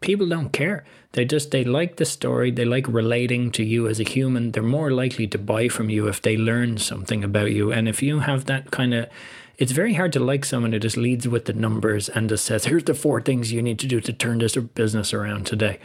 People 0.02 0.28
don't 0.28 0.52
care. 0.52 0.84
They 1.14 1.26
just 1.26 1.52
they 1.52 1.64
like 1.64 1.98
the 1.98 2.06
story. 2.06 2.52
They 2.52 2.66
like 2.66 2.88
relating 2.88 3.52
to 3.52 3.64
you 3.64 3.88
as 3.88 4.00
a 4.00 4.04
human. 4.04 4.52
They're 4.52 4.64
more 4.64 4.92
likely 4.92 5.28
to 5.28 5.38
buy 5.38 5.68
from 5.68 5.90
you 5.90 6.08
if 6.08 6.22
they 6.22 6.38
learn 6.38 6.78
something 6.78 7.24
about 7.24 7.52
you. 7.52 7.72
And 7.72 7.88
if 7.88 8.02
you 8.02 8.20
have 8.20 8.46
that 8.46 8.72
kind 8.72 8.94
of 8.94 9.10
it's 9.58 9.74
very 9.74 9.94
hard 9.94 10.12
to 10.14 10.20
like 10.20 10.44
someone 10.44 10.72
who 10.72 10.80
just 10.80 10.98
leads 10.98 11.28
with 11.28 11.46
the 11.46 11.54
numbers 11.54 12.10
and 12.10 12.30
just 12.30 12.46
says, 12.46 12.66
here's 12.66 12.86
the 12.86 12.96
four 12.96 13.22
things 13.22 13.52
you 13.52 13.62
need 13.62 13.78
to 13.78 13.86
do 13.86 14.02
to 14.02 14.12
turn 14.12 14.40
this 14.40 14.56
business 14.56 15.14
around 15.14 15.46
today. 15.46 15.78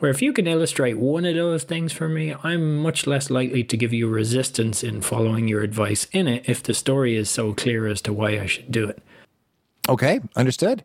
Where 0.00 0.10
if 0.10 0.20
you 0.20 0.32
can 0.32 0.48
illustrate 0.48 0.98
one 0.98 1.24
of 1.24 1.36
those 1.36 1.62
things 1.62 1.92
for 1.92 2.08
me, 2.08 2.34
I'm 2.42 2.78
much 2.78 3.06
less 3.06 3.30
likely 3.30 3.62
to 3.62 3.76
give 3.76 3.92
you 3.92 4.08
resistance 4.08 4.82
in 4.82 5.02
following 5.02 5.46
your 5.46 5.60
advice 5.60 6.08
in 6.10 6.26
it 6.26 6.48
if 6.48 6.60
the 6.60 6.74
story 6.74 7.14
is 7.14 7.30
so 7.30 7.54
clear 7.54 7.86
as 7.86 8.00
to 8.02 8.12
why 8.12 8.40
I 8.40 8.46
should 8.46 8.72
do 8.72 8.88
it. 8.88 9.00
Okay, 9.88 10.20
understood. 10.36 10.84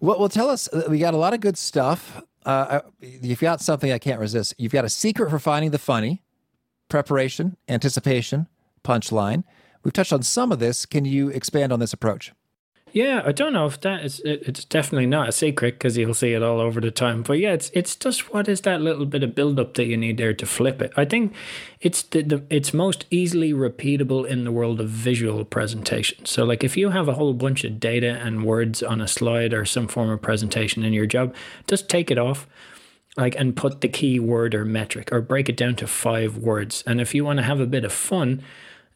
Well, 0.00 0.18
well 0.18 0.28
tell 0.28 0.50
us, 0.50 0.68
we 0.88 0.98
got 0.98 1.14
a 1.14 1.16
lot 1.16 1.32
of 1.34 1.40
good 1.40 1.56
stuff. 1.56 2.22
Uh, 2.44 2.80
you've 3.00 3.40
got 3.40 3.60
something 3.60 3.92
I 3.92 3.98
can't 3.98 4.20
resist. 4.20 4.54
You've 4.58 4.72
got 4.72 4.84
a 4.84 4.88
secret 4.88 5.30
for 5.30 5.38
finding 5.38 5.70
the 5.70 5.78
funny, 5.78 6.22
preparation, 6.88 7.56
anticipation, 7.68 8.48
punchline. 8.84 9.44
We've 9.84 9.92
touched 9.92 10.12
on 10.12 10.22
some 10.22 10.52
of 10.52 10.58
this. 10.58 10.86
Can 10.86 11.04
you 11.04 11.28
expand 11.28 11.72
on 11.72 11.80
this 11.80 11.92
approach? 11.92 12.32
Yeah, 12.92 13.22
I 13.24 13.32
don't 13.32 13.54
know 13.54 13.64
if 13.64 13.80
that 13.80 14.04
is. 14.04 14.20
It, 14.20 14.42
it's 14.42 14.64
definitely 14.66 15.06
not 15.06 15.28
a 15.28 15.32
secret 15.32 15.74
because 15.74 15.96
you'll 15.96 16.12
see 16.12 16.34
it 16.34 16.42
all 16.42 16.60
over 16.60 16.78
the 16.78 16.90
time. 16.90 17.22
But 17.22 17.38
yeah, 17.38 17.52
it's 17.52 17.70
it's 17.72 17.96
just 17.96 18.32
what 18.32 18.48
is 18.48 18.60
that 18.62 18.82
little 18.82 19.06
bit 19.06 19.22
of 19.22 19.34
build 19.34 19.58
up 19.58 19.74
that 19.74 19.86
you 19.86 19.96
need 19.96 20.18
there 20.18 20.34
to 20.34 20.46
flip 20.46 20.82
it. 20.82 20.92
I 20.94 21.06
think 21.06 21.34
it's 21.80 22.02
the, 22.02 22.22
the 22.22 22.42
it's 22.50 22.74
most 22.74 23.06
easily 23.10 23.52
repeatable 23.54 24.26
in 24.26 24.44
the 24.44 24.52
world 24.52 24.78
of 24.78 24.90
visual 24.90 25.44
presentation. 25.46 26.26
So 26.26 26.44
like 26.44 26.62
if 26.62 26.76
you 26.76 26.90
have 26.90 27.08
a 27.08 27.14
whole 27.14 27.32
bunch 27.32 27.64
of 27.64 27.80
data 27.80 28.20
and 28.22 28.44
words 28.44 28.82
on 28.82 29.00
a 29.00 29.08
slide 29.08 29.54
or 29.54 29.64
some 29.64 29.88
form 29.88 30.10
of 30.10 30.20
presentation 30.20 30.84
in 30.84 30.92
your 30.92 31.06
job, 31.06 31.34
just 31.66 31.88
take 31.88 32.10
it 32.10 32.18
off 32.18 32.46
like 33.16 33.34
and 33.36 33.56
put 33.56 33.80
the 33.80 33.88
key 33.88 34.18
word 34.18 34.54
or 34.54 34.64
metric 34.66 35.10
or 35.12 35.22
break 35.22 35.48
it 35.48 35.56
down 35.56 35.76
to 35.76 35.86
five 35.86 36.36
words. 36.36 36.84
And 36.86 37.00
if 37.00 37.14
you 37.14 37.24
want 37.24 37.38
to 37.38 37.42
have 37.42 37.60
a 37.60 37.66
bit 37.66 37.84
of 37.84 37.92
fun 37.92 38.42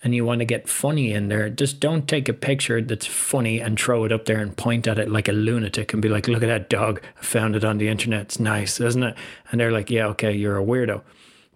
and 0.03 0.15
you 0.15 0.25
want 0.25 0.41
to 0.41 0.45
get 0.45 0.69
funny 0.69 1.13
in 1.13 1.29
there, 1.29 1.49
just 1.49 1.81
don't 1.81 2.09
take 2.09 2.29
a 2.29 2.33
picture 2.33 2.81
that's 2.81 3.07
funny 3.07 3.61
and 3.61 3.79
throw 3.79 4.05
it 4.05 4.13
up 4.13 4.27
there 4.27 4.39
and 4.41 4.57
point 4.57 4.87
at 4.87 4.99
it 4.99 5.11
like 5.11 5.29
a 5.29 5.33
lunatic 5.33 5.93
and 5.93 6.03
be 6.03 6.09
like, 6.09 6.29
look 6.29 6.43
at 6.43 6.49
that 6.49 6.69
dog. 6.69 7.01
I 7.19 7.25
found 7.25 7.57
it 7.57 7.65
on 7.65 7.79
the 7.79 7.89
internet. 7.89 8.23
It's 8.23 8.41
nice, 8.41 8.81
isn't 8.81 9.03
it? 9.03 9.17
And 9.51 9.61
they're 9.61 9.73
like, 9.73 9.91
yeah, 9.91 10.07
okay, 10.09 10.33
you're 10.33 10.59
a 10.59 10.65
weirdo. 10.65 11.03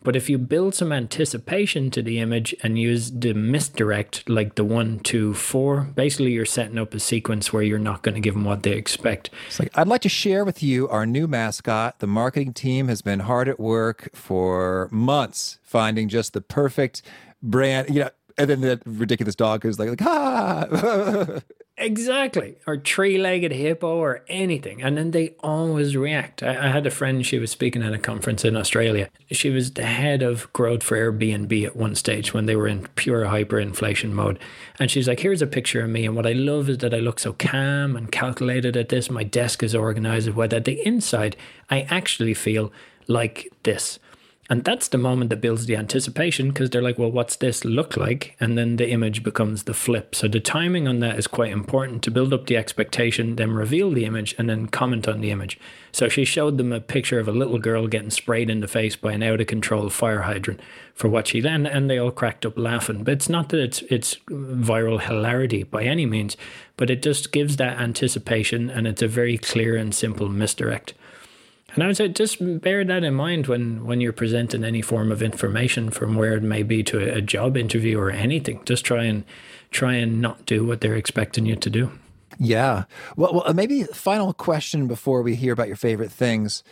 But 0.03 0.17
if 0.17 0.31
you 0.31 0.39
build 0.39 0.75
some 0.75 0.93
anticipation 0.93 1.91
to 1.91 2.03
the 2.03 2.21
image 2.21 2.55
and 2.63 2.79
use 2.79 3.11
the 3.11 3.35
misdirect, 3.35 4.29
like 4.29 4.55
the 4.55 4.65
one, 4.65 5.01
two, 5.01 5.35
four, 5.35 5.83
basically 5.95 6.33
you're 6.33 6.47
setting 6.47 6.79
up 6.79 6.95
a 6.95 7.01
sequence 7.01 7.53
where 7.53 7.63
you're 7.63 7.79
not 7.79 8.03
going 8.03 8.15
to 8.15 8.21
give 8.21 8.35
them 8.35 8.45
what 8.45 8.63
they 8.63 8.73
expect. 8.73 9.29
It's 9.49 9.61
like, 9.61 9.77
I'd 9.77 9.89
like 9.89 10.01
to 10.03 10.09
share 10.09 10.45
with 10.45 10.63
you 10.63 10.89
our 10.89 11.05
new 11.05 11.29
mascot. 11.29 11.99
The 11.99 12.07
marketing 12.07 12.55
team 12.55 12.89
has 12.89 13.03
been 13.03 13.21
hard 13.21 13.49
at 13.49 13.61
work 13.61 14.09
for 14.15 14.89
months 14.91 15.59
finding 15.63 16.09
just 16.09 16.33
the 16.33 16.41
perfect 16.41 17.03
brand. 17.43 17.91
You 17.91 18.05
know, 18.05 18.11
and 18.41 18.49
then 18.49 18.61
that 18.63 18.83
ridiculous 18.87 19.35
dog 19.35 19.67
is 19.67 19.79
like, 19.79 19.91
like 19.91 20.03
ah. 20.03 21.41
exactly. 21.77 22.57
Or 22.67 22.77
tree 22.79 23.19
legged 23.19 23.53
hippo 23.53 23.97
or 23.97 24.25
anything. 24.29 24.83
And 24.83 24.97
then 24.97 25.11
they 25.11 25.35
always 25.41 25.95
react. 25.97 26.43
I, 26.43 26.57
I, 26.57 26.69
had 26.69 26.87
a 26.87 26.91
friend, 26.91 27.25
she 27.25 27.39
was 27.39 27.51
speaking 27.51 27.83
at 27.83 27.93
a 27.93 27.99
conference 27.99 28.45
in 28.45 28.57
Australia. 28.57 29.11
She 29.31 29.51
was 29.51 29.73
the 29.73 29.85
head 29.85 30.23
of 30.23 30.51
growth 30.53 30.83
for 30.83 30.97
Airbnb 30.97 31.67
at 31.67 31.77
one 31.77 31.95
stage 31.95 32.33
when 32.33 32.47
they 32.47 32.57
were 32.57 32.67
in 32.67 32.89
pure 32.95 33.25
hyperinflation 33.25 34.13
mode. 34.13 34.39
And 34.79 34.91
she's 34.91 35.07
like, 35.07 35.21
here's 35.21 35.43
a 35.43 35.47
picture 35.47 35.83
of 35.83 35.91
me. 35.91 36.07
And 36.07 36.17
what 36.17 36.27
I 36.27 36.33
love 36.33 36.71
is 36.71 36.79
that 36.79 36.95
I 36.95 36.99
look 36.99 37.21
so 37.21 37.35
calm 37.35 37.97
and 37.97 38.11
calculated 38.11 38.77
at 38.77 38.89
this. 38.89 39.11
My 39.11 39.25
desk 39.25 39.63
is 39.63 39.75
organized. 39.75 40.29
At 40.39 40.65
the 40.65 40.87
inside, 40.87 41.37
I 41.69 41.83
actually 41.91 42.35
feel 42.35 42.73
like 43.07 43.53
this. 43.65 43.99
And 44.51 44.65
that's 44.65 44.89
the 44.89 44.99
moment 44.99 45.31
that 45.31 45.41
builds 45.41 45.67
the 45.67 45.77
anticipation 45.77 46.49
because 46.49 46.71
they're 46.71 46.83
like, 46.83 46.99
well, 46.99 47.13
what's 47.13 47.37
this 47.37 47.65
look 47.65 47.97
like? 47.97 48.37
And 48.41 48.59
then 48.59 48.77
the 48.77 48.91
image 48.91 49.23
becomes 49.23 49.63
the 49.63 49.75
flip. 49.75 50.13
So 50.13 50.27
the 50.27 50.41
timing 50.41 50.89
on 50.89 50.99
that 50.99 51.17
is 51.17 51.29
quite 51.29 51.53
important 51.53 52.03
to 52.03 52.11
build 52.11 52.35
up 52.35 52.49
the 52.49 52.57
expectation, 52.57 53.37
then 53.37 53.53
reveal 53.53 53.93
the 53.93 54.05
image, 54.05 54.35
and 54.39 54.51
then 54.51 54.67
comment 54.67 55.07
on 55.07 55.21
the 55.21 55.31
image. 55.31 55.57
So 55.93 56.09
she 56.09 56.25
showed 56.25 56.59
them 56.59 56.73
a 56.73 56.81
picture 56.81 57.21
of 57.21 57.29
a 57.29 57.33
little 57.33 57.61
girl 57.61 57.87
getting 57.87 58.11
sprayed 58.11 58.51
in 58.51 58.59
the 58.59 58.67
face 58.67 58.97
by 58.97 59.13
an 59.13 59.23
out 59.23 59.41
of 59.41 59.47
control 59.47 59.89
fire 59.89 60.23
hydrant 60.23 60.61
for 60.95 61.09
what 61.09 61.29
she 61.29 61.41
then, 61.41 61.65
and 61.65 61.89
they 61.89 61.99
all 61.99 62.11
cracked 62.11 62.45
up 62.45 62.59
laughing. 62.59 63.05
But 63.05 63.13
it's 63.13 63.29
not 63.29 63.51
that 63.51 63.61
it's 63.61 63.83
it's 63.83 64.17
viral 64.29 65.01
hilarity 65.01 65.63
by 65.63 65.85
any 65.85 66.07
means, 66.07 66.37
but 66.77 66.91
it 66.91 67.03
just 67.03 67.31
gives 67.31 67.57
that 67.59 67.79
anticipation, 67.79 68.69
and 68.69 68.89
it's 68.89 69.03
a 69.03 69.09
very 69.09 69.39
clear 69.39 69.77
and 69.77 69.95
simple 69.95 70.29
misdirect. 70.29 70.95
And 71.75 71.85
I 71.85 71.87
would 71.87 71.97
say 71.97 72.09
just 72.09 72.39
bear 72.61 72.85
that 72.85 73.05
in 73.05 73.15
mind 73.15 73.47
when, 73.47 73.85
when 73.85 74.01
you're 74.01 74.13
presenting 74.13 74.65
any 74.65 74.83
form 74.83 75.13
of 75.13 75.23
information 75.23 75.91
from 75.91 76.15
where 76.17 76.35
it 76.35 76.43
may 76.43 76.63
be 76.63 76.83
to 76.85 76.99
a 76.99 77.21
job 77.21 77.57
interview 77.57 77.99
or 77.99 78.11
anything. 78.11 78.61
Just 78.65 78.85
try 78.85 79.05
and 79.05 79.25
try 79.71 79.95
and 79.95 80.21
not 80.21 80.47
do 80.47 80.65
what 80.65 80.81
they're 80.81 80.97
expecting 80.97 81.47
you 81.47 81.57
to 81.57 81.71
do. 81.71 81.93
Yeah. 82.39 82.85
Well, 83.17 83.35
well 83.35 83.43
uh, 83.47 83.53
maybe 83.53 83.85
final 83.85 84.33
question 84.33 84.89
before 84.89 85.23
we 85.23 85.37
hear 85.37 85.53
about 85.53 85.69
your 85.69 85.77
favorite 85.77 86.11
things. 86.11 86.65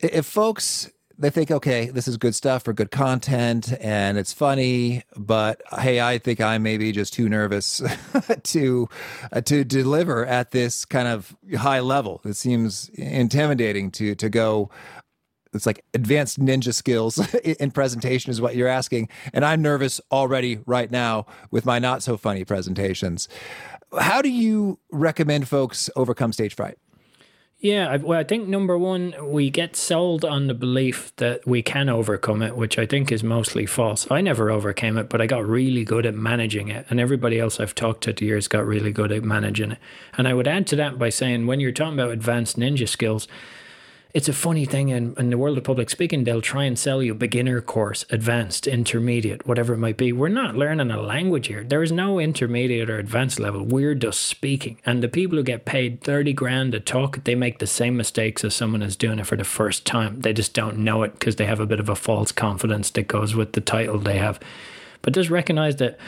If 0.00 0.26
folks 0.26 0.90
they 1.22 1.30
think, 1.30 1.52
okay, 1.52 1.86
this 1.86 2.08
is 2.08 2.16
good 2.16 2.34
stuff 2.34 2.64
for 2.64 2.72
good 2.72 2.90
content 2.90 3.72
and 3.80 4.18
it's 4.18 4.32
funny, 4.32 5.04
but 5.16 5.62
hey, 5.78 6.00
I 6.00 6.18
think 6.18 6.40
I'm 6.40 6.64
maybe 6.64 6.90
just 6.90 7.12
too 7.12 7.28
nervous 7.28 7.80
to 8.42 8.88
uh, 9.30 9.40
to 9.42 9.62
deliver 9.62 10.26
at 10.26 10.50
this 10.50 10.84
kind 10.84 11.06
of 11.06 11.36
high 11.56 11.78
level. 11.78 12.20
It 12.24 12.34
seems 12.34 12.88
intimidating 12.90 13.92
to 13.92 14.16
to 14.16 14.28
go. 14.28 14.70
It's 15.54 15.66
like 15.66 15.84
advanced 15.94 16.40
ninja 16.40 16.74
skills 16.74 17.18
in 17.44 17.70
presentation 17.70 18.30
is 18.30 18.40
what 18.40 18.56
you're 18.56 18.68
asking, 18.68 19.08
and 19.32 19.44
I'm 19.44 19.62
nervous 19.62 20.00
already 20.10 20.58
right 20.66 20.90
now 20.90 21.26
with 21.52 21.64
my 21.64 21.78
not 21.78 22.02
so 22.02 22.16
funny 22.16 22.44
presentations. 22.44 23.28
How 23.96 24.22
do 24.22 24.30
you 24.30 24.80
recommend 24.90 25.46
folks 25.46 25.88
overcome 25.94 26.32
stage 26.32 26.56
fright? 26.56 26.78
Yeah, 27.62 27.98
well, 27.98 28.18
I 28.18 28.24
think 28.24 28.48
number 28.48 28.76
one, 28.76 29.14
we 29.22 29.48
get 29.48 29.76
sold 29.76 30.24
on 30.24 30.48
the 30.48 30.54
belief 30.54 31.14
that 31.18 31.46
we 31.46 31.62
can 31.62 31.88
overcome 31.88 32.42
it, 32.42 32.56
which 32.56 32.76
I 32.76 32.86
think 32.86 33.12
is 33.12 33.22
mostly 33.22 33.66
false. 33.66 34.10
I 34.10 34.20
never 34.20 34.50
overcame 34.50 34.98
it, 34.98 35.08
but 35.08 35.20
I 35.20 35.26
got 35.28 35.46
really 35.46 35.84
good 35.84 36.04
at 36.04 36.16
managing 36.16 36.70
it. 36.70 36.86
And 36.90 36.98
everybody 36.98 37.38
else 37.38 37.60
I've 37.60 37.76
talked 37.76 38.02
to 38.02 38.12
the 38.12 38.24
years 38.26 38.48
got 38.48 38.66
really 38.66 38.90
good 38.90 39.12
at 39.12 39.22
managing 39.22 39.70
it. 39.70 39.78
And 40.18 40.26
I 40.26 40.34
would 40.34 40.48
add 40.48 40.66
to 40.68 40.76
that 40.76 40.98
by 40.98 41.10
saying 41.10 41.46
when 41.46 41.60
you're 41.60 41.70
talking 41.70 41.94
about 41.94 42.10
advanced 42.10 42.58
ninja 42.58 42.88
skills, 42.88 43.28
it's 44.14 44.28
a 44.28 44.32
funny 44.34 44.66
thing 44.66 44.90
in, 44.90 45.14
in 45.16 45.30
the 45.30 45.38
world 45.38 45.56
of 45.56 45.64
public 45.64 45.88
speaking, 45.88 46.24
they'll 46.24 46.42
try 46.42 46.64
and 46.64 46.78
sell 46.78 47.02
you 47.02 47.14
beginner 47.14 47.62
course, 47.62 48.04
advanced, 48.10 48.66
intermediate, 48.66 49.46
whatever 49.46 49.72
it 49.72 49.78
might 49.78 49.96
be. 49.96 50.12
We're 50.12 50.28
not 50.28 50.54
learning 50.54 50.90
a 50.90 51.00
language 51.00 51.46
here. 51.46 51.64
There 51.64 51.82
is 51.82 51.90
no 51.90 52.18
intermediate 52.18 52.90
or 52.90 52.98
advanced 52.98 53.40
level. 53.40 53.64
We're 53.64 53.94
just 53.94 54.22
speaking. 54.22 54.78
And 54.84 55.02
the 55.02 55.08
people 55.08 55.38
who 55.38 55.44
get 55.44 55.64
paid 55.64 56.02
30 56.02 56.34
grand 56.34 56.72
to 56.72 56.80
talk, 56.80 57.24
they 57.24 57.34
make 57.34 57.58
the 57.58 57.66
same 57.66 57.96
mistakes 57.96 58.44
as 58.44 58.54
someone 58.54 58.82
who's 58.82 58.96
doing 58.96 59.18
it 59.18 59.26
for 59.26 59.36
the 59.36 59.44
first 59.44 59.86
time. 59.86 60.20
They 60.20 60.34
just 60.34 60.52
don't 60.52 60.78
know 60.78 61.04
it 61.04 61.12
because 61.14 61.36
they 61.36 61.46
have 61.46 61.60
a 61.60 61.66
bit 61.66 61.80
of 61.80 61.88
a 61.88 61.96
false 61.96 62.32
confidence 62.32 62.90
that 62.90 63.08
goes 63.08 63.34
with 63.34 63.52
the 63.52 63.62
title 63.62 63.98
they 63.98 64.18
have. 64.18 64.38
But 65.00 65.14
just 65.14 65.30
recognize 65.30 65.76
that 65.76 65.98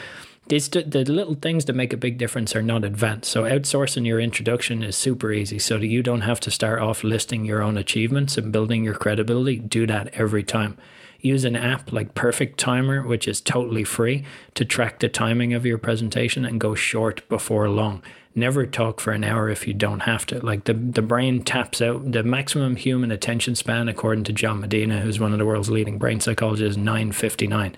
these 0.47 0.69
the 0.69 1.03
little 1.07 1.35
things 1.35 1.65
that 1.65 1.73
make 1.73 1.91
a 1.91 1.97
big 1.97 2.17
difference 2.17 2.55
are 2.55 2.61
not 2.61 2.83
advanced. 2.83 3.31
So 3.31 3.43
outsourcing 3.43 4.05
your 4.05 4.19
introduction 4.19 4.83
is 4.83 4.95
super 4.95 5.31
easy, 5.31 5.57
so 5.57 5.77
that 5.79 5.87
you 5.87 6.03
don't 6.03 6.21
have 6.21 6.39
to 6.41 6.51
start 6.51 6.81
off 6.81 7.03
listing 7.03 7.45
your 7.45 7.63
own 7.63 7.77
achievements 7.77 8.37
and 8.37 8.51
building 8.51 8.83
your 8.83 8.93
credibility. 8.93 9.57
Do 9.57 9.87
that 9.87 10.13
every 10.13 10.43
time. 10.43 10.77
Use 11.19 11.45
an 11.45 11.55
app 11.55 11.91
like 11.91 12.13
Perfect 12.13 12.59
Timer, 12.59 13.01
which 13.01 13.27
is 13.27 13.41
totally 13.41 13.83
free, 13.83 14.23
to 14.53 14.63
track 14.63 14.99
the 14.99 15.09
timing 15.09 15.55
of 15.55 15.65
your 15.65 15.79
presentation 15.79 16.45
and 16.45 16.59
go 16.59 16.75
short 16.75 17.27
before 17.27 17.67
long. 17.67 18.03
Never 18.35 18.67
talk 18.67 18.99
for 18.99 19.13
an 19.13 19.23
hour 19.23 19.49
if 19.49 19.67
you 19.67 19.73
don't 19.73 20.01
have 20.01 20.27
to. 20.27 20.45
Like 20.45 20.65
the, 20.65 20.73
the 20.73 21.01
brain 21.01 21.41
taps 21.41 21.81
out 21.81 22.11
the 22.11 22.21
maximum 22.21 22.75
human 22.75 23.09
attention 23.09 23.55
span, 23.55 23.87
according 23.87 24.25
to 24.25 24.33
John 24.33 24.59
Medina, 24.59 24.99
who's 24.99 25.19
one 25.19 25.31
of 25.31 25.39
the 25.39 25.45
world's 25.45 25.71
leading 25.71 25.97
brain 25.97 26.19
psychologists, 26.19 26.77
959 26.77 27.75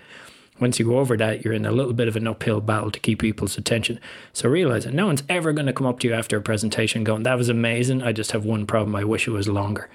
once 0.60 0.80
you 0.80 0.86
go 0.86 1.00
over 1.00 1.16
that, 1.18 1.44
you're 1.44 1.54
in 1.54 1.66
a 1.66 1.72
little 1.72 1.94
bit 1.94 2.08
of 2.08 2.16
an 2.16 2.28
uphill 2.28 2.62
battle 2.62 2.92
to 2.92 3.00
keep 3.00 3.20
people's 3.20 3.58
attention. 3.58 4.00
So 4.34 4.50
realize 4.50 4.86
that 4.86 4.94
no 4.94 5.08
one's 5.08 5.24
ever 5.30 5.54
going 5.54 5.68
to 5.68 5.74
come 5.74 5.88
up 5.88 6.00
to 6.00 6.08
you 6.08 6.14
after 6.14 6.38
a 6.38 6.42
presentation 6.42 7.04
going, 7.04 7.24
That 7.24 7.38
was 7.38 7.50
amazing. 7.50 8.02
I 8.02 8.12
just 8.12 8.32
have 8.32 8.46
one 8.46 8.66
problem. 8.66 8.96
I 8.96 9.04
wish 9.04 9.28
it 9.28 9.32
was 9.32 9.48
longer. 9.48 9.90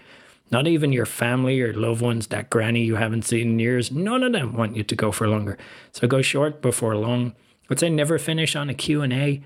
Not 0.50 0.66
even 0.66 0.92
your 0.92 1.06
family 1.06 1.60
or 1.62 1.72
loved 1.72 2.02
ones, 2.02 2.26
that 2.26 2.50
granny 2.50 2.84
you 2.84 2.96
haven't 2.96 3.24
seen 3.24 3.52
in 3.52 3.58
years, 3.58 3.90
none 3.90 4.22
of 4.22 4.32
them 4.32 4.54
want 4.54 4.76
you 4.76 4.84
to 4.84 4.94
go 4.94 5.10
for 5.10 5.26
longer. 5.26 5.56
So 5.92 6.06
go 6.06 6.20
short 6.20 6.60
before 6.60 6.94
long. 6.94 7.34
I'd 7.70 7.80
say 7.80 7.88
never 7.88 8.18
finish 8.18 8.54
on 8.54 8.68
a 8.68 8.74
Q&A. 8.74 9.42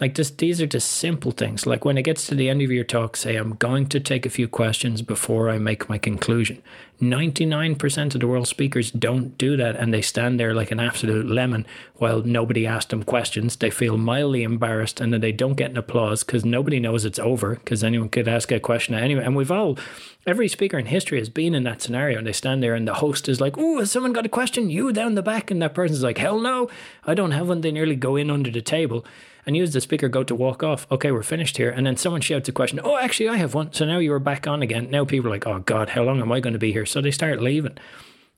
Like 0.00 0.14
just 0.14 0.38
these 0.38 0.62
are 0.62 0.66
just 0.66 0.90
simple 0.90 1.30
things. 1.30 1.66
Like 1.66 1.84
when 1.84 1.98
it 1.98 2.02
gets 2.02 2.26
to 2.26 2.34
the 2.34 2.48
end 2.48 2.62
of 2.62 2.70
your 2.70 2.84
talk, 2.84 3.16
say, 3.16 3.36
I'm 3.36 3.54
going 3.56 3.86
to 3.88 4.00
take 4.00 4.24
a 4.24 4.30
few 4.30 4.48
questions 4.48 5.02
before 5.02 5.50
I 5.50 5.58
make 5.58 5.90
my 5.90 5.98
conclusion. 5.98 6.62
99% 7.02 8.14
of 8.14 8.20
the 8.20 8.26
world 8.26 8.48
speakers 8.48 8.90
don't 8.90 9.36
do 9.38 9.56
that 9.56 9.76
and 9.76 9.92
they 9.92 10.02
stand 10.02 10.38
there 10.38 10.54
like 10.54 10.70
an 10.70 10.80
absolute 10.80 11.26
lemon 11.26 11.66
while 11.96 12.22
nobody 12.22 12.66
asked 12.66 12.90
them 12.90 13.02
questions. 13.02 13.56
They 13.56 13.70
feel 13.70 13.98
mildly 13.98 14.42
embarrassed 14.42 15.00
and 15.00 15.12
then 15.12 15.20
they 15.20 15.32
don't 15.32 15.54
get 15.54 15.70
an 15.70 15.76
applause 15.76 16.24
because 16.24 16.44
nobody 16.44 16.80
knows 16.80 17.04
it's 17.04 17.18
over 17.18 17.56
because 17.56 17.84
anyone 17.84 18.08
could 18.08 18.28
ask 18.28 18.50
a 18.52 18.60
question 18.60 18.94
anyway. 18.94 19.24
And 19.24 19.36
we've 19.36 19.50
all, 19.50 19.78
every 20.26 20.48
speaker 20.48 20.78
in 20.78 20.86
history 20.86 21.18
has 21.18 21.28
been 21.28 21.54
in 21.54 21.64
that 21.64 21.82
scenario 21.82 22.18
and 22.18 22.26
they 22.26 22.32
stand 22.32 22.62
there 22.62 22.74
and 22.74 22.88
the 22.88 22.94
host 22.94 23.28
is 23.28 23.40
like, 23.40 23.56
Oh, 23.58 23.78
has 23.80 23.90
someone 23.90 24.12
got 24.14 24.26
a 24.26 24.30
question? 24.30 24.70
You 24.70 24.92
down 24.92 25.14
the 25.14 25.22
back. 25.22 25.50
And 25.50 25.60
that 25.60 25.74
person's 25.74 26.02
like, 26.02 26.18
Hell 26.18 26.38
no, 26.38 26.70
I 27.04 27.12
don't 27.12 27.32
have 27.32 27.48
one. 27.48 27.60
They 27.60 27.72
nearly 27.72 27.96
go 27.96 28.16
in 28.16 28.30
under 28.30 28.50
the 28.50 28.62
table 28.62 29.04
and 29.46 29.56
you 29.56 29.62
as 29.62 29.72
the 29.72 29.80
speaker 29.80 30.08
go 30.08 30.22
to 30.24 30.34
walk 30.34 30.62
off. 30.62 30.86
Okay, 30.90 31.10
we're 31.10 31.22
finished 31.22 31.56
here. 31.56 31.70
And 31.70 31.86
then 31.86 31.96
someone 31.96 32.20
shouts 32.20 32.48
a 32.48 32.52
question. 32.52 32.80
Oh, 32.82 32.96
actually, 32.96 33.28
I 33.28 33.36
have 33.36 33.54
one. 33.54 33.72
So 33.72 33.84
now 33.84 33.98
you 33.98 34.12
are 34.12 34.18
back 34.18 34.46
on 34.46 34.62
again. 34.62 34.90
Now 34.90 35.04
people 35.04 35.28
are 35.28 35.34
like, 35.34 35.46
oh 35.46 35.60
God, 35.60 35.90
how 35.90 36.02
long 36.02 36.20
am 36.20 36.32
I 36.32 36.40
going 36.40 36.52
to 36.52 36.58
be 36.58 36.72
here? 36.72 36.86
So 36.86 37.00
they 37.00 37.10
start 37.10 37.40
leaving. 37.40 37.78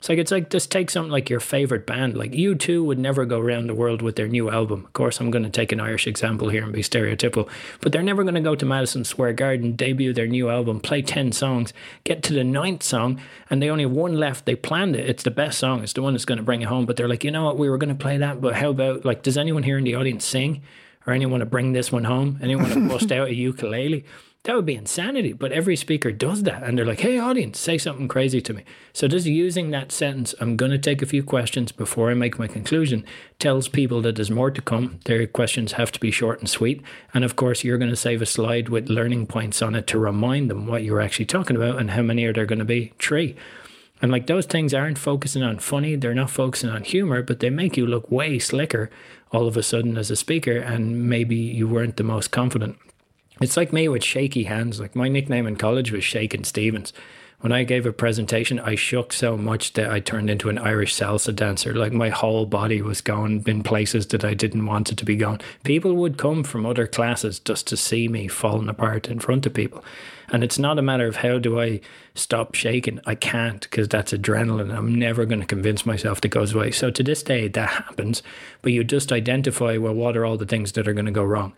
It's 0.02 0.08
like 0.08 0.18
it's 0.18 0.32
like 0.32 0.50
just 0.50 0.72
take 0.72 0.90
something 0.90 1.12
like 1.12 1.30
your 1.30 1.38
favorite 1.38 1.86
band. 1.86 2.16
Like 2.16 2.32
U2 2.32 2.84
would 2.84 2.98
never 2.98 3.24
go 3.24 3.38
around 3.38 3.68
the 3.68 3.74
world 3.74 4.02
with 4.02 4.16
their 4.16 4.26
new 4.26 4.50
album. 4.50 4.84
Of 4.84 4.94
course, 4.94 5.20
I'm 5.20 5.30
going 5.30 5.44
to 5.44 5.48
take 5.48 5.70
an 5.70 5.78
Irish 5.78 6.08
example 6.08 6.48
here 6.48 6.64
and 6.64 6.72
be 6.72 6.82
stereotypical, 6.82 7.48
but 7.80 7.92
they're 7.92 8.02
never 8.02 8.24
going 8.24 8.34
to 8.34 8.40
go 8.40 8.56
to 8.56 8.66
Madison 8.66 9.04
Square 9.04 9.34
Garden, 9.34 9.76
debut 9.76 10.12
their 10.12 10.26
new 10.26 10.50
album, 10.50 10.80
play 10.80 11.02
ten 11.02 11.30
songs, 11.30 11.72
get 12.02 12.24
to 12.24 12.32
the 12.32 12.42
ninth 12.42 12.82
song, 12.82 13.20
and 13.48 13.62
they 13.62 13.70
only 13.70 13.84
have 13.84 13.92
one 13.92 14.18
left. 14.18 14.44
They 14.44 14.56
planned 14.56 14.96
it. 14.96 15.08
It's 15.08 15.22
the 15.22 15.30
best 15.30 15.56
song. 15.60 15.84
It's 15.84 15.92
the 15.92 16.02
one 16.02 16.14
that's 16.14 16.24
going 16.24 16.38
to 16.38 16.42
bring 16.42 16.62
it 16.62 16.68
home. 16.68 16.84
But 16.84 16.96
they're 16.96 17.06
like, 17.06 17.22
you 17.22 17.30
know 17.30 17.44
what? 17.44 17.56
We 17.56 17.70
were 17.70 17.78
going 17.78 17.96
to 17.96 18.02
play 18.02 18.18
that, 18.18 18.40
but 18.40 18.56
how 18.56 18.70
about 18.70 19.04
like? 19.04 19.22
Does 19.22 19.38
anyone 19.38 19.62
here 19.62 19.78
in 19.78 19.84
the 19.84 19.94
audience 19.94 20.24
sing? 20.24 20.62
Or 21.06 21.12
anyone 21.12 21.40
to 21.40 21.46
bring 21.46 21.72
this 21.72 21.90
one 21.92 22.04
home, 22.04 22.38
anyone 22.42 22.70
to 22.70 22.88
bust 22.88 23.12
out 23.12 23.28
a 23.28 23.34
ukulele. 23.34 24.04
That 24.44 24.56
would 24.56 24.66
be 24.66 24.74
insanity. 24.74 25.32
But 25.32 25.52
every 25.52 25.76
speaker 25.76 26.10
does 26.10 26.42
that. 26.42 26.64
And 26.64 26.76
they're 26.76 26.84
like, 26.84 27.00
hey, 27.00 27.16
audience, 27.16 27.60
say 27.60 27.78
something 27.78 28.08
crazy 28.08 28.40
to 28.40 28.52
me. 28.52 28.64
So 28.92 29.06
just 29.06 29.24
using 29.24 29.70
that 29.70 29.92
sentence, 29.92 30.34
I'm 30.40 30.56
going 30.56 30.72
to 30.72 30.78
take 30.78 31.00
a 31.00 31.06
few 31.06 31.22
questions 31.22 31.70
before 31.70 32.10
I 32.10 32.14
make 32.14 32.40
my 32.40 32.48
conclusion, 32.48 33.04
tells 33.38 33.68
people 33.68 34.02
that 34.02 34.16
there's 34.16 34.32
more 34.32 34.50
to 34.50 34.60
come. 34.60 34.98
Their 35.04 35.24
questions 35.28 35.72
have 35.72 35.92
to 35.92 36.00
be 36.00 36.10
short 36.10 36.40
and 36.40 36.50
sweet. 36.50 36.82
And 37.14 37.24
of 37.24 37.36
course, 37.36 37.62
you're 37.62 37.78
going 37.78 37.90
to 37.90 37.96
save 37.96 38.20
a 38.20 38.26
slide 38.26 38.68
with 38.68 38.88
learning 38.88 39.28
points 39.28 39.62
on 39.62 39.76
it 39.76 39.86
to 39.88 39.98
remind 39.98 40.50
them 40.50 40.66
what 40.66 40.82
you're 40.82 41.00
actually 41.00 41.26
talking 41.26 41.54
about 41.54 41.78
and 41.78 41.92
how 41.92 42.02
many 42.02 42.24
are 42.24 42.32
there 42.32 42.46
going 42.46 42.58
to 42.58 42.64
be? 42.64 42.92
Three. 42.98 43.36
And 44.02 44.10
like 44.10 44.26
those 44.26 44.46
things 44.46 44.74
aren't 44.74 44.98
focusing 44.98 45.44
on 45.44 45.60
funny, 45.60 45.94
they're 45.94 46.12
not 46.12 46.30
focusing 46.30 46.68
on 46.68 46.82
humor, 46.82 47.22
but 47.22 47.38
they 47.38 47.50
make 47.50 47.76
you 47.76 47.86
look 47.86 48.10
way 48.10 48.40
slicker 48.40 48.90
all 49.32 49.46
of 49.46 49.56
a 49.56 49.62
sudden 49.62 49.96
as 49.96 50.10
a 50.10 50.16
speaker, 50.16 50.56
and 50.56 51.08
maybe 51.08 51.36
you 51.36 51.66
weren't 51.66 51.96
the 51.96 52.04
most 52.04 52.30
confident. 52.30 52.76
It's 53.40 53.56
like 53.56 53.72
me 53.72 53.88
with 53.88 54.04
shaky 54.04 54.44
hands. 54.44 54.78
Like 54.78 54.94
my 54.94 55.08
nickname 55.08 55.46
in 55.46 55.56
college 55.56 55.90
was 55.90 56.04
Shakin' 56.04 56.44
Stevens. 56.44 56.92
When 57.40 57.50
I 57.50 57.64
gave 57.64 57.86
a 57.86 57.92
presentation, 57.92 58.60
I 58.60 58.76
shook 58.76 59.12
so 59.12 59.36
much 59.36 59.72
that 59.72 59.90
I 59.90 59.98
turned 59.98 60.30
into 60.30 60.48
an 60.48 60.58
Irish 60.58 60.94
salsa 60.94 61.34
dancer. 61.34 61.74
Like 61.74 61.92
my 61.92 62.08
whole 62.08 62.46
body 62.46 62.80
was 62.80 63.00
going 63.00 63.42
in 63.48 63.64
places 63.64 64.06
that 64.08 64.24
I 64.24 64.32
didn't 64.34 64.64
want 64.64 64.92
it 64.92 64.98
to 64.98 65.04
be 65.04 65.16
going. 65.16 65.40
People 65.64 65.94
would 65.96 66.18
come 66.18 66.44
from 66.44 66.64
other 66.64 66.86
classes 66.86 67.40
just 67.40 67.66
to 67.66 67.76
see 67.76 68.06
me 68.06 68.28
falling 68.28 68.68
apart 68.68 69.08
in 69.08 69.18
front 69.18 69.44
of 69.44 69.54
people. 69.54 69.84
And 70.32 70.42
it's 70.42 70.58
not 70.58 70.78
a 70.78 70.82
matter 70.82 71.06
of 71.06 71.16
how 71.16 71.38
do 71.38 71.60
I 71.60 71.80
stop 72.14 72.54
shaking. 72.54 73.00
I 73.06 73.14
can't 73.14 73.60
because 73.60 73.88
that's 73.88 74.12
adrenaline. 74.12 74.74
I'm 74.74 74.94
never 74.94 75.24
going 75.26 75.40
to 75.40 75.46
convince 75.46 75.86
myself 75.86 76.20
that 76.22 76.28
goes 76.28 76.54
away. 76.54 76.70
So 76.70 76.90
to 76.90 77.02
this 77.02 77.22
day, 77.22 77.48
that 77.48 77.68
happens. 77.68 78.22
But 78.62 78.72
you 78.72 78.82
just 78.82 79.12
identify, 79.12 79.76
well, 79.76 79.94
what 79.94 80.16
are 80.16 80.24
all 80.24 80.38
the 80.38 80.46
things 80.46 80.72
that 80.72 80.88
are 80.88 80.94
going 80.94 81.06
to 81.06 81.12
go 81.12 81.24
wrong? 81.24 81.52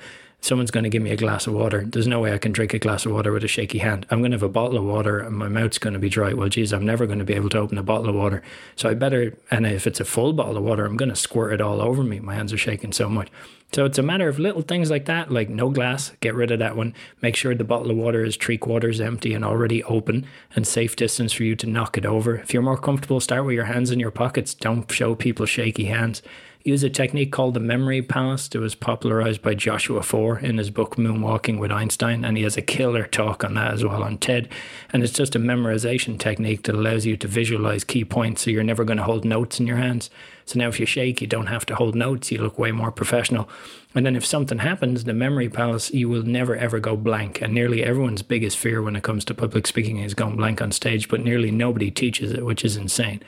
someone's 0.44 0.70
going 0.70 0.84
to 0.84 0.90
give 0.90 1.02
me 1.02 1.10
a 1.10 1.16
glass 1.16 1.46
of 1.46 1.54
water. 1.54 1.84
There's 1.86 2.06
no 2.06 2.20
way 2.20 2.34
I 2.34 2.38
can 2.38 2.52
drink 2.52 2.74
a 2.74 2.78
glass 2.78 3.06
of 3.06 3.12
water 3.12 3.32
with 3.32 3.44
a 3.44 3.48
shaky 3.48 3.78
hand. 3.78 4.06
I'm 4.10 4.20
going 4.20 4.30
to 4.32 4.34
have 4.36 4.42
a 4.42 4.48
bottle 4.48 4.76
of 4.76 4.84
water 4.84 5.20
and 5.20 5.36
my 5.36 5.48
mouth's 5.48 5.78
going 5.78 5.94
to 5.94 5.98
be 5.98 6.10
dry. 6.10 6.34
Well, 6.34 6.50
geez, 6.50 6.72
I'm 6.72 6.84
never 6.84 7.06
going 7.06 7.18
to 7.18 7.24
be 7.24 7.32
able 7.32 7.48
to 7.50 7.58
open 7.58 7.78
a 7.78 7.82
bottle 7.82 8.10
of 8.10 8.14
water. 8.14 8.42
So 8.76 8.90
I 8.90 8.94
better, 8.94 9.36
and 9.50 9.66
if 9.66 9.86
it's 9.86 10.00
a 10.00 10.04
full 10.04 10.34
bottle 10.34 10.58
of 10.58 10.62
water, 10.62 10.84
I'm 10.84 10.98
going 10.98 11.08
to 11.08 11.16
squirt 11.16 11.54
it 11.54 11.60
all 11.62 11.80
over 11.80 12.02
me. 12.02 12.20
My 12.20 12.34
hands 12.34 12.52
are 12.52 12.58
shaking 12.58 12.92
so 12.92 13.08
much. 13.08 13.28
So 13.74 13.84
it's 13.84 13.98
a 13.98 14.04
matter 14.04 14.28
of 14.28 14.38
little 14.38 14.62
things 14.62 14.88
like 14.88 15.06
that, 15.06 15.32
like 15.32 15.48
no 15.48 15.68
glass, 15.68 16.12
get 16.20 16.36
rid 16.36 16.52
of 16.52 16.60
that 16.60 16.76
one. 16.76 16.94
Make 17.20 17.34
sure 17.34 17.56
the 17.56 17.64
bottle 17.64 17.90
of 17.90 17.96
water 17.96 18.24
is 18.24 18.36
three 18.36 18.56
quarters 18.56 19.00
empty 19.00 19.34
and 19.34 19.44
already 19.44 19.82
open 19.82 20.26
and 20.54 20.64
safe 20.64 20.94
distance 20.94 21.32
for 21.32 21.42
you 21.42 21.56
to 21.56 21.66
knock 21.66 21.98
it 21.98 22.06
over. 22.06 22.36
If 22.36 22.54
you're 22.54 22.62
more 22.62 22.78
comfortable, 22.78 23.18
start 23.18 23.44
with 23.44 23.56
your 23.56 23.64
hands 23.64 23.90
in 23.90 23.98
your 23.98 24.12
pockets. 24.12 24.54
Don't 24.54 24.88
show 24.92 25.16
people 25.16 25.44
shaky 25.44 25.86
hands 25.86 26.22
use 26.64 26.82
a 26.82 26.88
technique 26.88 27.30
called 27.30 27.52
the 27.52 27.60
memory 27.60 28.00
palace 28.00 28.48
that 28.48 28.58
was 28.58 28.74
popularized 28.74 29.42
by 29.42 29.54
Joshua 29.54 30.02
Foer 30.02 30.38
in 30.38 30.56
his 30.56 30.70
book 30.70 30.96
Moonwalking 30.96 31.58
with 31.58 31.70
Einstein. 31.70 32.24
And 32.24 32.38
he 32.38 32.42
has 32.44 32.56
a 32.56 32.62
killer 32.62 33.04
talk 33.04 33.44
on 33.44 33.52
that 33.54 33.74
as 33.74 33.84
well 33.84 34.02
on 34.02 34.16
TED. 34.16 34.48
And 34.90 35.02
it's 35.02 35.12
just 35.12 35.36
a 35.36 35.38
memorization 35.38 36.18
technique 36.18 36.62
that 36.62 36.74
allows 36.74 37.04
you 37.04 37.18
to 37.18 37.28
visualize 37.28 37.84
key 37.84 38.02
points 38.02 38.42
so 38.42 38.50
you're 38.50 38.64
never 38.64 38.82
going 38.82 38.96
to 38.96 39.04
hold 39.04 39.26
notes 39.26 39.60
in 39.60 39.66
your 39.66 39.76
hands. 39.76 40.08
So 40.46 40.58
now 40.58 40.68
if 40.68 40.80
you 40.80 40.86
shake, 40.86 41.20
you 41.20 41.26
don't 41.26 41.48
have 41.48 41.66
to 41.66 41.74
hold 41.74 41.94
notes. 41.94 42.32
You 42.32 42.38
look 42.38 42.58
way 42.58 42.72
more 42.72 42.90
professional. 42.90 43.46
And 43.94 44.06
then 44.06 44.16
if 44.16 44.24
something 44.24 44.58
happens, 44.58 45.04
the 45.04 45.12
memory 45.12 45.50
palace, 45.50 45.92
you 45.92 46.08
will 46.08 46.22
never 46.22 46.56
ever 46.56 46.80
go 46.80 46.96
blank. 46.96 47.42
And 47.42 47.52
nearly 47.52 47.84
everyone's 47.84 48.22
biggest 48.22 48.56
fear 48.56 48.80
when 48.80 48.96
it 48.96 49.02
comes 49.02 49.26
to 49.26 49.34
public 49.34 49.66
speaking 49.66 49.98
is 49.98 50.14
going 50.14 50.36
blank 50.36 50.62
on 50.62 50.72
stage, 50.72 51.10
but 51.10 51.20
nearly 51.20 51.50
nobody 51.50 51.90
teaches 51.90 52.32
it, 52.32 52.46
which 52.46 52.64
is 52.64 52.78
insane. 52.78 53.22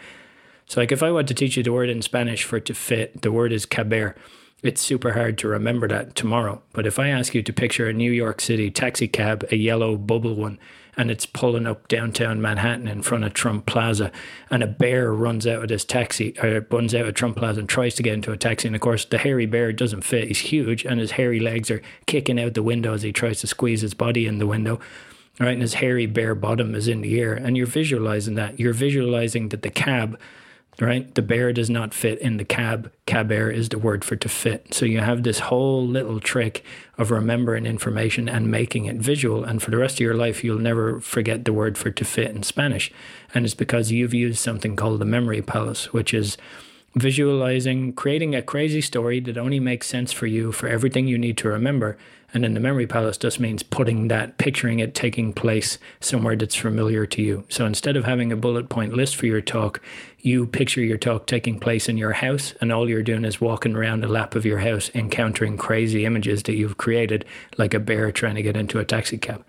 So, 0.66 0.80
like, 0.80 0.92
if 0.92 1.02
I 1.02 1.12
want 1.12 1.28
to 1.28 1.34
teach 1.34 1.56
you 1.56 1.62
the 1.62 1.72
word 1.72 1.88
in 1.88 2.02
Spanish 2.02 2.42
for 2.42 2.58
to 2.58 2.74
fit, 2.74 3.22
the 3.22 3.30
word 3.30 3.52
is 3.52 3.66
caber. 3.66 4.16
It's 4.62 4.80
super 4.80 5.12
hard 5.12 5.38
to 5.38 5.48
remember 5.48 5.86
that 5.86 6.16
tomorrow. 6.16 6.60
But 6.72 6.86
if 6.86 6.98
I 6.98 7.08
ask 7.08 7.34
you 7.34 7.42
to 7.42 7.52
picture 7.52 7.88
a 7.88 7.92
New 7.92 8.10
York 8.10 8.40
City 8.40 8.70
taxi 8.70 9.06
cab, 9.06 9.46
a 9.52 9.56
yellow 9.56 9.96
bubble 9.96 10.34
one, 10.34 10.58
and 10.96 11.10
it's 11.10 11.26
pulling 11.26 11.66
up 11.66 11.86
downtown 11.88 12.40
Manhattan 12.40 12.88
in 12.88 13.02
front 13.02 13.22
of 13.22 13.34
Trump 13.34 13.66
Plaza, 13.66 14.10
and 14.50 14.62
a 14.62 14.66
bear 14.66 15.12
runs 15.12 15.46
out 15.46 15.62
of 15.62 15.68
this 15.68 15.84
taxi, 15.84 16.34
or 16.42 16.66
runs 16.70 16.94
out 16.94 17.06
of 17.06 17.14
Trump 17.14 17.36
Plaza 17.36 17.60
and 17.60 17.68
tries 17.68 17.94
to 17.96 18.02
get 18.02 18.14
into 18.14 18.32
a 18.32 18.36
taxi. 18.36 18.66
And 18.66 18.74
of 18.74 18.80
course, 18.80 19.04
the 19.04 19.18
hairy 19.18 19.46
bear 19.46 19.72
doesn't 19.72 20.02
fit. 20.02 20.28
He's 20.28 20.38
huge, 20.38 20.84
and 20.84 20.98
his 20.98 21.12
hairy 21.12 21.38
legs 21.38 21.70
are 21.70 21.82
kicking 22.06 22.40
out 22.40 22.54
the 22.54 22.62
window 22.62 22.94
as 22.94 23.02
he 23.02 23.12
tries 23.12 23.40
to 23.42 23.46
squeeze 23.46 23.82
his 23.82 23.94
body 23.94 24.26
in 24.26 24.38
the 24.38 24.46
window. 24.46 24.80
Right, 25.38 25.50
and 25.50 25.60
his 25.60 25.74
hairy 25.74 26.06
bare 26.06 26.34
bottom 26.34 26.74
is 26.74 26.88
in 26.88 27.02
the 27.02 27.20
air, 27.20 27.34
and 27.34 27.58
you're 27.58 27.66
visualizing 27.66 28.36
that. 28.36 28.58
You're 28.58 28.72
visualizing 28.72 29.50
that 29.50 29.60
the 29.60 29.70
cab 29.70 30.18
right? 30.80 31.14
The 31.14 31.22
bear 31.22 31.52
does 31.52 31.70
not 31.70 31.94
fit 31.94 32.18
in 32.18 32.36
the 32.36 32.44
cab. 32.44 32.92
Caber 33.06 33.50
is 33.50 33.68
the 33.68 33.78
word 33.78 34.04
for 34.04 34.16
to 34.16 34.28
fit. 34.28 34.74
So 34.74 34.84
you 34.84 35.00
have 35.00 35.22
this 35.22 35.38
whole 35.38 35.86
little 35.86 36.20
trick 36.20 36.64
of 36.98 37.10
remembering 37.10 37.66
information 37.66 38.28
and 38.28 38.50
making 38.50 38.86
it 38.86 38.96
visual. 38.96 39.44
And 39.44 39.62
for 39.62 39.70
the 39.70 39.78
rest 39.78 39.96
of 39.96 40.00
your 40.00 40.14
life, 40.14 40.44
you'll 40.44 40.58
never 40.58 41.00
forget 41.00 41.44
the 41.44 41.52
word 41.52 41.78
for 41.78 41.90
to 41.90 42.04
fit 42.04 42.30
in 42.30 42.42
Spanish. 42.42 42.92
And 43.34 43.44
it's 43.44 43.54
because 43.54 43.90
you've 43.90 44.14
used 44.14 44.38
something 44.38 44.76
called 44.76 45.00
the 45.00 45.06
memory 45.06 45.42
palace, 45.42 45.92
which 45.92 46.12
is 46.12 46.36
visualizing, 46.96 47.92
creating 47.92 48.34
a 48.34 48.42
crazy 48.42 48.80
story 48.80 49.20
that 49.20 49.36
only 49.36 49.60
makes 49.60 49.86
sense 49.86 50.12
for 50.12 50.26
you 50.26 50.50
for 50.50 50.66
everything 50.66 51.06
you 51.06 51.18
need 51.18 51.36
to 51.38 51.48
remember. 51.48 51.98
And 52.32 52.42
then 52.42 52.54
the 52.54 52.60
memory 52.60 52.86
palace 52.86 53.16
just 53.18 53.38
means 53.38 53.62
putting 53.62 54.08
that, 54.08 54.38
picturing 54.38 54.80
it 54.80 54.94
taking 54.94 55.32
place 55.32 55.78
somewhere 56.00 56.36
that's 56.36 56.54
familiar 56.54 57.06
to 57.06 57.22
you. 57.22 57.44
So 57.48 57.66
instead 57.66 57.96
of 57.96 58.04
having 58.04 58.32
a 58.32 58.36
bullet 58.36 58.68
point 58.68 58.94
list 58.94 59.14
for 59.16 59.26
your 59.26 59.40
talk, 59.40 59.80
you 60.20 60.46
picture 60.46 60.80
your 60.80 60.98
talk 60.98 61.26
taking 61.26 61.60
place 61.60 61.88
in 61.88 61.96
your 61.96 62.14
house, 62.14 62.54
and 62.60 62.72
all 62.72 62.88
you're 62.88 63.02
doing 63.02 63.24
is 63.24 63.40
walking 63.40 63.76
around 63.76 64.00
the 64.00 64.08
lap 64.08 64.34
of 64.34 64.44
your 64.44 64.58
house, 64.58 64.90
encountering 64.94 65.56
crazy 65.56 66.04
images 66.04 66.42
that 66.44 66.56
you've 66.56 66.78
created, 66.78 67.24
like 67.58 67.74
a 67.74 67.80
bear 67.80 68.10
trying 68.10 68.34
to 68.34 68.42
get 68.42 68.56
into 68.56 68.80
a 68.80 68.84
taxi 68.84 69.18
cab. 69.18 69.44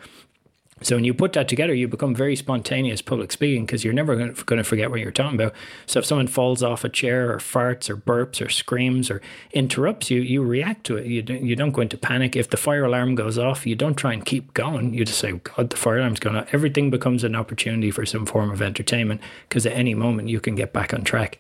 So 0.82 0.96
when 0.96 1.06
you 1.06 1.14
put 1.14 1.34
that 1.34 1.48
together, 1.48 1.74
you 1.74 1.88
become 1.88 2.14
very 2.14 2.36
spontaneous 2.36 3.02
public 3.02 3.32
speaking 3.32 3.66
because 3.66 3.84
you're 3.84 3.94
never 3.94 4.16
going 4.16 4.34
to 4.34 4.64
forget 4.64 4.92
what 4.92 5.00
you're 5.00 5.12
talking 5.12 5.40
about. 5.40 5.54
So 5.88 6.00
if 6.00 6.06
someone 6.06 6.28
falls 6.28 6.62
off 6.62 6.84
a 6.84 6.90
chair 6.90 7.32
or 7.32 7.38
farts 7.38 7.90
or 7.90 7.98
burps 7.98 8.46
or 8.46 8.50
screams 8.50 9.10
or 9.10 9.22
interrupts 9.54 10.12
you, 10.12 10.22
you 10.22 10.44
react 10.44 10.86
to 10.86 10.98
it. 10.98 11.08
You 11.08 11.24
don't, 11.24 11.44
you 11.44 11.56
don't 11.56 11.72
go 11.72 11.82
into 11.82 11.98
panic. 11.98 12.36
If 12.36 12.52
the 12.52 12.58
fire 12.58 12.86
alarm 12.86 13.16
goes 13.16 13.40
off, 13.40 13.66
you 13.66 13.76
don't 13.76 13.96
try 13.96 14.14
and 14.14 14.24
keep 14.24 14.54
going. 14.54 14.94
You 14.94 15.04
just 15.04 15.20
say, 15.20 15.32
God, 15.32 15.72
the 15.72 15.78
fire 15.78 15.98
alarm's 15.98 16.20
going 16.20 16.36
off. 16.36 16.54
Everything 16.54 16.92
becomes 16.92 17.24
an 17.24 17.36
opportunity 17.36 17.90
for 17.90 18.06
some 18.06 18.26
form 18.26 18.52
of 18.52 18.62
entertainment 18.62 19.22
because 19.50 19.66
at 19.66 19.74
any 19.74 19.96
moment 19.96 20.30
you 20.30 20.40
can 20.40 20.54
get 20.54 20.74
back 20.74 20.94
on 20.94 21.04
track. 21.04 21.40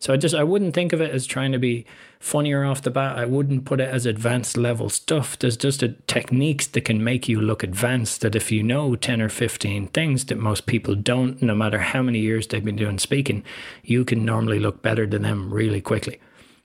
So 0.00 0.14
I 0.14 0.16
just 0.16 0.34
I 0.34 0.44
wouldn't 0.44 0.74
think 0.74 0.94
of 0.94 1.02
it 1.02 1.10
as 1.10 1.26
trying 1.26 1.52
to 1.52 1.58
be 1.58 1.84
funnier 2.18 2.64
off 2.64 2.80
the 2.80 2.90
bat. 2.90 3.18
I 3.18 3.26
wouldn't 3.26 3.66
put 3.66 3.80
it 3.80 3.88
as 3.88 4.06
advanced 4.06 4.56
level 4.56 4.88
stuff. 4.88 5.38
There's 5.38 5.58
just 5.58 5.82
a 5.82 5.90
techniques 6.06 6.66
that 6.68 6.86
can 6.86 7.04
make 7.04 7.28
you 7.28 7.38
look 7.38 7.62
advanced 7.62 8.22
that 8.22 8.34
if 8.34 8.50
you 8.50 8.62
know 8.62 8.96
10 8.96 9.20
or 9.20 9.28
15 9.28 9.88
things 9.88 10.24
that 10.24 10.38
most 10.38 10.64
people 10.64 10.94
don't, 10.94 11.42
no 11.42 11.54
matter 11.54 11.78
how 11.78 12.00
many 12.00 12.18
years 12.18 12.46
they've 12.46 12.64
been 12.64 12.76
doing 12.76 12.98
speaking, 12.98 13.44
you 13.84 14.06
can 14.06 14.24
normally 14.24 14.58
look 14.58 14.80
better 14.80 15.06
than 15.06 15.20
them 15.20 15.52
really 15.52 15.82
quickly. 15.82 16.18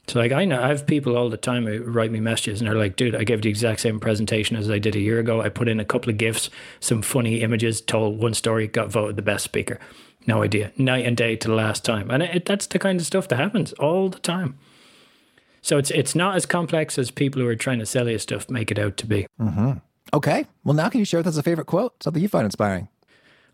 So 0.07 0.19
like 0.19 0.31
I 0.31 0.45
know 0.45 0.63
I 0.63 0.69
have 0.69 0.87
people 0.87 1.17
all 1.17 1.29
the 1.29 1.35
time 1.35 1.65
who 1.65 1.83
write 1.83 2.11
me 2.11 2.21
messages 2.21 2.61
and 2.61 2.69
they're 2.69 2.77
like, 2.77 2.95
dude, 2.95 3.15
I 3.15 3.25
gave 3.25 3.41
the 3.41 3.49
exact 3.49 3.81
same 3.81 3.99
presentation 3.99 4.55
as 4.55 4.69
I 4.69 4.79
did 4.79 4.95
a 4.95 4.99
year 4.99 5.19
ago. 5.19 5.41
I 5.41 5.49
put 5.49 5.67
in 5.67 5.81
a 5.81 5.85
couple 5.85 6.09
of 6.09 6.17
gifs, 6.17 6.49
some 6.79 7.01
funny 7.01 7.41
images, 7.41 7.81
told 7.81 8.17
one 8.17 8.33
story, 8.33 8.67
got 8.67 8.89
voted 8.89 9.17
the 9.17 9.21
best 9.21 9.43
speaker. 9.43 9.77
No 10.27 10.43
idea. 10.43 10.71
Night 10.77 11.05
and 11.05 11.15
day 11.15 11.35
to 11.35 11.47
the 11.47 11.53
last 11.53 11.85
time. 11.85 12.09
And 12.09 12.23
it, 12.23 12.45
that's 12.45 12.67
the 12.67 12.79
kind 12.79 12.99
of 12.99 13.05
stuff 13.05 13.27
that 13.27 13.37
happens 13.37 13.73
all 13.73 14.09
the 14.09 14.19
time. 14.19 14.57
So 15.61 15.77
it's 15.77 15.91
it's 15.91 16.13
not 16.13 16.35
as 16.35 16.45
complex 16.45 16.99
as 16.99 17.09
people 17.09 17.41
who 17.41 17.47
are 17.47 17.55
trying 17.55 17.79
to 17.79 17.85
sell 17.85 18.07
you 18.07 18.19
stuff 18.19 18.49
make 18.49 18.71
it 18.71 18.77
out 18.77 18.97
to 18.97 19.07
be. 19.07 19.25
Mm-hmm. 19.39 19.71
Okay. 20.13 20.45
Well, 20.63 20.75
now 20.75 20.89
can 20.89 20.99
you 20.99 21.05
share 21.05 21.19
with 21.19 21.27
us 21.27 21.37
a 21.37 21.43
favorite 21.43 21.65
quote, 21.65 22.03
something 22.03 22.21
you 22.21 22.29
find 22.29 22.45
inspiring? 22.45 22.87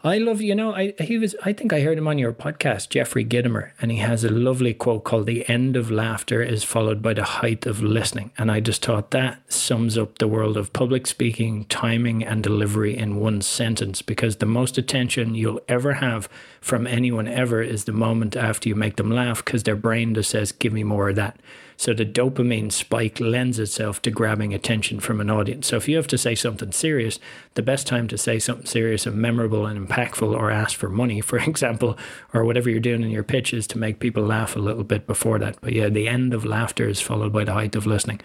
I 0.04 0.18
love, 0.18 0.42
you 0.42 0.56
know, 0.56 0.74
I 0.74 0.96
he 1.00 1.20
was 1.20 1.36
I 1.44 1.54
think 1.54 1.72
I 1.72 1.82
heard 1.82 2.00
him 2.00 2.08
on 2.08 2.18
your 2.18 2.34
podcast, 2.34 2.90
Jeffrey 2.90 3.24
Gitomer, 3.24 3.74
and 3.80 3.92
he 3.92 3.98
has 3.98 4.24
a 4.24 4.30
lovely 4.30 4.74
quote 4.74 5.04
called 5.04 5.28
The 5.28 5.48
end 5.48 5.76
of 5.76 5.92
laughter 5.92 6.42
is 6.42 6.64
followed 6.64 7.04
by 7.04 7.14
the 7.14 7.24
height 7.24 7.68
of 7.68 7.84
listening. 7.84 8.32
And 8.36 8.52
I 8.52 8.62
just 8.62 8.84
thought 8.84 9.12
that 9.12 9.54
sums 9.54 10.00
up 10.00 10.18
the 10.18 10.28
world 10.28 10.58
of 10.58 10.74
public 10.74 11.06
speaking, 11.06 11.66
timing 11.66 12.24
and 12.24 12.42
delivery 12.42 12.98
in 12.98 13.18
one 13.18 13.42
sentence 13.42 14.02
because 14.02 14.38
the 14.38 14.48
most 14.48 14.80
attention 14.80 15.36
you'll 15.36 15.62
ever 15.68 15.94
have 15.94 16.28
from 16.62 16.88
anyone 16.88 17.28
ever 17.28 17.62
is 17.62 17.84
the 17.84 17.92
moment 17.92 18.36
after 18.36 18.70
you 18.70 18.74
make 18.74 18.96
them 18.96 19.12
laugh 19.12 19.46
because 19.46 19.64
their 19.64 19.76
brain 19.76 20.16
just 20.16 20.32
says, 20.32 20.52
Give 20.52 20.74
me 20.74 20.84
more 20.84 21.10
of 21.10 21.16
that. 21.18 21.40
So 21.82 21.96
the 21.96 22.06
dopamine 22.06 22.72
spike 22.72 23.20
lends 23.20 23.58
itself 23.58 24.04
to 24.04 24.12
grabbing 24.12 24.54
attention 24.54 25.00
from 25.00 25.20
an 25.20 25.32
audience. 25.32 25.66
So 25.66 25.78
if 25.78 25.88
you 25.88 25.96
have 25.96 26.06
to 26.10 26.18
say 26.18 26.36
something 26.36 26.72
serious, 26.72 27.20
the 27.56 27.64
best 27.64 27.88
time 27.88 28.08
to 28.10 28.20
say 28.20 28.38
something 28.38 28.68
serious 28.68 29.08
and 29.08 29.16
memorable 29.16 29.66
and 29.66 29.90
impactful 29.90 30.32
or 30.32 30.52
ask 30.52 30.78
for 30.78 30.90
money, 30.90 31.22
for 31.30 31.40
example, 31.40 31.98
or 32.36 32.46
whatever 32.46 32.70
you're 32.70 32.80
doing 32.80 33.02
in 33.02 33.10
your 33.10 33.24
pitch 33.24 33.52
is 33.52 33.66
to 33.66 33.80
make 33.80 33.98
people 33.98 34.22
laugh 34.22 34.56
a 34.56 34.60
little 34.60 34.84
bit 34.84 35.08
before 35.08 35.40
that. 35.40 35.58
But 35.60 35.74
yeah, 35.74 35.90
the 35.90 36.08
end 36.08 36.36
of 36.36 36.46
laughter 36.46 36.88
is 36.88 37.02
followed 37.02 37.34
by 37.34 37.46
the 37.46 37.54
height 37.54 37.76
of 37.76 37.88
listening. 37.88 38.22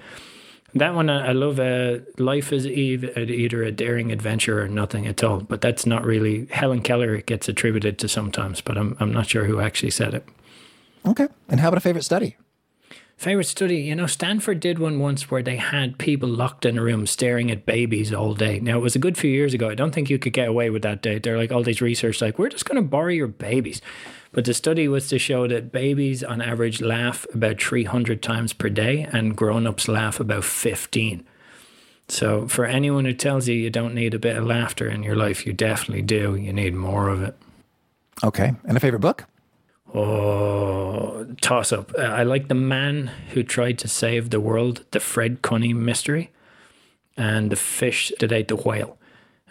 That 0.75 0.95
one 0.95 1.09
I 1.09 1.33
love. 1.33 1.59
Uh, 1.59 2.01
life 2.19 2.53
is 2.53 2.67
either 2.67 3.63
a 3.63 3.73
daring 3.73 4.13
adventure 4.13 4.61
or 4.61 4.69
nothing 4.69 5.07
at 5.07 5.25
all. 5.25 5.41
But 5.41 5.63
that's 5.63 5.87
not 5.87 6.05
really 6.05 6.45
Helen 6.51 6.83
Keller 6.83 7.15
It 7.15 7.25
gets 7.25 7.49
attributed 7.49 7.99
to 8.01 8.09
sometimes, 8.09 8.61
but 8.61 8.77
I'm 8.77 8.99
I'm 9.01 9.15
not 9.15 9.29
sure 9.29 9.45
who 9.45 9.61
actually 9.61 9.93
said 9.93 10.13
it. 10.13 10.29
Okay. 11.07 11.29
And 11.49 11.61
how 11.61 11.69
about 11.69 11.79
a 11.79 11.81
favorite 11.81 12.05
study? 12.05 12.37
Favorite 13.17 13.45
study, 13.45 13.79
you 13.79 13.95
know, 13.95 14.07
Stanford 14.07 14.61
did 14.61 14.79
one 14.79 14.99
once 15.01 15.31
where 15.31 15.43
they 15.43 15.57
had 15.57 15.97
people 15.97 16.29
locked 16.29 16.67
in 16.67 16.77
a 16.77 16.83
room 16.83 17.07
staring 17.07 17.51
at 17.51 17.65
babies 17.65 18.13
all 18.13 18.35
day. 18.35 18.61
Now, 18.61 18.77
it 18.77 18.83
was 18.83 18.95
a 18.95 18.99
good 18.99 19.17
few 19.17 19.31
years 19.31 19.55
ago. 19.55 19.71
I 19.71 19.75
don't 19.75 19.93
think 19.93 20.11
you 20.11 20.19
could 20.19 20.35
get 20.35 20.49
away 20.49 20.69
with 20.69 20.83
that. 20.83 21.03
They're 21.03 21.39
like 21.39 21.51
all 21.51 21.63
these 21.63 21.81
research, 21.81 22.21
like, 22.21 22.39
we're 22.39 22.51
just 22.51 22.67
going 22.67 22.77
to 22.77 22.87
borrow 22.87 23.09
your 23.09 23.27
babies. 23.27 23.81
But 24.33 24.45
the 24.45 24.53
study 24.53 24.87
was 24.87 25.09
to 25.09 25.19
show 25.19 25.49
that 25.49 25.73
babies 25.73 26.23
on 26.23 26.43
average 26.43 26.83
laugh 26.83 27.27
about 27.33 27.61
300 27.61 28.23
times 28.23 28.53
per 28.53 28.69
day 28.69 29.09
and 29.11 29.35
grown 29.35 29.67
ups 29.67 29.89
laugh 29.89 30.21
about 30.21 30.45
15. 30.45 31.27
So, 32.09 32.47
for 32.47 32.67
anyone 32.67 33.07
who 33.07 33.15
tells 33.15 33.49
you 33.49 33.55
you 33.55 33.71
don't 33.71 33.95
need 33.95 34.13
a 34.13 34.19
bit 34.19 34.37
of 34.37 34.45
laughter 34.45 34.89
in 34.89 35.03
your 35.03 35.17
life, 35.17 35.47
you 35.47 35.55
definitely 35.55 36.03
do. 36.03 36.37
You 36.37 36.53
need 36.53 36.75
more 36.75 37.09
of 37.09 37.23
it. 37.23 37.35
Okay. 38.23 38.55
And 38.65 38.77
a 38.77 38.81
favorite 38.81 39.01
book? 39.01 39.25
Oh, 39.97 41.27
toss 41.41 41.73
up. 41.73 41.91
Uh, 41.99 42.03
I 42.03 42.23
like 42.23 42.49
The 42.49 42.55
Man 42.55 43.11
Who 43.31 43.43
Tried 43.43 43.79
to 43.79 43.89
Save 43.89 44.29
the 44.29 44.41
World, 44.41 44.85
the 44.91 45.01
Fred 45.01 45.41
Cunningham 45.41 45.87
mystery, 45.87 46.31
and 47.17 47.51
The 47.51 47.57
Fish 47.57 48.13
That 48.21 48.31
Ate 48.31 48.49
the 48.49 48.57
Whale. 48.57 48.96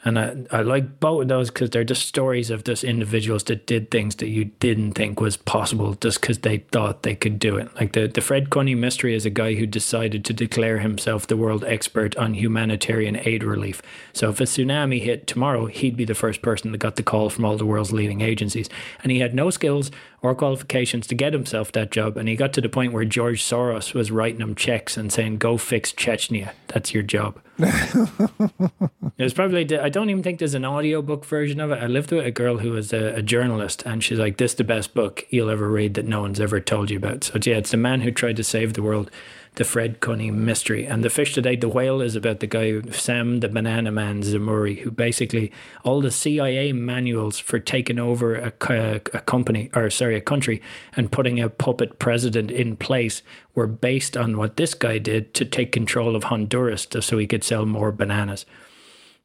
And 0.05 0.19
I, 0.19 0.35
I 0.51 0.61
like 0.61 0.99
both 0.99 1.23
of 1.23 1.27
those 1.29 1.49
because 1.49 1.71
they're 1.71 1.83
just 1.83 2.07
stories 2.07 2.51
of 2.51 2.63
just 2.63 2.83
individuals 2.83 3.43
that 3.45 3.65
did 3.65 3.89
things 3.89 4.15
that 4.17 4.27
you 4.27 4.45
didn't 4.45 4.91
think 4.91 5.19
was 5.19 5.35
possible 5.35 5.95
just 5.95 6.21
because 6.21 6.39
they 6.39 6.59
thought 6.59 7.01
they 7.01 7.15
could 7.15 7.39
do 7.39 7.57
it. 7.57 7.75
Like 7.75 7.93
the, 7.93 8.07
the 8.07 8.21
Fred 8.21 8.51
Cunningham 8.51 8.81
mystery 8.81 9.15
is 9.15 9.25
a 9.25 9.31
guy 9.31 9.55
who 9.55 9.65
decided 9.65 10.23
to 10.25 10.33
declare 10.33 10.77
himself 10.77 11.25
the 11.25 11.35
world 11.35 11.63
expert 11.63 12.15
on 12.17 12.35
humanitarian 12.35 13.17
aid 13.27 13.43
relief. 13.43 13.81
So 14.13 14.29
if 14.29 14.39
a 14.39 14.43
tsunami 14.43 15.01
hit 15.01 15.25
tomorrow, 15.25 15.65
he'd 15.65 15.97
be 15.97 16.05
the 16.05 16.13
first 16.13 16.43
person 16.43 16.71
that 16.71 16.77
got 16.77 16.97
the 16.97 17.03
call 17.03 17.31
from 17.31 17.43
all 17.43 17.57
the 17.57 17.65
world's 17.65 17.91
leading 17.91 18.21
agencies. 18.21 18.69
And 19.01 19.11
he 19.11 19.19
had 19.19 19.33
no 19.33 19.49
skills 19.49 19.89
or 20.21 20.35
qualifications 20.35 21.07
to 21.07 21.15
get 21.15 21.33
himself 21.33 21.71
that 21.71 21.89
job. 21.91 22.15
And 22.15 22.29
he 22.29 22.35
got 22.35 22.53
to 22.53 22.61
the 22.61 22.69
point 22.69 22.93
where 22.93 23.05
George 23.05 23.41
Soros 23.41 23.95
was 23.95 24.11
writing 24.11 24.41
him 24.41 24.53
checks 24.53 24.97
and 24.97 25.11
saying, 25.11 25.39
go 25.39 25.57
fix 25.57 25.91
Chechnya. 25.91 26.51
That's 26.67 26.93
your 26.93 27.03
job. 27.03 27.39
There's 29.17 29.33
probably, 29.33 29.79
I 29.79 29.87
don't 29.87 30.09
even 30.09 30.23
think 30.23 30.39
there's 30.39 30.55
an 30.55 30.65
audiobook 30.65 31.23
version 31.23 31.61
of 31.61 31.71
it. 31.71 31.81
I 31.81 31.87
lived 31.87 32.11
with 32.11 32.25
a 32.25 32.31
girl 32.31 32.57
who 32.57 32.71
was 32.71 32.91
a, 32.91 33.15
a, 33.15 33.21
journalist, 33.21 33.83
and 33.85 34.03
she's 34.03 34.19
like, 34.19 34.37
This 34.37 34.51
is 34.51 34.57
the 34.57 34.65
best 34.65 34.93
book 34.93 35.25
you'll 35.29 35.49
ever 35.49 35.69
read 35.69 35.93
that 35.93 36.05
no 36.05 36.21
one's 36.21 36.41
ever 36.41 36.59
told 36.59 36.89
you 36.89 36.97
about. 36.97 37.23
So, 37.23 37.39
yeah, 37.41 37.55
it's 37.55 37.71
the 37.71 37.77
man 37.77 38.01
who 38.01 38.11
tried 38.11 38.35
to 38.37 38.43
save 38.43 38.73
the 38.73 38.83
world 38.83 39.09
the 39.55 39.63
Fred 39.63 39.99
Cunningham 39.99 40.45
mystery. 40.45 40.85
And 40.85 41.03
The 41.03 41.09
Fish 41.09 41.37
Ate 41.37 41.61
the 41.61 41.69
Whale 41.69 42.01
is 42.01 42.15
about 42.15 42.39
the 42.39 42.47
guy, 42.47 42.81
Sam 42.91 43.39
the 43.39 43.49
Banana 43.49 43.91
Man 43.91 44.21
Zemurray, 44.21 44.79
who 44.79 44.91
basically 44.91 45.51
all 45.83 46.01
the 46.01 46.11
CIA 46.11 46.73
manuals 46.73 47.39
for 47.39 47.59
taking 47.59 47.99
over 47.99 48.35
a, 48.35 48.53
a, 48.69 48.95
a 48.95 49.21
company, 49.21 49.69
or 49.73 49.89
sorry, 49.89 50.15
a 50.15 50.21
country, 50.21 50.61
and 50.95 51.11
putting 51.11 51.39
a 51.39 51.49
puppet 51.49 51.99
president 51.99 52.51
in 52.51 52.75
place 52.75 53.21
were 53.53 53.67
based 53.67 54.17
on 54.17 54.37
what 54.37 54.57
this 54.57 54.73
guy 54.73 54.97
did 54.97 55.33
to 55.33 55.45
take 55.45 55.71
control 55.71 56.15
of 56.15 56.25
Honduras 56.25 56.87
so 56.99 57.17
he 57.17 57.27
could 57.27 57.43
sell 57.43 57.65
more 57.65 57.91
bananas. 57.91 58.45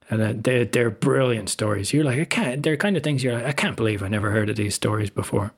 And 0.09 0.23
uh, 0.23 0.33
they're, 0.37 0.65
they're 0.65 0.91
brilliant 0.91 1.49
stories. 1.51 1.93
You're 1.93 2.05
like, 2.05 2.19
I 2.19 2.25
can't, 2.25 2.63
they're 2.65 2.77
kind 2.77 2.97
of 2.97 3.05
things 3.05 3.23
you're 3.23 3.35
like, 3.35 3.47
I 3.47 3.53
can't 3.53 3.77
believe 3.77 4.03
I 4.03 4.09
never 4.09 4.33
heard 4.33 4.51
of 4.51 4.57
these 4.57 4.75
stories 4.75 5.09
before. 5.09 5.53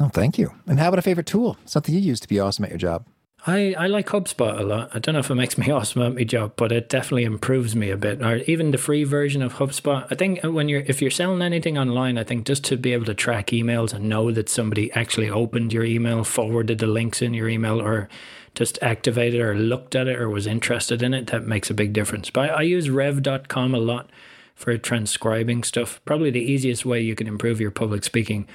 Oh, 0.00 0.08
thank 0.08 0.38
you. 0.38 0.54
And 0.66 0.80
how 0.80 0.88
about 0.88 0.98
a 0.98 1.02
favorite 1.02 1.26
tool? 1.26 1.58
Something 1.66 1.94
you 1.94 2.00
use 2.00 2.20
to 2.20 2.28
be 2.28 2.40
awesome 2.40 2.64
at 2.64 2.70
your 2.70 2.78
job? 2.78 3.04
I, 3.46 3.74
I 3.78 3.86
like 3.86 4.08
HubSpot 4.08 4.58
a 4.58 4.62
lot. 4.62 4.90
I 4.94 4.98
don't 4.98 5.14
know 5.14 5.20
if 5.20 5.30
it 5.30 5.34
makes 5.34 5.56
me 5.56 5.70
awesome 5.70 6.02
at 6.02 6.14
my 6.14 6.24
job, 6.24 6.52
but 6.56 6.72
it 6.72 6.88
definitely 6.88 7.24
improves 7.24 7.74
me 7.74 7.90
a 7.90 7.96
bit. 7.96 8.22
Or 8.22 8.36
even 8.36 8.70
the 8.70 8.78
free 8.78 9.04
version 9.04 9.40
of 9.42 9.54
HubSpot. 9.54 10.06
I 10.10 10.14
think 10.14 10.40
when 10.42 10.68
you're 10.68 10.82
if 10.86 11.00
you're 11.00 11.10
selling 11.10 11.42
anything 11.42 11.78
online, 11.78 12.18
I 12.18 12.24
think 12.24 12.46
just 12.46 12.64
to 12.64 12.76
be 12.76 12.92
able 12.92 13.06
to 13.06 13.14
track 13.14 13.48
emails 13.48 13.94
and 13.94 14.08
know 14.08 14.30
that 14.32 14.48
somebody 14.48 14.92
actually 14.92 15.30
opened 15.30 15.72
your 15.72 15.84
email, 15.84 16.22
forwarded 16.24 16.78
the 16.78 16.86
links 16.86 17.22
in 17.22 17.32
your 17.32 17.48
email, 17.48 17.80
or 17.80 18.08
just 18.54 18.78
activated 18.82 19.40
or 19.40 19.54
looked 19.54 19.94
at 19.94 20.08
it 20.08 20.18
or 20.18 20.28
was 20.28 20.46
interested 20.46 21.02
in 21.02 21.14
it, 21.14 21.28
that 21.28 21.46
makes 21.46 21.70
a 21.70 21.74
big 21.74 21.92
difference. 21.92 22.30
But 22.30 22.50
I, 22.50 22.54
I 22.54 22.62
use 22.62 22.90
rev.com 22.90 23.74
a 23.74 23.78
lot 23.78 24.10
for 24.54 24.76
transcribing 24.76 25.62
stuff. 25.62 26.00
Probably 26.04 26.30
the 26.30 26.40
easiest 26.40 26.84
way 26.84 27.00
you 27.00 27.14
can 27.14 27.26
improve 27.26 27.60
your 27.60 27.70
public 27.70 28.04
speaking 28.04 28.46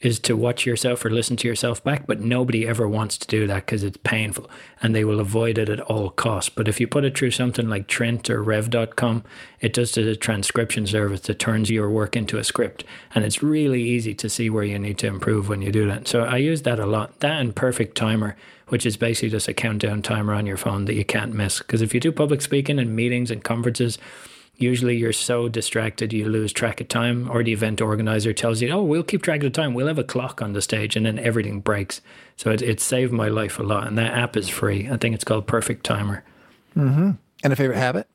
is 0.00 0.18
to 0.20 0.36
watch 0.36 0.64
yourself 0.64 1.04
or 1.04 1.10
listen 1.10 1.36
to 1.36 1.48
yourself 1.48 1.82
back, 1.82 2.06
but 2.06 2.20
nobody 2.20 2.66
ever 2.66 2.88
wants 2.88 3.18
to 3.18 3.26
do 3.26 3.46
that 3.46 3.66
because 3.66 3.82
it's 3.82 3.98
painful 3.98 4.48
and 4.80 4.94
they 4.94 5.04
will 5.04 5.20
avoid 5.20 5.58
it 5.58 5.68
at 5.68 5.80
all 5.80 6.10
costs. 6.10 6.50
But 6.50 6.68
if 6.68 6.80
you 6.80 6.86
put 6.86 7.04
it 7.04 7.16
through 7.16 7.32
something 7.32 7.68
like 7.68 7.88
Trint 7.88 8.30
or 8.30 8.42
Rev.com, 8.42 9.24
it 9.60 9.72
does 9.72 9.96
a 9.96 10.14
transcription 10.14 10.86
service 10.86 11.22
that 11.22 11.38
turns 11.38 11.70
your 11.70 11.90
work 11.90 12.16
into 12.16 12.38
a 12.38 12.44
script. 12.44 12.84
And 13.14 13.24
it's 13.24 13.42
really 13.42 13.82
easy 13.82 14.14
to 14.14 14.28
see 14.28 14.50
where 14.50 14.64
you 14.64 14.78
need 14.78 14.98
to 14.98 15.06
improve 15.06 15.48
when 15.48 15.62
you 15.62 15.72
do 15.72 15.86
that. 15.88 16.06
So 16.06 16.22
I 16.22 16.36
use 16.36 16.62
that 16.62 16.78
a 16.78 16.86
lot. 16.86 17.18
That 17.20 17.40
and 17.40 17.54
Perfect 17.54 17.96
Timer, 17.96 18.36
which 18.68 18.86
is 18.86 18.96
basically 18.96 19.30
just 19.30 19.48
a 19.48 19.54
countdown 19.54 20.02
timer 20.02 20.34
on 20.34 20.46
your 20.46 20.56
phone 20.56 20.84
that 20.84 20.94
you 20.94 21.04
can't 21.04 21.34
miss. 21.34 21.58
Because 21.58 21.82
if 21.82 21.92
you 21.92 22.00
do 22.00 22.12
public 22.12 22.42
speaking 22.42 22.78
and 22.78 22.94
meetings 22.94 23.30
and 23.30 23.42
conferences, 23.42 23.98
usually 24.56 24.96
you're 24.96 25.12
so 25.12 25.48
distracted 25.48 26.12
you 26.12 26.28
lose 26.28 26.52
track 26.52 26.80
of 26.80 26.88
time 26.88 27.30
or 27.30 27.42
the 27.42 27.52
event 27.52 27.80
organizer 27.80 28.32
tells 28.32 28.60
you 28.60 28.70
oh 28.70 28.82
we'll 28.82 29.02
keep 29.02 29.22
track 29.22 29.38
of 29.38 29.44
the 29.44 29.50
time. 29.50 29.74
We'll 29.74 29.86
have 29.86 29.98
a 29.98 30.04
clock 30.04 30.42
on 30.42 30.52
the 30.52 30.62
stage 30.62 30.96
and 30.96 31.06
then 31.06 31.18
everything 31.18 31.60
breaks. 31.60 32.00
So 32.36 32.50
it, 32.50 32.62
it 32.62 32.80
saved 32.80 33.12
my 33.12 33.28
life 33.28 33.58
a 33.58 33.62
lot 33.62 33.86
and 33.86 33.96
that 33.98 34.14
app 34.14 34.36
is 34.36 34.48
free. 34.48 34.88
I 34.88 34.96
think 34.96 35.14
it's 35.14 35.24
called 35.24 35.46
perfect 35.46 35.84
timer. 35.84 36.24
Mm-hmm. 36.76 37.12
and 37.42 37.52
a 37.52 37.56
favorite 37.56 37.78
habit? 37.78 38.06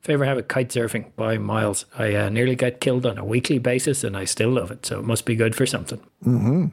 Favorite 0.00 0.28
habit 0.28 0.48
kite 0.48 0.68
surfing 0.68 1.10
by 1.16 1.36
miles. 1.36 1.84
I 1.98 2.14
uh, 2.14 2.28
nearly 2.30 2.54
got 2.54 2.80
killed 2.80 3.04
on 3.04 3.18
a 3.18 3.24
weekly 3.24 3.58
basis 3.58 4.04
and 4.04 4.16
i 4.16 4.24
still 4.24 4.50
love 4.50 4.70
it 4.70 4.86
so 4.86 5.00
it 5.00 5.04
must 5.04 5.26
be 5.26 5.34
good 5.34 5.54
for 5.54 5.66
something. 5.66 6.00
Mm-hmm. 6.24 6.66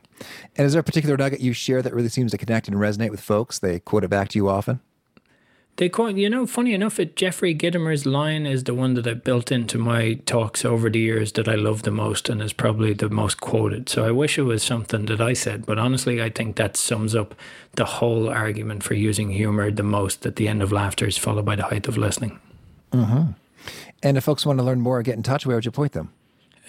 and 0.56 0.66
is 0.66 0.74
there 0.74 0.80
a 0.80 0.84
particular 0.84 1.18
nugget 1.18 1.41
you 1.41 1.53
share 1.53 1.82
that 1.82 1.93
really 1.93 2.10
seems 2.10 2.32
to 2.32 2.38
connect 2.38 2.68
and 2.68 2.78
resonate 2.78 3.12
with 3.12 3.22
folks? 3.22 3.60
They 3.60 3.80
quote 3.80 4.03
it 4.03 4.10
back 4.10 4.30
to 4.30 4.39
you 4.39 4.49
often 4.49 4.80
they 5.78 5.90
quote, 5.90 6.16
you 6.16 6.30
know, 6.30 6.48
funny 6.48 6.74
enough, 6.74 7.00
it 7.00 7.18
Jeffrey 7.18 7.54
Gitomer's 7.54 8.06
line 8.06 8.46
is 8.46 8.64
the 8.64 8.74
one 8.74 8.94
that 8.94 9.06
I 9.06 9.14
built 9.14 9.52
into 9.52 9.78
my 9.78 10.14
talks 10.26 10.64
over 10.64 10.90
the 10.90 11.00
years 11.00 11.34
that 11.34 11.50
I 11.50 11.56
love 11.56 11.84
the 11.84 11.92
most 11.92 12.30
and 12.30 12.42
is 12.42 12.54
probably 12.54 12.94
the 12.94 13.10
most 13.10 13.42
quoted. 13.42 13.90
So 13.90 14.06
I 14.06 14.12
wish 14.12 14.38
it 14.38 14.44
was 14.44 14.64
something 14.64 15.06
that 15.08 15.20
I 15.20 15.34
said, 15.34 15.66
but 15.66 15.78
honestly, 15.78 16.24
I 16.24 16.30
think 16.30 16.56
that 16.56 16.78
sums 16.78 17.14
up 17.14 17.36
the 17.74 17.86
whole 17.86 18.30
argument 18.30 18.84
for 18.84 18.94
using 18.94 19.32
humor 19.32 19.70
the 19.70 19.84
most. 19.84 20.22
That 20.22 20.38
the 20.38 20.48
end 20.48 20.64
of 20.64 20.72
laughter 20.72 21.08
is 21.08 21.18
followed 21.18 21.46
by 21.46 21.58
the 21.58 21.64
height 21.64 21.88
of 21.90 21.98
listening. 21.98 22.40
Mm-hmm. 22.94 23.32
And 24.02 24.18
if 24.18 24.24
folks 24.24 24.46
want 24.46 24.60
to 24.60 24.64
learn 24.64 24.80
more 24.80 25.00
or 25.00 25.04
get 25.04 25.16
in 25.16 25.24
touch, 25.24 25.46
where 25.46 25.58
would 25.58 25.66
you 25.66 25.72
point 25.72 25.92
them? 25.92 26.14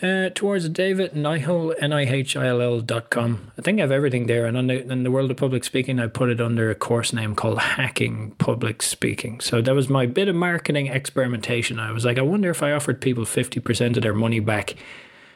Uh, 0.02 0.30
towards 0.34 0.68
David 0.68 1.12
Nihill, 1.12 1.74
N-I-H-I-L-L 1.80 2.80
dot 2.80 3.10
com. 3.10 3.50
I 3.58 3.62
think 3.62 3.78
I 3.78 3.82
have 3.82 3.90
everything 3.90 4.26
there. 4.26 4.46
And 4.46 4.56
on 4.56 4.66
the, 4.66 4.82
in 4.90 5.02
the 5.02 5.10
world 5.10 5.30
of 5.30 5.36
public 5.36 5.64
speaking, 5.64 5.98
I 5.98 6.06
put 6.06 6.28
it 6.28 6.40
under 6.40 6.70
a 6.70 6.74
course 6.74 7.12
name 7.12 7.34
called 7.34 7.58
Hacking 7.58 8.32
Public 8.38 8.82
Speaking. 8.82 9.40
So 9.40 9.62
that 9.62 9.74
was 9.74 9.88
my 9.88 10.06
bit 10.06 10.28
of 10.28 10.36
marketing 10.36 10.88
experimentation. 10.88 11.78
I 11.78 11.92
was 11.92 12.04
like, 12.04 12.18
I 12.18 12.22
wonder 12.22 12.50
if 12.50 12.62
I 12.62 12.72
offered 12.72 13.00
people 13.00 13.24
50% 13.24 13.96
of 13.96 14.02
their 14.02 14.14
money 14.14 14.40
back 14.40 14.74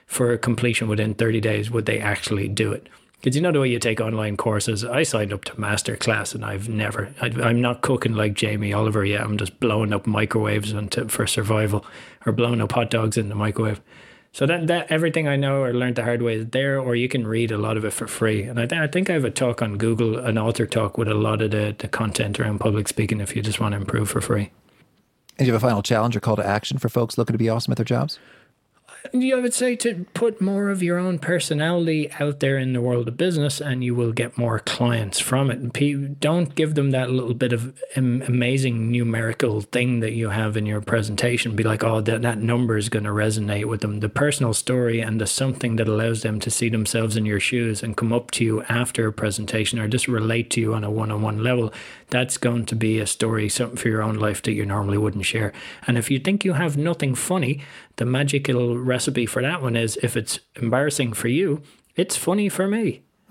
for 0.07 0.37
completion 0.37 0.89
within 0.89 1.15
30 1.15 1.41
days, 1.41 1.71
would 1.71 1.87
they 1.87 2.01
actually 2.01 2.49
do 2.49 2.73
it? 2.73 2.89
Because 3.21 3.37
you 3.37 3.43
know 3.43 3.53
the 3.53 3.61
way 3.61 3.69
you 3.69 3.79
take 3.79 4.01
online 4.01 4.37
courses. 4.37 4.85
I 4.85 5.05
signed 5.05 5.33
up 5.33 5.45
to 5.45 5.53
masterclass 5.53 6.35
and 6.35 6.45
I've 6.45 6.69
never. 6.69 7.15
I, 7.21 7.27
am 7.27 7.61
not 7.61 7.83
cooking 7.83 8.15
like 8.15 8.35
Jamie 8.35 8.73
Oliver 8.73 9.05
yet. 9.05 9.21
I'm 9.21 9.37
just 9.37 9.61
blowing 9.61 9.93
up 9.93 10.07
microwaves 10.07 10.75
for 11.09 11.27
survival, 11.27 11.85
or 12.27 12.33
blowing 12.33 12.61
up 12.61 12.73
hot 12.73 12.91
dogs 12.91 13.17
in 13.17 13.29
the 13.29 13.35
microwave. 13.35 13.81
So 14.33 14.47
that, 14.47 14.69
that 14.69 14.91
everything 14.91 15.27
I 15.27 15.37
know 15.37 15.63
or 15.63 15.75
learned 15.75 15.97
the 15.97 16.05
hard 16.05 16.23
way 16.23 16.37
is 16.37 16.47
there, 16.51 16.79
or 16.79 16.95
you 16.95 17.09
can 17.09 17.27
read 17.27 17.51
a 17.51 17.59
lot 17.59 17.77
of 17.77 17.85
it 17.85 17.93
for 17.93 18.07
free. 18.07 18.45
And 18.45 18.61
I, 18.61 18.67
th- 18.67 18.81
I 18.81 18.87
think 18.87 19.11
I 19.11 19.15
have 19.15 19.25
a 19.25 19.31
talk 19.31 19.61
on 19.61 19.77
Google, 19.77 20.19
an 20.19 20.39
author 20.39 20.67
talk 20.67 20.97
with 20.97 21.09
a 21.09 21.15
lot 21.15 21.43
of 21.43 21.51
the, 21.51 21.75
the 21.77 21.89
content 21.89 22.39
around 22.39 22.61
public 22.61 22.87
speaking 22.87 23.21
if 23.21 23.35
you 23.35 23.43
just 23.43 23.59
want 23.59 23.73
to 23.73 23.81
improve 23.81 24.09
for 24.09 24.21
free. 24.21 24.53
And 25.37 25.47
you 25.47 25.53
have 25.53 25.63
a 25.63 25.67
final 25.67 25.83
challenge 25.83 26.17
or 26.17 26.21
call 26.21 26.37
to 26.37 26.47
action 26.47 26.79
for 26.79 26.89
folks 26.89 27.19
looking 27.19 27.35
to 27.35 27.39
be 27.39 27.49
awesome 27.49 27.73
at 27.73 27.77
their 27.77 27.85
jobs? 27.85 28.19
I 29.15 29.41
would 29.41 29.55
say 29.55 29.77
to 29.77 30.07
put 30.15 30.41
more 30.41 30.69
of 30.69 30.83
your 30.83 30.99
own 30.99 31.19
personality 31.19 32.11
out 32.21 32.41
there 32.41 32.59
in 32.59 32.73
the 32.73 32.81
world 32.81 33.09
of 33.09 33.17
business, 33.17 33.61
and 33.61 33.83
you 33.83 33.95
will 33.95 34.13
get 34.13 34.37
more 34.37 34.59
clients 34.59 35.19
from 35.19 35.51
it. 35.51 36.21
Don't 36.21 36.55
give 36.55 36.75
them 36.75 36.91
that 36.91 37.11
little 37.11 37.35
bit 37.35 37.53
of 37.53 37.79
amazing 37.97 38.91
numerical 38.91 39.63
thing 39.63 40.01
that 40.01 40.13
you 40.13 40.31
have 40.31 40.57
in 40.57 40.67
your 40.67 40.81
presentation. 40.81 41.57
Be 41.57 41.65
like, 41.65 41.83
oh, 41.83 42.01
that, 42.01 42.23
that 42.23 42.39
number 42.39 42.77
is 42.77 42.89
going 42.89 43.05
to 43.05 43.11
resonate 43.11 43.67
with 43.67 43.81
them. 43.81 44.01
The 44.01 44.09
personal 44.09 44.55
story 44.55 45.01
and 45.01 45.21
the 45.21 45.27
something 45.27 45.77
that 45.77 45.89
allows 45.89 46.23
them 46.23 46.41
to 46.41 46.51
see 46.51 46.69
themselves 46.69 47.17
in 47.17 47.25
your 47.27 47.41
shoes 47.41 47.83
and 47.83 47.97
come 47.97 48.13
up 48.13 48.31
to 48.33 48.45
you 48.45 48.63
after 48.65 49.07
a 49.07 49.13
presentation 49.13 49.79
or 49.79 49.89
just 49.89 50.09
relate 50.09 50.51
to 50.51 50.61
you 50.61 50.75
on 50.75 50.85
a 50.85 50.91
one 50.91 51.11
on 51.11 51.23
one 51.23 51.43
level. 51.43 51.73
That's 52.11 52.37
going 52.37 52.67
to 52.67 52.75
be 52.75 52.99
a 52.99 53.07
story, 53.07 53.49
something 53.49 53.77
for 53.77 53.89
your 53.89 54.03
own 54.03 54.17
life 54.17 54.43
that 54.43 54.53
you 54.53 54.67
normally 54.67 54.99
wouldn't 54.99 55.25
share. 55.25 55.53
And 55.87 55.97
if 55.97 56.11
you 56.11 56.19
think 56.19 56.45
you 56.45 56.55
have 56.55 56.77
nothing 56.77 57.15
funny, 57.15 57.63
the 57.97 58.05
magical 58.05 58.77
recipe 58.79 59.27
for 59.27 59.43
that 59.43 59.63
one 59.63 59.77
is 59.77 59.97
if 60.03 60.17
it's 60.17 60.41
embarrassing 60.57 61.13
for 61.13 61.29
you, 61.29 61.63
it's 61.97 62.17
funny 62.17 62.49
for 62.49 62.67
me. 62.67 63.03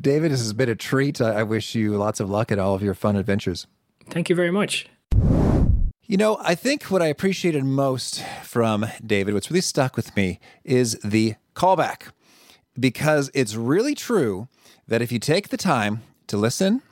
David, 0.00 0.30
this 0.30 0.40
has 0.40 0.52
been 0.52 0.68
a 0.68 0.76
treat. 0.76 1.20
I 1.20 1.42
wish 1.42 1.74
you 1.74 1.96
lots 1.96 2.20
of 2.20 2.30
luck 2.30 2.52
at 2.52 2.58
all 2.58 2.74
of 2.74 2.82
your 2.82 2.94
fun 2.94 3.16
adventures. 3.16 3.66
Thank 4.08 4.28
you 4.28 4.36
very 4.36 4.52
much. 4.52 4.86
You 6.10 6.16
know, 6.16 6.38
I 6.40 6.54
think 6.54 6.84
what 6.84 7.02
I 7.02 7.06
appreciated 7.06 7.64
most 7.64 8.24
from 8.42 8.86
David, 9.04 9.34
what's 9.34 9.50
really 9.50 9.60
stuck 9.60 9.96
with 9.96 10.16
me, 10.16 10.40
is 10.64 10.98
the 11.04 11.34
callback. 11.54 12.12
Because 12.78 13.30
it's 13.34 13.56
really 13.56 13.94
true 13.94 14.48
that 14.86 15.02
if 15.02 15.10
you 15.10 15.18
take 15.18 15.48
the 15.48 15.56
time 15.56 16.02
to 16.28 16.36
listen 16.36 16.82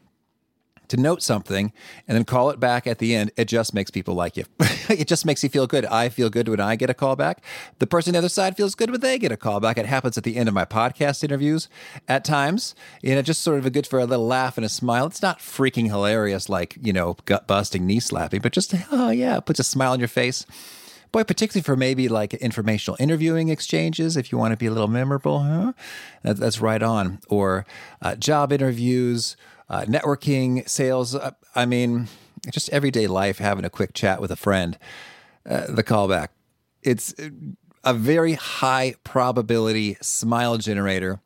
to 0.88 0.96
note 0.96 1.22
something 1.22 1.72
and 2.06 2.16
then 2.16 2.24
call 2.24 2.50
it 2.50 2.60
back 2.60 2.86
at 2.86 2.98
the 2.98 3.14
end, 3.14 3.30
it 3.36 3.46
just 3.46 3.74
makes 3.74 3.90
people 3.90 4.14
like 4.14 4.36
you. 4.36 4.44
it 4.88 5.08
just 5.08 5.24
makes 5.24 5.42
you 5.42 5.48
feel 5.48 5.66
good. 5.66 5.84
I 5.86 6.08
feel 6.08 6.30
good 6.30 6.48
when 6.48 6.60
I 6.60 6.76
get 6.76 6.90
a 6.90 6.94
call 6.94 7.16
back. 7.16 7.42
The 7.78 7.86
person 7.86 8.10
on 8.10 8.12
the 8.14 8.18
other 8.18 8.28
side 8.28 8.56
feels 8.56 8.74
good 8.74 8.90
when 8.90 9.00
they 9.00 9.18
get 9.18 9.32
a 9.32 9.36
call 9.36 9.60
back. 9.60 9.78
It 9.78 9.86
happens 9.86 10.16
at 10.16 10.24
the 10.24 10.36
end 10.36 10.48
of 10.48 10.54
my 10.54 10.64
podcast 10.64 11.24
interviews 11.24 11.68
at 12.08 12.24
times. 12.24 12.74
You 13.02 13.14
know, 13.14 13.22
just 13.22 13.42
sort 13.42 13.58
of 13.58 13.66
a 13.66 13.70
good 13.70 13.86
for 13.86 13.98
a 13.98 14.06
little 14.06 14.26
laugh 14.26 14.56
and 14.56 14.64
a 14.64 14.68
smile. 14.68 15.06
It's 15.06 15.22
not 15.22 15.38
freaking 15.38 15.86
hilarious 15.86 16.48
like, 16.48 16.76
you 16.80 16.92
know, 16.92 17.16
gut 17.24 17.46
busting, 17.46 17.86
knee 17.86 18.00
slapping, 18.00 18.40
but 18.40 18.52
just, 18.52 18.74
oh 18.90 19.10
yeah, 19.10 19.40
puts 19.40 19.60
a 19.60 19.64
smile 19.64 19.92
on 19.92 19.98
your 19.98 20.08
face. 20.08 20.46
Boy, 21.12 21.24
particularly 21.24 21.62
for 21.62 21.76
maybe 21.76 22.08
like 22.08 22.34
informational 22.34 22.96
interviewing 23.00 23.48
exchanges, 23.48 24.16
if 24.16 24.30
you 24.30 24.38
want 24.38 24.52
to 24.52 24.56
be 24.56 24.66
a 24.66 24.70
little 24.70 24.88
memorable, 24.88 25.40
huh? 25.40 25.72
That, 26.22 26.36
that's 26.36 26.60
right 26.60 26.82
on. 26.82 27.20
Or 27.28 27.64
uh, 28.02 28.16
job 28.16 28.52
interviews 28.52 29.36
uh, 29.68 29.82
networking, 29.82 30.68
sales. 30.68 31.14
Uh, 31.14 31.32
I 31.54 31.66
mean, 31.66 32.08
just 32.50 32.68
everyday 32.70 33.06
life, 33.06 33.38
having 33.38 33.64
a 33.64 33.70
quick 33.70 33.94
chat 33.94 34.20
with 34.20 34.30
a 34.30 34.36
friend. 34.36 34.78
Uh, 35.48 35.66
the 35.68 35.84
callback. 35.84 36.28
It's 36.82 37.14
a 37.84 37.94
very 37.94 38.32
high 38.32 38.96
probability 39.04 39.96
smile 40.00 40.58
generator, 40.58 41.20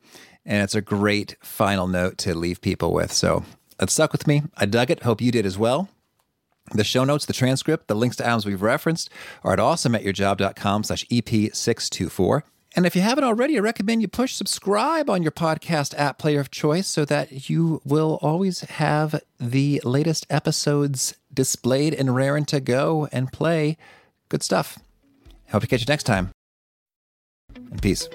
and 0.44 0.62
it's 0.62 0.74
a 0.74 0.82
great 0.82 1.36
final 1.40 1.86
note 1.86 2.18
to 2.18 2.34
leave 2.34 2.60
people 2.60 2.92
with. 2.92 3.12
So 3.12 3.44
it 3.80 3.88
stuck 3.88 4.12
with 4.12 4.26
me. 4.26 4.42
I 4.58 4.66
dug 4.66 4.90
it. 4.90 5.02
Hope 5.04 5.22
you 5.22 5.32
did 5.32 5.46
as 5.46 5.56
well. 5.56 5.88
The 6.72 6.84
show 6.84 7.04
notes, 7.04 7.26
the 7.26 7.32
transcript, 7.32 7.88
the 7.88 7.96
links 7.96 8.16
to 8.16 8.26
items 8.26 8.46
we've 8.46 8.62
referenced 8.62 9.10
are 9.42 9.52
at 9.52 9.58
awesomeatyourjob.com 9.58 10.84
slash 10.84 11.04
EP624. 11.06 12.42
And 12.76 12.86
if 12.86 12.94
you 12.94 13.02
haven't 13.02 13.24
already, 13.24 13.56
I 13.56 13.60
recommend 13.60 14.00
you 14.02 14.08
push 14.08 14.34
subscribe 14.34 15.10
on 15.10 15.22
your 15.22 15.32
podcast 15.32 15.92
app 15.98 16.18
player 16.18 16.38
of 16.38 16.52
choice 16.52 16.86
so 16.86 17.04
that 17.04 17.50
you 17.50 17.82
will 17.84 18.18
always 18.22 18.60
have 18.60 19.20
the 19.40 19.80
latest 19.84 20.24
episodes 20.30 21.16
displayed 21.34 21.94
and 21.94 22.14
raring 22.14 22.44
to 22.46 22.60
go 22.60 23.08
and 23.10 23.32
play. 23.32 23.76
Good 24.28 24.44
stuff. 24.44 24.78
Hope 25.50 25.62
to 25.62 25.66
catch 25.66 25.80
you 25.80 25.86
next 25.88 26.04
time. 26.04 26.30
And 27.56 27.82
peace. 27.82 28.08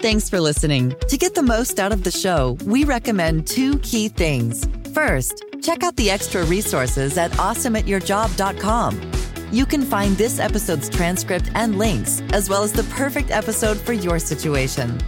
Thanks 0.00 0.30
for 0.30 0.40
listening. 0.40 0.94
To 1.08 1.18
get 1.18 1.34
the 1.34 1.42
most 1.42 1.78
out 1.78 1.92
of 1.92 2.04
the 2.04 2.10
show, 2.10 2.56
we 2.64 2.84
recommend 2.84 3.46
two 3.46 3.78
key 3.80 4.08
things. 4.08 4.66
First, 4.94 5.44
check 5.62 5.82
out 5.82 5.96
the 5.96 6.10
extra 6.10 6.44
resources 6.44 7.16
at 7.18 7.30
awesomeatyourjob.com. 7.32 9.12
You 9.50 9.64
can 9.64 9.82
find 9.82 10.16
this 10.16 10.38
episode's 10.38 10.88
transcript 10.88 11.50
and 11.54 11.78
links, 11.78 12.22
as 12.32 12.50
well 12.50 12.62
as 12.62 12.72
the 12.72 12.82
perfect 12.84 13.30
episode 13.30 13.78
for 13.78 13.92
your 13.92 14.18
situation. 14.18 14.98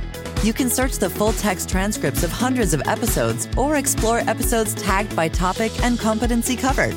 You 0.42 0.54
can 0.54 0.70
search 0.70 0.96
the 0.96 1.10
full 1.10 1.34
text 1.34 1.68
transcripts 1.68 2.22
of 2.22 2.32
hundreds 2.32 2.72
of 2.72 2.82
episodes 2.86 3.48
or 3.56 3.76
explore 3.76 4.20
episodes 4.20 4.74
tagged 4.74 5.14
by 5.14 5.28
topic 5.28 5.72
and 5.82 5.98
competency 5.98 6.56
covered. 6.56 6.96